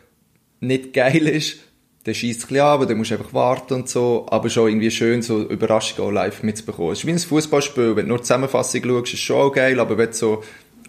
nicht 0.59 0.93
geil 0.93 1.27
ist, 1.27 1.57
dann 2.05 2.13
schießt 2.13 2.39
es 2.39 2.45
ein 2.45 2.49
bisschen 2.49 2.65
aber 2.65 2.85
dann 2.85 2.97
musst 2.97 3.09
du 3.11 3.15
einfach 3.15 3.33
warten 3.33 3.73
und 3.73 3.89
so, 3.89 4.27
aber 4.29 4.49
schon 4.49 4.69
irgendwie 4.69 4.91
schön, 4.91 5.23
so 5.23 5.41
Überraschungen 5.41 6.07
auch 6.07 6.13
live 6.13 6.43
mitzubekommen. 6.43 6.91
Es 6.91 6.99
ist 6.99 7.07
wie 7.07 7.11
ein 7.11 7.19
Fußballspiel, 7.19 7.95
wenn 7.95 8.05
du 8.05 8.09
nur 8.09 8.17
die 8.19 8.23
Zusammenfassung 8.23 8.83
schaust, 8.83 9.07
ist 9.07 9.13
es 9.15 9.19
schon 9.19 9.37
auch 9.37 9.51
geil, 9.51 9.79
aber 9.79 9.97
wenn 9.97 10.11
du 10.11 10.13
so 10.13 10.43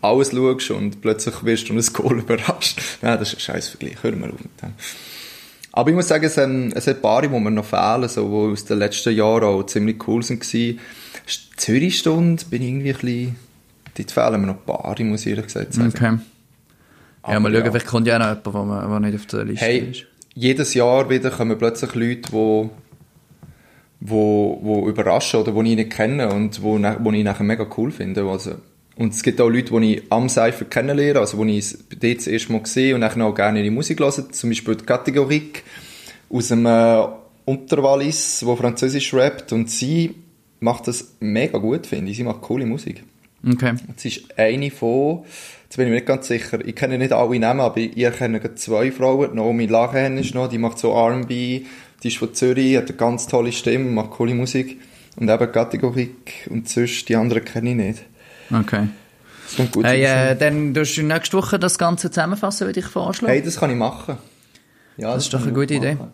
alles 0.07 0.31
schaust 0.33 0.71
und 0.71 1.01
plötzlich 1.01 1.45
wirst 1.45 1.69
du 1.69 1.75
ein 1.75 1.85
Goal 1.93 2.19
überrascht, 2.21 2.81
nein, 3.03 3.19
das 3.19 3.29
ist 3.33 3.37
ein 3.37 3.41
scheiß 3.41 3.69
Vergleich, 3.69 3.97
hör 4.03 4.13
mal 4.17 4.31
auf 4.31 4.41
mit 4.43 4.63
dem. 4.63 4.73
Aber 5.73 5.91
ich 5.91 5.95
muss 5.97 6.09
sagen, 6.09 6.25
es, 6.25 6.39
ähm, 6.39 6.73
es 6.75 6.87
hat 6.87 7.03
Paare, 7.03 7.29
die 7.29 7.39
mir 7.39 7.51
noch 7.51 7.65
fehlen, 7.67 8.09
so, 8.09 8.47
die 8.47 8.53
aus 8.53 8.65
den 8.65 8.79
letzten 8.79 9.15
Jahren 9.15 9.45
auch 9.45 9.63
ziemlich 9.65 9.97
cool 10.09 10.23
sind. 10.23 10.43
St- 10.43 10.79
Zürich-Stunde 11.57 12.45
bin 12.49 12.63
ich 12.63 12.69
irgendwie 12.69 12.91
ein 12.91 12.97
bisschen, 12.99 13.37
dort 13.97 14.11
fehlen 14.11 14.41
mir 14.41 14.47
noch 14.47 14.65
Paare, 14.65 15.05
muss 15.05 15.21
ich 15.23 15.27
ehrlich 15.29 15.47
gesagt 15.47 15.75
sagen. 15.75 15.89
Okay. 15.95 16.05
Ja, 16.15 16.19
Aber 17.23 17.41
mal 17.41 17.53
schauen, 17.53 17.65
ja. 17.65 17.71
vielleicht 17.73 17.87
kommt 17.87 18.07
ja 18.07 18.15
auch 18.17 18.45
noch 18.45 18.55
jemand, 18.55 18.91
der 18.91 19.01
nicht 19.01 19.15
auf 19.21 19.27
der 19.27 19.45
Liste 19.45 19.65
Hey, 19.67 19.79
ist. 19.91 20.07
jedes 20.35 20.73
Jahr 20.75 21.11
wieder 21.11 21.31
kommen 21.31 21.59
plötzlich 21.59 21.95
Leute, 21.95 22.31
die 22.31 22.71
wo, 24.01 24.59
wo 24.63 24.89
überraschen 24.89 25.41
oder 25.41 25.53
die 25.53 25.71
ich 25.71 25.77
nicht 25.77 25.91
kenne 25.91 26.29
und 26.33 26.63
wo, 26.63 26.79
wo 26.79 27.13
ich 27.13 27.25
nachher 27.25 27.45
mega 27.45 27.67
cool 27.77 27.91
finde. 27.91 28.23
Also, 28.29 28.57
und 28.97 29.13
es 29.13 29.23
gibt 29.23 29.41
auch 29.41 29.51
Leute, 29.51 29.79
die 29.79 29.97
ich 29.97 30.03
am 30.09 30.29
Cypher 30.29 30.65
kennenlerne, 30.65 31.21
also 31.21 31.45
die 31.45 31.59
ich 31.59 31.77
dort 32.01 32.17
das 32.17 32.27
erste 32.27 32.53
Mal 32.53 32.65
sehe 32.65 32.95
und 32.95 33.03
nachher 33.03 33.25
auch 33.27 33.35
gerne 33.35 33.61
ihre 33.61 33.71
Musik 33.71 34.01
höre. 34.01 34.31
Zum 34.31 34.51
Beispiel 34.51 34.75
die 34.75 34.87
Kategorie 34.87 35.53
aus 36.31 36.49
dem 36.49 36.65
äh, 36.65 37.05
Unterwallis, 37.45 38.45
wo 38.45 38.57
Französisch 38.57 39.13
rappt 39.13 39.53
und 39.53 39.71
sie 39.71 40.15
macht 40.61 40.89
das 40.89 41.17
mega 41.21 41.59
gut, 41.59 41.87
finde 41.87 42.11
ich. 42.11 42.17
Sie 42.17 42.25
macht 42.25 42.41
coole 42.41 42.65
Musik. 42.65 43.05
Okay. 43.47 43.75
Es 43.97 44.05
ist 44.07 44.39
eine 44.39 44.71
von, 44.71 45.25
jetzt 45.65 45.77
bin 45.77 45.87
ich 45.87 45.91
mir 45.91 45.97
nicht 45.97 46.07
ganz 46.07 46.27
sicher, 46.27 46.59
ich 46.65 46.75
kenne 46.75 46.97
nicht 46.97 47.13
alle 47.13 47.39
Namen, 47.39 47.61
aber 47.61 47.77
ich 47.77 47.95
kenne 48.13 48.41
gerade 48.41 48.55
zwei 48.55 48.91
Frauen. 48.91 49.35
Naomi 49.35 49.67
Lachen 49.67 50.17
ist 50.17 50.35
noch, 50.35 50.49
die 50.49 50.59
macht 50.59 50.79
so 50.79 50.93
R&B, 50.93 51.67
die 52.03 52.09
ist 52.09 52.17
von 52.17 52.33
Zürich, 52.33 52.79
hat 52.79 52.89
eine 52.89 52.97
ganz 52.97 53.27
tolle 53.27 53.53
Stimme, 53.53 53.91
macht 53.91 54.13
coole 54.13 54.35
Musik. 54.35 54.81
Und 55.17 55.29
eben 55.29 55.53
Kategorik 55.53 56.49
und 56.49 56.69
sonst, 56.69 57.09
die 57.09 57.17
anderen 57.17 57.45
kenne 57.45 57.71
ich 57.71 57.77
nicht. 57.77 58.03
Okay. 58.51 58.89
Das 59.47 59.57
kommt 59.57 59.73
gut 59.73 59.85
Hey, 59.85 60.03
äh, 60.03 60.37
dann 60.37 60.75
tust 60.75 60.97
du 60.97 61.03
nächste 61.03 61.37
Woche 61.37 61.59
das 61.59 61.79
Ganze 61.79 62.11
zusammenfassen, 62.11 62.67
würde 62.67 62.81
ich 62.81 62.87
vorschlagen. 62.87 63.33
hey, 63.33 63.43
das 63.43 63.59
kann 63.59 63.71
ich 63.71 63.77
machen. 63.77 64.19
Ja, 64.97 65.15
das 65.15 65.25
ist 65.25 65.35
doch 65.35 65.43
eine 65.43 65.53
gute 65.53 65.75
auch 65.75 65.79
Idee. 65.79 65.95
machen. 65.95 66.13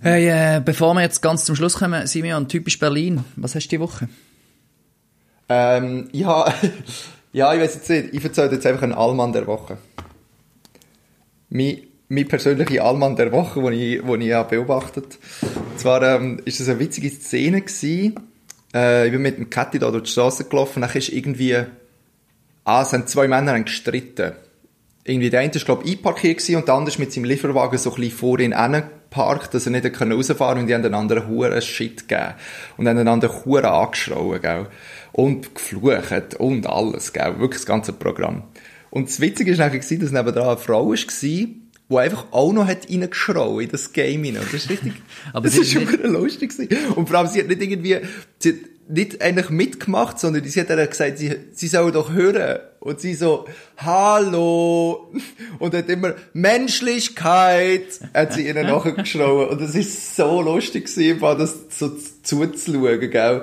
Hey, 0.00 0.28
äh, 0.28 0.60
bevor 0.64 0.94
wir 0.94 1.00
jetzt 1.02 1.22
ganz 1.22 1.44
zum 1.44 1.56
Schluss 1.56 1.74
kommen, 1.74 2.06
Simeon, 2.06 2.46
typisch 2.46 2.78
Berlin. 2.78 3.24
Was 3.34 3.54
hast 3.56 3.64
du 3.66 3.70
die 3.70 3.80
Woche? 3.80 4.08
Ähm, 5.48 6.08
ja, 6.12 6.52
ja, 7.32 7.52
ich 7.52 7.60
weiß 7.60 7.74
jetzt 7.74 7.90
nicht. 7.90 8.14
Ich 8.14 8.22
erzähle 8.24 8.52
jetzt 8.52 8.66
einfach 8.66 8.82
einen 8.82 8.92
Allmann 8.94 9.32
der 9.32 9.46
Woche. 9.46 9.78
Mein, 11.50 11.78
mein 12.08 12.28
persönlicher 12.28 12.84
Allmann 12.84 13.16
der 13.16 13.32
Woche, 13.32 13.60
den 13.60 13.72
ich, 13.72 14.00
den 14.02 14.20
ich 14.20 14.32
habe 14.32 14.56
beobachtet 14.56 15.18
Und 15.42 15.78
zwar 15.80 16.02
ähm, 16.02 16.40
ist 16.44 16.60
das 16.60 16.68
eine 16.68 16.78
witzige 16.78 17.10
Szene 17.10 17.60
gewesen. 17.60 18.14
Äh, 18.74 19.06
ich 19.06 19.12
bin 19.12 19.22
mit 19.22 19.38
dem 19.38 19.50
Catty 19.50 19.78
da 19.78 19.90
durch 19.90 20.04
die 20.04 20.10
Straße 20.10 20.44
gelaufen, 20.44 20.80
dann 20.80 20.90
ist 20.90 21.08
irgendwie, 21.08 21.64
ah, 22.64 22.82
es 22.82 22.92
haben 22.92 23.06
zwei 23.06 23.28
Männer 23.28 23.60
gestritten. 23.60 24.32
Irgendwie 25.04 25.30
der 25.30 25.40
eine 25.40 25.52
ist, 25.52 25.64
glaube 25.64 25.84
ich, 25.84 25.96
einparkiert 25.96 26.38
gewesen 26.38 26.56
und 26.56 26.68
der 26.68 26.74
andere 26.74 26.92
ist 26.92 26.98
mit 26.98 27.12
seinem 27.12 27.24
Lieferwagen 27.24 27.78
so 27.78 27.90
ein 27.90 27.96
bisschen 27.96 28.16
vor 28.16 28.38
ihn 28.38 28.52
geparkt, 29.12 29.52
dass 29.52 29.66
er 29.66 29.72
nicht 29.72 30.00
rausfahren 30.00 30.60
und 30.60 30.66
die 30.68 30.74
haben 30.74 30.84
einander 30.84 31.26
Huren 31.26 31.60
Shit 31.60 32.08
gegeben. 32.08 32.34
Und 32.76 32.88
haben 32.88 32.98
einander 32.98 33.44
Huren 33.44 33.66
angeschrauen, 33.66 34.40
gell. 34.40 34.66
Und 35.12 35.54
geflucht 35.54 36.36
und 36.38 36.66
alles, 36.66 37.12
gell. 37.12 37.38
Wirklich 37.38 37.60
das 37.60 37.66
ganze 37.66 37.92
Programm. 37.92 38.44
Und 38.90 39.08
das 39.08 39.20
Witzige 39.20 39.50
ist 39.50 39.58
nachher 39.58 39.78
dass 39.78 39.90
nebenan 39.90 40.48
eine 40.48 40.56
Frau 40.56 40.90
war, 40.90 41.61
die 41.92 41.98
einfach 41.98 42.26
auch 42.32 42.52
noch 42.52 42.66
hat 42.66 42.88
reingeschrauen 42.90 43.60
in 43.64 43.70
das 43.70 43.92
Game 43.92 44.24
hinein. 44.24 44.42
Das 44.50 44.62
ist 44.64 44.70
richtig, 44.70 44.94
Aber 45.32 45.44
das 45.48 45.56
ist 45.56 45.70
schon 45.72 45.90
wieder 45.90 46.08
lustig 46.08 46.50
gewesen. 46.56 46.92
Und 46.94 47.08
vor 47.08 47.18
allem, 47.18 47.28
sie 47.28 47.40
hat 47.40 47.48
nicht 47.48 47.62
irgendwie, 47.62 47.98
sie 48.38 48.48
hat 48.50 48.56
nicht 48.88 49.22
eigentlich 49.22 49.48
mitgemacht, 49.50 50.18
sondern 50.18 50.44
sie 50.44 50.60
hat 50.60 50.68
dann 50.68 50.88
gesagt, 50.88 51.18
sie, 51.18 51.32
sie 51.52 51.68
soll 51.68 51.92
doch 51.92 52.12
hören. 52.12 52.58
Und 52.80 53.00
sie 53.00 53.14
so, 53.14 53.46
hallo. 53.78 55.12
Und 55.60 55.74
hat 55.74 55.88
immer, 55.88 56.14
Menschlichkeit, 56.32 58.00
hat 58.12 58.32
sie 58.32 58.48
ihnen 58.48 58.66
nachgeschrauen. 58.66 59.48
Und 59.50 59.60
es 59.60 59.74
ist 59.74 60.16
so 60.16 60.40
lustig 60.42 60.86
gewesen, 60.86 61.20
das 61.20 61.54
so 61.70 61.90
zuzuschauen, 62.22 63.10
gell. 63.10 63.42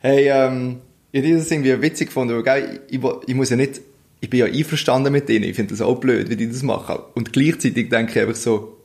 Hey, 0.00 0.28
ähm, 0.28 0.80
ich 1.12 1.24
habe 1.24 1.36
das 1.36 1.50
irgendwie 1.50 1.80
witzig 1.80 2.08
gefunden, 2.08 2.34
weil, 2.34 2.42
gell, 2.42 2.80
ich, 2.88 3.00
wo- 3.02 3.20
ich 3.26 3.34
muss 3.34 3.50
ja 3.50 3.56
nicht, 3.56 3.80
ich 4.20 4.30
bin 4.30 4.40
ja 4.40 4.46
einverstanden 4.46 5.12
mit 5.12 5.28
denen, 5.28 5.44
ich 5.44 5.56
finde 5.56 5.72
das 5.74 5.80
auch 5.80 5.96
blöd, 6.00 6.30
wie 6.30 6.36
die 6.36 6.48
das 6.48 6.62
machen. 6.62 6.96
Und 7.14 7.32
gleichzeitig 7.32 7.88
denke 7.90 8.12
ich 8.12 8.20
einfach 8.20 8.34
so, 8.40 8.76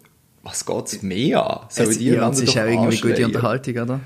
was 0.43 0.65
geht's 0.65 1.01
mehr 1.03 1.45
an? 1.45 1.59
Sollen 1.69 1.89
Es, 1.89 1.97
die 1.99 2.05
ja, 2.09 2.29
es 2.29 2.41
ist 2.41 2.49
auch 2.49 2.55
irgendwie 2.65 2.97
gute 2.97 3.07
anschreien? 3.09 3.25
Unterhaltung, 3.25 3.77
oder? 3.77 3.99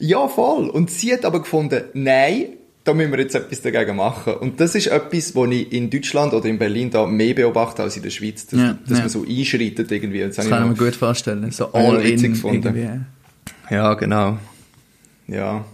Ja, 0.00 0.26
voll. 0.28 0.68
Und 0.70 0.90
sie 0.90 1.12
hat 1.12 1.24
aber 1.24 1.40
gefunden, 1.40 1.82
nein, 1.94 2.46
da 2.84 2.94
müssen 2.94 3.12
wir 3.12 3.20
jetzt 3.20 3.34
etwas 3.34 3.60
dagegen 3.60 3.94
machen. 3.96 4.34
Und 4.34 4.58
das 4.58 4.74
ist 4.74 4.88
etwas, 4.88 5.36
was 5.36 5.50
ich 5.50 5.72
in 5.72 5.88
Deutschland 5.90 6.32
oder 6.34 6.46
in 6.46 6.58
Berlin 6.58 6.90
da 6.90 7.06
mehr 7.06 7.34
beobachte 7.34 7.82
als 7.82 7.96
in 7.96 8.02
der 8.02 8.10
Schweiz. 8.10 8.46
Dass, 8.46 8.58
Ja, 8.58 8.78
dass 8.88 8.98
ja. 8.98 9.04
man 9.04 9.08
so 9.08 9.24
einschreitet 9.28 9.92
irgendwie. 9.92 10.20
Das, 10.20 10.36
Das 10.36 10.48
kann 10.48 10.64
ich 10.72 10.78
mir 10.80 10.84
gut 10.86 10.96
vorstellen. 10.96 11.50
So 11.52 11.72
all 11.72 12.00
in 12.04 12.20
gefunden. 12.20 12.66
irgendwie. 12.74 13.74
Ja, 13.74 13.94
genau. 13.94 14.38
Ja, 15.28 15.64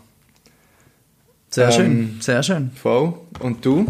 Sehr 1.51 1.67
Ähm, 1.69 1.73
schön, 1.73 2.17
sehr 2.21 2.43
schön. 2.43 2.71
voll. 2.75 3.15
Und 3.41 3.65
du? 3.65 3.87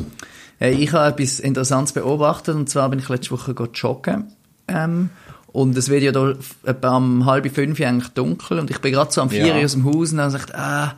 Hey, 0.61 0.75
ich 0.75 0.93
habe 0.93 1.11
etwas 1.11 1.39
Interessantes 1.39 1.93
beobachtet 1.93 2.57
und 2.57 2.69
zwar 2.69 2.89
bin 2.89 2.99
ich 2.99 3.09
letzte 3.09 3.31
Woche 3.31 3.55
joggen 3.75 4.33
ähm, 4.67 5.11
und 5.53 5.79
es 5.79 5.89
wird 5.89 6.03
ja 6.03 6.11
da 6.11 6.35
etwa 6.65 6.97
um 6.97 7.27
halb 7.27 7.49
fünf 7.55 7.81
eigentlich 7.81 8.09
dunkel 8.09 8.59
und 8.59 8.69
ich 8.69 8.81
bin 8.81 8.93
gerade 8.93 9.13
so 9.13 9.23
am 9.23 9.31
vier 9.31 9.47
Ja. 9.47 9.65
Aus 9.65 9.73
dem 9.73 9.85
Haus 9.85 10.11
und 10.11 10.19
dann 10.19 10.33
gesagt, 10.33 10.53
ah, 10.57 10.95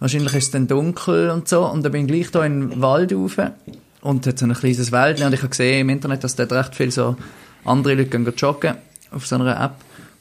wahrscheinlich 0.00 0.34
ist 0.34 0.46
es 0.46 0.50
dann 0.50 0.66
dunkel 0.66 1.30
und 1.30 1.48
so 1.48 1.64
und 1.66 1.84
dann 1.84 1.92
bin 1.92 2.06
ich 2.06 2.12
gleich 2.12 2.30
da 2.32 2.44
in 2.44 2.70
den 2.70 2.82
Wald 2.82 3.12
rauf 3.12 3.36
und 4.00 4.26
hat 4.26 4.38
so 4.40 4.44
ein 4.44 4.54
kleines 4.54 4.90
Wäldchen 4.90 5.26
und 5.28 5.32
ich 5.32 5.40
habe 5.40 5.50
gesehen 5.50 5.82
im 5.82 5.90
Internet, 5.90 6.24
dass 6.24 6.34
dort 6.34 6.52
recht 6.52 6.74
viel 6.74 6.90
so 6.90 7.16
andere 7.64 7.94
Leute 7.94 8.10
gehen 8.10 8.34
joggen 8.36 8.74
auf 9.12 9.24
so 9.24 9.36
einer 9.36 9.60
App 9.60 9.76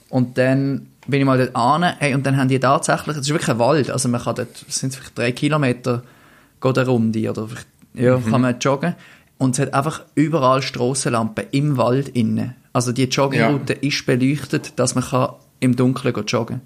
und 0.10 0.38
dann 0.38 0.90
bin 1.08 1.22
ich 1.22 1.26
mal 1.26 1.40
dort 1.40 1.56
an, 1.56 1.84
hey, 1.98 2.14
und 2.14 2.24
dann 2.26 2.38
haben 2.38 2.50
die 2.50 2.60
tatsächlich, 2.60 3.16
es 3.18 3.24
ist 3.24 3.30
wirklich 3.30 3.50
ein 3.50 3.60
Wald, 3.60 3.90
also 3.90 4.10
man 4.10 4.22
kann 4.22 4.36
dort, 4.36 4.66
es 4.68 4.76
sind 4.76 4.94
vielleicht 4.94 5.18
drei 5.18 5.32
Kilometer, 5.32 6.04
geht 6.62 6.78
eine 6.78 6.88
Runde, 6.88 7.30
oder 7.30 7.48
vielleicht, 7.48 7.68
ja, 7.98 8.20
kann 8.20 8.42
man 8.42 8.60
joggen. 8.60 8.96
Und 9.38 9.56
es 9.56 9.60
hat 9.60 9.74
einfach 9.74 10.04
überall 10.16 10.62
Strassenlampen 10.62 11.46
im 11.52 11.78
Wald 11.78 12.10
innen. 12.10 12.56
Also 12.74 12.92
die 12.92 13.04
Joggingroute 13.04 13.74
ist 13.74 14.06
beleuchtet, 14.06 14.74
dass 14.78 14.96
man 14.96 15.04
kann 15.04 15.30
im 15.60 15.76
Dunkeln 15.76 16.14
joggen 16.26 16.62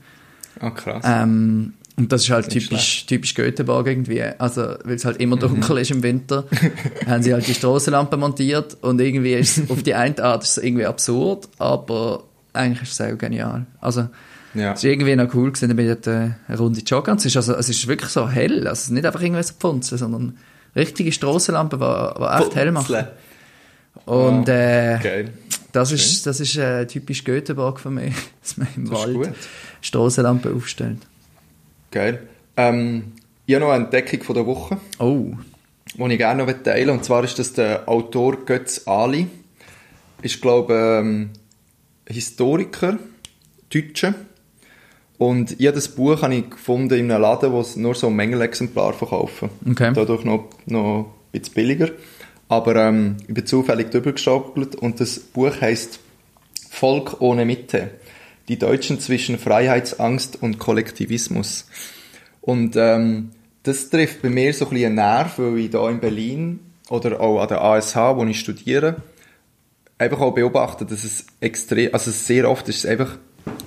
Ah, 0.59 0.71
krass. 0.71 1.03
ähm, 1.05 1.73
und 1.99 2.11
das 2.13 2.23
ist 2.23 2.29
halt 2.29 2.53
Nicht 2.53 2.69
typisch, 2.69 3.05
typisch 3.05 3.33
Göteborg 3.33 3.87
irgendwie. 3.87 4.23
Also, 4.23 4.61
weil 4.85 4.95
es 4.95 5.03
halt 5.03 5.17
immer 5.17 5.35
dunkel 5.35 5.79
ist 5.79 5.91
im 5.91 6.01
Winter, 6.01 6.45
haben 7.05 7.21
sie 7.21 7.33
halt 7.33 7.45
die 7.45 7.53
Strassenlampen 7.53 8.19
montiert 8.19 8.77
und 8.81 9.01
irgendwie 9.01 9.33
ist 9.33 9.57
es 9.57 9.69
auf 9.69 9.83
die 9.83 9.93
eine 9.93 10.17
Art 10.23 10.43
ist 10.43 10.57
es 10.57 10.63
irgendwie 10.63 10.85
absurd, 10.85 11.49
aber 11.57 12.23
eigentlich 12.53 12.83
ist 12.83 12.99
es 12.99 13.01
auch 13.01 13.17
genial. 13.17 13.65
Also, 13.81 14.07
ja. 14.53 14.71
es 14.71 14.79
ist 14.79 14.85
irgendwie 14.85 15.15
noch 15.17 15.33
cool 15.33 15.51
gewesen, 15.51 15.77
ich 15.77 15.87
dort 15.87 16.07
äh, 16.07 16.53
Runde 16.55 16.79
joggen 16.79 17.17
es 17.17 17.25
ist, 17.25 17.35
also, 17.35 17.53
es 17.55 17.67
ist 17.67 17.85
wirklich 17.87 18.09
so 18.09 18.29
hell, 18.29 18.59
also 18.59 18.71
es 18.71 18.83
ist 18.83 18.91
nicht 18.91 19.05
einfach 19.05 19.21
irgendwelche 19.21 19.53
Pfunzen, 19.53 19.97
sondern 19.97 20.37
richtige 20.75 21.11
Strassenlampen, 21.11 21.79
die, 21.79 22.19
die 22.19 22.43
echt 22.43 22.55
hell 22.55 22.71
machen. 22.71 23.07
Und 24.05 24.47
äh, 24.49 25.25
das 25.71 25.91
ist, 25.91 26.25
das 26.25 26.39
ist 26.39 26.55
äh, 26.57 26.85
typisch 26.87 27.23
Göteborg 27.23 27.79
für 27.79 27.89
mich, 27.89 28.15
dass 28.41 28.57
man 28.57 28.67
im 28.75 28.89
Das 28.89 28.99
Wald 28.99 29.13
gut. 29.15 29.29
Strassenlampen 29.81 30.55
aufstellt. 30.55 30.99
Geil. 31.91 32.27
Ähm, 32.57 33.13
ich 33.45 33.55
habe 33.55 33.65
noch 33.65 33.71
eine 33.71 33.85
Entdeckung 33.85 34.23
von 34.23 34.35
der 34.35 34.45
Woche, 34.45 34.77
Oh, 34.99 35.31
die 35.95 36.11
ich 36.11 36.17
gerne 36.17 36.45
noch 36.45 36.63
teilen. 36.63 36.91
Und 36.91 37.03
zwar 37.03 37.23
ist 37.23 37.39
das 37.39 37.53
der 37.53 37.87
Autor 37.89 38.45
Götz 38.45 38.87
Ali. 38.87 39.27
Ist, 40.21 40.41
glaube 40.41 40.73
ähm, 41.01 41.29
Historiker, 42.07 42.97
Deutscher. 43.69 44.13
Und 45.19 45.59
jedes 45.59 45.89
Buch 45.89 46.21
habe 46.21 46.33
ich 46.33 46.49
gefunden 46.49 46.97
in 46.97 47.11
einem 47.11 47.21
Laden, 47.21 47.51
wo 47.51 47.59
es 47.59 47.75
nur 47.75 47.93
so 47.93 48.09
Mängelexemplar 48.09 48.93
verkaufen. 48.93 49.49
Okay. 49.69 49.91
Dadurch 49.93 50.23
noch, 50.23 50.49
noch 50.65 50.99
ein 50.99 51.05
bisschen 51.33 51.53
billiger. 51.55 51.89
Aber 52.47 52.75
ähm, 52.77 53.17
ich 53.27 53.33
bin 53.33 53.45
zufällig 53.45 53.91
drüber 53.91 54.13
gestapelt 54.13 54.75
und 54.75 55.01
das 55.01 55.19
Buch 55.19 55.59
heißt 55.59 55.99
Volk 56.71 57.19
ohne 57.19 57.43
Mitte. 57.43 57.91
Die 58.47 58.57
Deutschen 58.57 59.01
zwischen 59.01 59.37
Freiheitsangst 59.37 60.41
und 60.41 60.57
Kollektivismus. 60.57 61.67
Und 62.39 62.77
ähm, 62.77 63.31
das 63.63 63.89
trifft 63.89 64.21
bei 64.21 64.29
mir 64.29 64.53
so 64.53 64.65
ein 64.65 64.69
bisschen 64.69 64.85
einen 64.85 64.95
Nerv, 64.95 65.37
weil 65.37 65.57
ich 65.57 65.69
hier 65.69 65.89
in 65.89 65.99
Berlin 65.99 66.59
oder 66.89 67.19
auch 67.19 67.41
an 67.41 67.49
der 67.49 67.61
ASH, 67.61 67.93
wo 67.97 68.23
ich 68.23 68.39
studiere, 68.39 68.95
einfach 69.97 70.21
auch 70.21 70.33
beobachte, 70.33 70.85
dass 70.85 71.03
es 71.03 71.25
extrem, 71.41 71.93
also 71.93 72.09
sehr 72.09 72.49
oft 72.49 72.69
ist 72.69 72.77
es 72.77 72.85
einfach, 72.85 73.17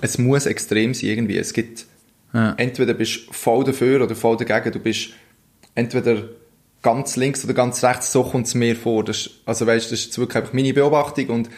es 0.00 0.18
muss 0.18 0.46
extrem 0.46 0.94
sein 0.94 1.10
irgendwie. 1.10 1.38
Es 1.38 1.52
gibt, 1.52 1.86
Ja. 2.34 2.54
entweder 2.56 2.94
bist 2.94 3.28
du 3.28 3.32
voll 3.32 3.64
dafür 3.64 4.02
oder 4.02 4.14
voll 4.14 4.36
dagegen, 4.36 4.72
du 4.72 4.78
bist 4.78 5.10
entweder 5.74 6.24
ganz 6.82 7.16
links 7.16 7.44
oder 7.44 7.54
ganz 7.54 7.82
rechts, 7.84 8.10
so 8.12 8.24
kommt 8.24 8.46
es 8.46 8.54
mir 8.54 8.74
vor. 8.74 9.04
Das, 9.04 9.18
ist- 9.18 9.30
also 9.46 9.66
weißt, 9.66 9.92
das 9.92 10.00
ist 10.00 10.18
wirklich 10.18 10.36
einfach 10.36 10.52
meine 10.52 10.72
Beobachtung 10.74 11.26
und 11.28 11.50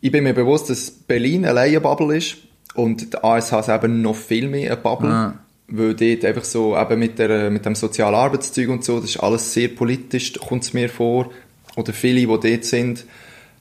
ich 0.00 0.12
bin 0.12 0.24
mir 0.24 0.34
bewusst, 0.34 0.68
dass 0.70 0.90
Berlin 0.90 1.44
allein 1.46 1.70
eine 1.70 1.80
Bubble 1.80 2.16
ist 2.16 2.36
und 2.74 3.12
der 3.14 3.24
ASH 3.24 3.52
ist 3.52 3.68
eben 3.68 4.02
noch 4.02 4.16
viel 4.16 4.48
mehr 4.48 4.72
eine 4.72 4.80
Bubble, 4.80 5.08
Ah. 5.10 5.38
weil 5.68 5.94
dort 5.94 6.24
einfach 6.24 6.44
so 6.44 6.76
eben 6.76 6.98
mit, 6.98 7.18
der, 7.18 7.50
mit 7.50 7.64
dem 7.64 7.74
Sozialarbeitszeug 7.74 8.68
und 8.68 8.84
so, 8.84 9.00
das 9.00 9.10
ist 9.10 9.16
alles 9.18 9.52
sehr 9.52 9.68
politisch, 9.68 10.32
kommt 10.34 10.64
es 10.64 10.72
mir 10.74 10.88
vor. 10.88 11.30
Oder 11.76 11.92
viele, 11.92 12.20
die 12.20 12.26
dort 12.26 12.64
sind, 12.64 13.04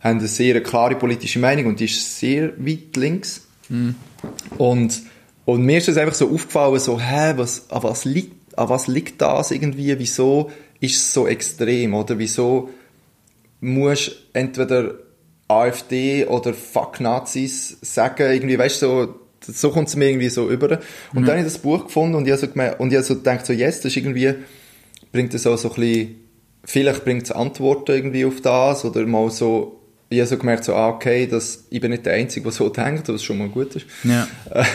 haben 0.02 0.20
eine 0.20 0.28
sehr 0.28 0.62
klare 0.62 0.96
politische 0.96 1.40
Meinung 1.40 1.68
und 1.68 1.80
die 1.80 1.86
ist 1.86 2.20
sehr 2.20 2.52
weit 2.58 2.96
links. 2.98 3.48
Und, 4.58 5.02
und 5.46 5.64
mir 5.64 5.78
ist 5.78 5.90
es 5.90 5.98
einfach 5.98 6.14
so 6.14 6.30
aufgefallen, 6.30 6.80
so, 6.80 7.00
hä, 7.00 7.34
was, 7.38 7.70
an, 7.70 7.84
was 7.84 8.06
liegt, 8.06 8.58
an 8.58 8.70
was 8.70 8.88
liegt 8.88 9.22
das 9.22 9.52
irgendwie? 9.52 9.98
Wieso 9.98 10.52
ist 10.80 10.96
es 10.96 11.14
so 11.14 11.28
extrem? 11.28 11.94
Oder 11.94 12.20
wieso 12.20 12.70
musst 13.62 14.12
entweder 14.34 14.96
AfD 15.48 16.26
oder 16.26 16.54
Fuck 16.54 17.00
Nazis 17.00 17.78
sagen? 17.82 18.32
Irgendwie, 18.32 18.58
weißt 18.58 18.82
du, 18.82 18.88
so, 18.88 19.54
so 19.54 19.72
kommt 19.72 19.88
es 19.88 19.96
mir 19.96 20.10
irgendwie 20.10 20.30
so 20.30 20.50
über. 20.50 20.80
Und 21.14 21.24
dann 21.24 21.30
habe 21.30 21.40
ich 21.40 21.46
das 21.46 21.58
Buch 21.58 21.86
gefunden 21.86 22.16
und 22.16 22.26
ich 22.26 22.32
habe 22.32 22.42
so, 22.42 22.48
gemeint, 22.48 22.80
und 22.80 22.90
ich 22.90 22.96
habe 22.96 23.06
so 23.06 23.16
gedacht, 23.16 23.46
so, 23.46 23.54
yes, 23.54 23.78
das 23.78 23.86
ist 23.86 23.98
irgendwie, 23.98 24.34
bringt 25.12 25.34
es 25.34 25.48
auch 25.48 25.58
so 25.58 25.70
ein 25.70 25.76
bisschen, 25.76 26.16
vielleicht 26.64 27.04
bringt 27.04 27.24
es 27.24 27.32
Antworten 27.32 27.92
irgendwie 27.92 28.26
auf 28.26 28.42
das 28.42 28.86
oder 28.86 29.06
mal 29.06 29.30
so, 29.32 29.81
ich 30.12 30.20
habe 30.20 30.28
so 30.28 30.38
gemerkt, 30.38 30.64
so, 30.66 30.76
ah, 30.76 30.90
okay, 30.90 31.26
das, 31.26 31.64
ich 31.70 31.80
bin 31.82 31.92
nicht 31.92 32.06
der 32.06 32.14
Einzige, 32.14 32.44
der 32.44 32.52
so 32.52 32.70
denkt, 32.70 33.08
was 33.08 33.24
schon 33.24 33.38
mal 33.38 33.50
gut 33.50 33.76
ist. 33.76 33.86
Ja. 34.04 34.28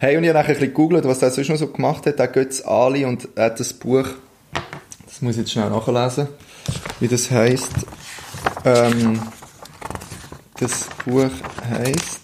Hey, 0.00 0.18
und 0.18 0.24
ich 0.24 0.28
habe 0.28 0.38
nachher 0.40 0.50
ein 0.50 0.54
bisschen 0.56 0.74
gegoogelt, 0.74 1.04
was 1.06 1.20
der 1.20 1.30
sonst 1.30 1.48
noch 1.48 1.56
so 1.56 1.68
gemacht 1.68 2.04
hat, 2.04 2.18
der 2.18 2.28
Götz 2.28 2.60
Ali, 2.60 3.06
und 3.06 3.26
er 3.36 3.46
hat 3.46 3.60
das 3.60 3.72
Buch, 3.72 4.06
das 5.06 5.22
muss 5.22 5.36
ich 5.36 5.42
jetzt 5.42 5.52
schnell 5.52 5.70
nachlesen, 5.70 6.28
wie 7.00 7.08
das 7.08 7.30
heisst. 7.30 7.70
Ähm, 8.66 9.20
das 10.60 10.88
Buch 11.06 11.30
heisst 11.70 12.20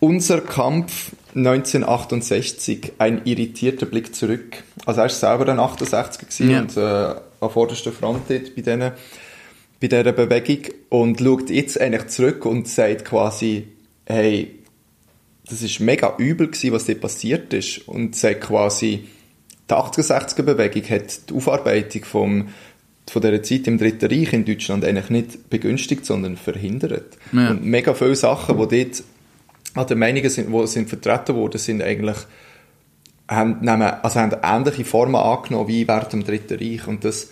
Unser 0.00 0.40
Kampf 0.42 1.12
1968, 1.34 2.92
ein 2.98 3.22
irritierter 3.24 3.86
Blick 3.86 4.14
zurück. 4.14 4.62
Also 4.84 5.00
er 5.00 5.04
war 5.04 5.08
selber 5.10 5.46
68er 5.52 6.18
gewesen 6.18 6.50
Ja. 6.50 6.60
und 6.60 6.76
äh, 6.76 7.20
an 7.40 7.50
vorderster 7.50 7.92
Front 7.92 8.22
dort 8.28 8.54
bei 8.54 8.62
denen 8.62 8.92
bei 9.80 9.86
dieser 9.88 10.12
Bewegung 10.12 10.72
und 10.88 11.20
schaut 11.20 11.50
jetzt 11.50 11.80
eigentlich 11.80 12.08
zurück 12.08 12.44
und 12.44 12.68
sagt 12.68 13.04
quasi, 13.04 13.68
hey, 14.06 14.58
das 15.48 15.62
ist 15.62 15.80
mega 15.80 16.14
übel 16.18 16.48
gewesen, 16.48 16.72
was 16.72 16.86
dort 16.86 17.00
passiert 17.00 17.52
ist 17.54 17.88
und 17.88 18.16
sagt 18.16 18.42
quasi, 18.42 19.04
die 19.70 19.74
68er-Bewegung 19.74 20.82
hat 20.90 21.30
die 21.30 21.34
Aufarbeitung 21.34 22.04
vom, 22.04 22.48
von 23.08 23.22
dieser 23.22 23.42
Zeit 23.42 23.66
im 23.66 23.78
Dritten 23.78 24.10
Reich 24.10 24.32
in 24.32 24.44
Deutschland 24.44 24.84
eigentlich 24.84 25.10
nicht 25.10 25.50
begünstigt, 25.50 26.04
sondern 26.04 26.36
verhindert. 26.36 27.16
Ja. 27.32 27.50
Und 27.50 27.64
mega 27.64 27.94
viele 27.94 28.16
Sachen, 28.16 28.58
die 28.58 28.84
dort 28.84 29.02
an 29.74 29.86
den 29.86 29.98
Meinungen 29.98 30.30
sind, 30.30 30.52
die 30.52 30.66
sind 30.66 30.88
vertreten 30.88 31.36
worden, 31.36 31.58
sind 31.58 31.82
eigentlich 31.82 32.16
haben, 33.28 33.58
nehmen, 33.60 33.82
also 34.02 34.20
haben 34.20 34.36
ähnliche 34.42 34.84
Formen 34.84 35.16
angenommen 35.16 35.68
wie 35.68 35.86
während 35.86 36.12
dem 36.12 36.24
Dritten 36.24 36.58
Reich 36.58 36.86
und 36.86 37.04
das 37.04 37.30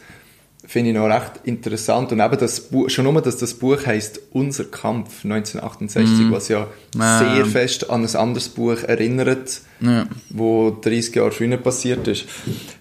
finde 0.65 0.91
ich 0.91 0.97
noch 0.97 1.07
recht 1.07 1.33
interessant 1.45 2.11
und 2.13 2.21
eben 2.21 2.39
das 2.39 2.61
Buch, 2.61 2.89
schon 2.91 3.05
nur, 3.05 3.21
dass 3.23 3.37
das 3.37 3.55
Buch 3.55 3.87
heißt 3.87 4.21
Unser 4.33 4.65
Kampf 4.65 5.25
1968, 5.25 6.31
was 6.31 6.49
ja 6.49 6.67
Ah. 6.99 7.19
sehr 7.19 7.47
fest 7.47 7.89
an 7.91 8.05
ein 8.05 8.17
anderes 8.17 8.49
Buch 8.49 8.83
erinnert, 8.83 9.61
Ja. 9.81 10.07
wo 10.31 10.71
30 10.71 11.15
Jahre 11.15 11.31
früher 11.31 11.57
passiert 11.59 12.09
ist. 12.09 12.25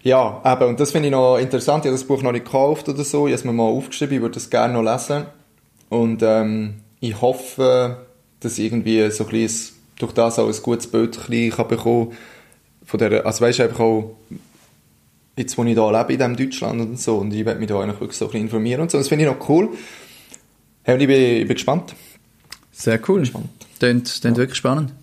Ja, 0.03 0.41
eben, 0.45 0.69
und 0.69 0.79
das 0.79 0.91
finde 0.91 1.09
ich 1.09 1.11
noch 1.11 1.37
interessant, 1.37 1.85
ich 1.85 1.89
habe 1.89 1.97
das 1.99 2.07
Buch 2.07 2.21
noch 2.23 2.31
nicht 2.31 2.45
gekauft 2.45 2.89
oder 2.89 3.03
so, 3.03 3.27
ich 3.27 3.33
habe 3.33 3.39
es 3.39 3.43
mir 3.43 3.53
mal 3.53 3.63
aufgeschrieben, 3.63 4.15
ich 4.15 4.21
würde 4.21 4.35
das 4.35 4.49
gerne 4.49 4.73
noch 4.73 4.81
lesen 4.91 5.25
und 5.89 6.21
ähm, 6.23 6.75
ich 7.01 7.21
hoffe, 7.21 7.97
dass 8.39 8.57
ich 8.57 8.65
irgendwie 8.65 9.11
so 9.11 9.25
ein 9.25 9.29
bisschen 9.29 9.75
durch 9.99 10.11
das 10.13 10.39
auch 10.39 10.47
ein 10.47 10.61
gutes 10.63 10.87
Bild 10.87 11.17
ein 11.17 11.29
bisschen 11.29 11.51
kann 11.51 11.67
bekommen 11.67 12.13
von 12.85 12.99
der, 12.99 13.25
also 13.25 13.41
weißt 13.45 13.59
du, 13.59 13.63
einfach 13.63 13.79
auch 13.79 14.15
jetzt, 15.35 15.57
wo 15.57 15.63
ich 15.63 15.75
da 15.75 15.91
lebe, 15.91 16.13
in 16.13 16.19
diesem 16.19 16.35
Deutschland 16.35 16.81
und 16.81 16.99
so, 16.99 17.17
und 17.17 17.33
ich 17.33 17.45
werde 17.45 17.59
mich 17.59 17.69
da 17.69 17.79
eigentlich 17.79 17.99
wirklich 17.99 18.17
so 18.17 18.25
ein 18.25 18.31
bisschen 18.31 18.45
informieren 18.45 18.81
und 18.81 18.91
so, 18.91 18.97
das 18.97 19.07
finde 19.07 19.25
ich 19.25 19.31
noch 19.31 19.49
cool. 19.49 19.69
Hey, 20.83 20.95
und 20.95 21.01
ich 21.01 21.07
bin, 21.07 21.17
ich 21.17 21.47
bin 21.47 21.55
gespannt. 21.55 21.95
Sehr 22.71 22.99
cool. 23.07 23.23
Klingt, 23.79 24.19
klingt 24.21 24.37
wirklich 24.37 24.57
spannend. 24.57 24.93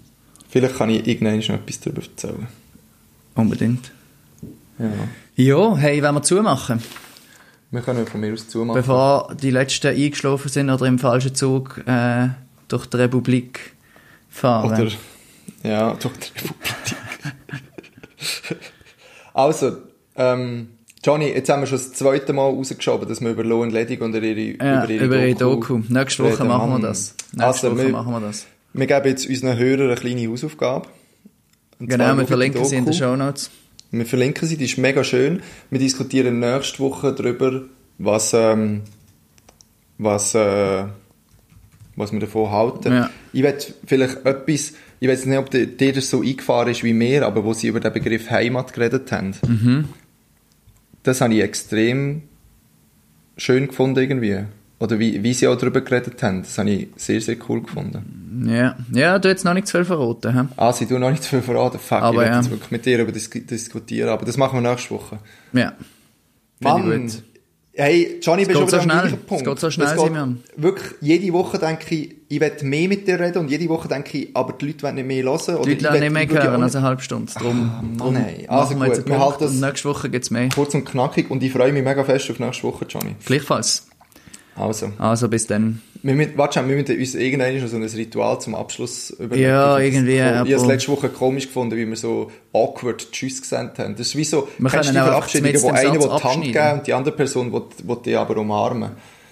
Vielleicht 0.48 0.76
kann 0.76 0.90
ich 0.90 1.06
irgendwann 1.06 1.38
noch 1.38 1.48
etwas 1.48 1.80
darüber 1.80 2.02
erzählen. 2.02 2.46
Unbedingt. 3.34 3.90
Ja. 4.78 4.90
Ja, 5.34 5.76
hey, 5.76 6.02
wenn 6.02 6.14
wir 6.14 6.22
zumachen, 6.22 6.82
Wir 7.70 7.80
können 7.80 8.06
von 8.06 8.20
mir 8.20 8.34
aus 8.34 8.48
zumachen. 8.48 8.78
bevor 8.80 9.34
die 9.34 9.50
Letzten 9.50 9.96
eingeschlafen 9.96 10.50
sind 10.50 10.68
oder 10.68 10.84
im 10.86 10.98
falschen 10.98 11.34
Zug 11.34 11.82
äh, 11.86 12.28
durch 12.68 12.86
die 12.86 12.98
Republik 12.98 13.74
fahren. 14.28 14.72
Oder, 14.72 14.90
ja, 15.62 15.94
durch 15.94 16.14
die 16.18 16.38
Republik. 16.38 16.96
also, 19.34 19.78
ähm, 20.16 20.68
Johnny, 21.04 21.26
jetzt 21.28 21.48
haben 21.50 21.60
wir 21.62 21.66
schon 21.66 21.78
das 21.78 21.92
zweite 21.92 22.32
Mal 22.32 22.42
rausgeschoben, 22.48 23.08
dass 23.08 23.20
wir 23.20 23.30
über 23.30 23.42
Low 23.44 23.62
and 23.62 23.72
Ledig 23.72 24.00
und 24.00 24.14
über 24.14 24.24
ihre, 24.26 24.56
ja, 24.64 24.84
über 24.86 25.18
ihre 25.26 25.34
Doku. 25.34 25.74
reden. 25.76 25.86
Nächste 25.92 26.22
Woche 26.24 26.44
machen 26.44 26.70
wir 26.70 26.78
das. 26.88 27.14
Nächste 27.32 27.44
Also, 27.46 27.72
Woche 27.72 27.86
wir, 27.86 27.88
machen 27.90 28.12
wir 28.12 28.20
das. 28.20 28.46
wir 28.72 28.86
geben 28.86 29.08
jetzt 29.08 29.28
unseren 29.28 29.58
Hörern 29.58 29.86
eine 29.86 29.94
kleine 29.96 30.28
Hausaufgabe. 30.28 30.88
Und 31.80 31.88
Genau, 31.88 32.16
wir 32.16 32.26
verlinken 32.26 32.64
sie 32.64 32.76
in 32.76 32.84
den 32.84 32.92
Doku. 32.92 33.04
Show 33.04 33.16
Notes. 33.16 33.50
Wir 33.90 34.06
verlinken 34.06 34.46
sie, 34.48 34.56
die 34.56 34.64
ist 34.66 34.78
mega 34.78 35.02
schön. 35.04 35.42
Wir 35.70 35.78
diskutieren 35.80 36.38
nächste 36.40 36.78
Woche 36.78 37.12
darüber, 37.12 37.62
was, 37.98 38.32
ähm, 38.32 38.82
was, 39.98 40.34
äh, 40.34 40.84
was 41.96 42.12
wir 42.12 42.20
davon 42.20 42.50
halten. 42.50 42.92
Ja. 42.92 43.10
Ich 43.32 43.42
werde 43.42 43.64
vielleicht 43.86 44.24
etwas, 44.24 44.72
ich 45.00 45.08
weiß 45.08 45.26
nicht, 45.26 45.38
ob 45.38 45.50
dir 45.50 45.66
dir 45.66 45.92
das 45.92 46.08
so 46.08 46.22
eingefahren 46.22 46.68
ist 46.70 46.84
wie 46.84 46.92
mir, 46.94 47.26
aber 47.26 47.44
wo 47.44 47.52
sie 47.52 47.66
über 47.66 47.80
den 47.80 47.92
Begriff 47.92 48.30
Heimat 48.30 48.72
geredet 48.72 49.10
haben. 49.12 49.34
Mhm. 49.46 49.88
Das 51.02 51.20
habe 51.20 51.34
ich 51.34 51.40
extrem 51.40 52.22
schön 53.36 53.68
gefunden 53.68 53.98
irgendwie. 53.98 54.44
Oder 54.78 54.98
wie, 54.98 55.22
wie 55.22 55.32
sie 55.32 55.46
auch 55.46 55.56
darüber 55.56 55.80
geredet 55.80 56.20
haben. 56.22 56.42
Das 56.42 56.58
habe 56.58 56.70
ich 56.70 56.88
sehr, 56.96 57.20
sehr 57.20 57.36
cool 57.48 57.62
gefunden. 57.62 58.48
Ja, 58.48 58.76
ja, 58.90 59.18
du 59.18 59.32
hast 59.32 59.44
noch 59.44 59.54
nicht 59.54 59.68
zu 59.68 59.78
viel 59.78 59.84
verraten. 59.84 60.34
He? 60.34 60.54
Ah, 60.56 60.72
sie 60.72 60.86
tun 60.86 61.00
noch 61.00 61.10
nicht 61.10 61.22
zu 61.22 61.30
viel 61.30 61.42
verraten. 61.42 61.78
Fuck, 61.78 62.02
Aber 62.02 62.24
ich 62.24 62.30
ja. 62.30 62.40
jetzt 62.40 62.50
wirklich 62.50 62.70
mit 62.72 62.84
dir 62.84 62.98
über 62.98 63.12
das 63.12 63.30
diskutieren. 63.30 64.08
Aber 64.08 64.26
das 64.26 64.36
machen 64.36 64.60
wir 64.60 64.68
nächste 64.68 64.90
Woche. 64.90 65.18
Ja. 65.52 65.74
Finde 66.60 66.96
ich 66.96 67.12
gut. 67.12 67.22
Hey, 67.74 68.18
Johnny, 68.22 68.44
bist 68.44 68.58
du 68.58 68.60
so 68.60 68.66
wieder 68.66 68.76
am 68.78 68.82
schnell. 68.84 69.00
gleichen 69.00 69.18
Es 69.20 69.26
Punkt. 69.26 69.44
geht 69.46 69.58
so 69.60 69.70
schnell, 69.70 69.88
geht 69.96 69.98
Simeon. 70.06 70.42
Wirklich, 70.56 70.92
jede 71.00 71.32
Woche 71.32 71.58
denke 71.58 71.94
ich, 71.94 72.14
ich 72.28 72.40
will 72.40 72.52
mehr 72.62 72.88
mit 72.88 73.06
dir 73.06 73.20
reden 73.20 73.38
und 73.38 73.50
jede 73.50 73.68
Woche 73.68 73.88
denke 73.88 74.16
ich, 74.18 74.28
aber 74.34 74.52
die 74.54 74.66
Leute 74.66 74.82
wollen 74.84 74.94
nicht 74.94 75.06
mehr 75.06 75.22
hören. 75.22 75.38
Oder 75.56 75.64
Die 75.64 75.74
Leute 75.74 75.92
will- 75.94 76.00
nicht 76.00 76.12
mehr 76.12 76.28
hören 76.28 76.56
auch 76.56 76.62
als 76.62 76.76
eine 76.76 76.86
halbe 76.86 77.02
Stunde. 77.02 77.32
Drum, 77.32 77.66
Mann, 77.66 77.98
drum 77.98 78.16
ey. 78.16 78.46
Also 78.48 78.70
wir 78.78 78.86
gut, 78.86 78.96
wir 78.96 79.02
Punkt 79.04 79.20
halten 79.20 79.44
das- 79.44 79.52
nächste 79.54 79.88
Woche 79.88 80.08
gibt 80.10 80.24
es 80.24 80.30
mehr. 80.30 80.48
Kurz 80.54 80.74
und 80.74 80.84
knackig 80.84 81.30
und 81.30 81.42
ich 81.42 81.52
freue 81.52 81.72
mich 81.72 81.82
mega 81.84 82.04
fest 82.04 82.30
auf 82.30 82.38
nächste 82.38 82.62
Woche, 82.64 82.86
Johnny. 82.88 83.16
Gleichfalls. 83.24 83.86
Also, 84.54 84.92
Also 84.98 85.28
bis 85.28 85.46
dann. 85.46 85.80
wir 86.02 86.14
müssen, 86.14 86.36
warte 86.36 86.58
schon, 86.60 86.68
wir 86.68 86.76
müssen 86.76 86.98
uns 86.98 87.14
irgendwann 87.14 87.58
noch 87.58 87.66
so 87.68 87.76
ein 87.76 87.82
Ritual 87.84 88.38
zum 88.40 88.54
Abschluss 88.54 89.10
überlegen. 89.10 89.48
Ja, 89.48 89.78
irgendwie. 89.78 90.16
Ich 90.16 90.22
habe 90.22 90.52
es 90.52 90.66
letzte 90.66 90.92
Woche 90.92 91.08
komisch 91.08 91.46
gefunden, 91.46 91.76
wie 91.76 91.86
wir 91.88 91.96
so 91.96 92.30
awkward 92.52 93.10
Tschüss 93.12 93.40
gesagt 93.40 93.78
haben. 93.78 93.96
Das 93.96 94.08
ist 94.08 94.16
wie 94.16 94.24
so, 94.24 94.48
Wir 94.58 94.68
kennst 94.70 94.90
du 94.90 94.92
die 94.92 94.98
Verabschiedungen, 94.98 95.62
wo 95.62 95.68
im 95.70 95.74
einer 95.74 95.92
will 95.94 96.00
die 96.00 96.22
Hand 96.24 96.42
geben 96.44 96.72
und 96.78 96.86
die 96.86 96.92
andere 96.92 97.14
Person 97.16 97.52
will, 97.52 97.62
will 97.84 97.98
die 98.04 98.14
aber 98.14 98.36
umarmen. 98.36 98.90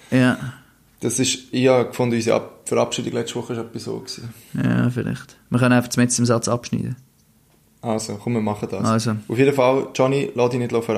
Ja, 0.09 0.37
Das 0.99 1.19
ist, 1.19 1.37
ich 1.51 1.67
habe 1.67 1.85
gefunden, 1.89 2.15
unsere 2.15 2.37
Ab- 2.37 2.61
Verabschiedung 2.65 3.13
letzte 3.13 3.35
Woche 3.35 3.55
war 3.55 3.63
etwas 3.65 3.83
so. 3.83 3.99
Gewesen. 3.99 4.33
ja, 4.55 4.89
vielleicht. 4.89 5.35
Wir 5.49 5.59
können 5.59 5.73
einfach 5.73 5.95
mit 5.97 6.17
dem 6.17 6.25
Satz 6.25 6.47
abschneiden. 6.47 6.95
Also, 7.83 8.19
komm, 8.23 8.33
wir 8.33 8.41
machen 8.41 8.67
das. 8.69 8.83
Also. 8.85 9.15
Auf 9.27 9.37
jeden 9.37 9.53
Fall, 9.53 9.87
Johnny, 9.95 10.31
lass 10.35 10.51
dich 10.51 10.59
nicht 10.59 10.71
verarschen. 10.71 10.97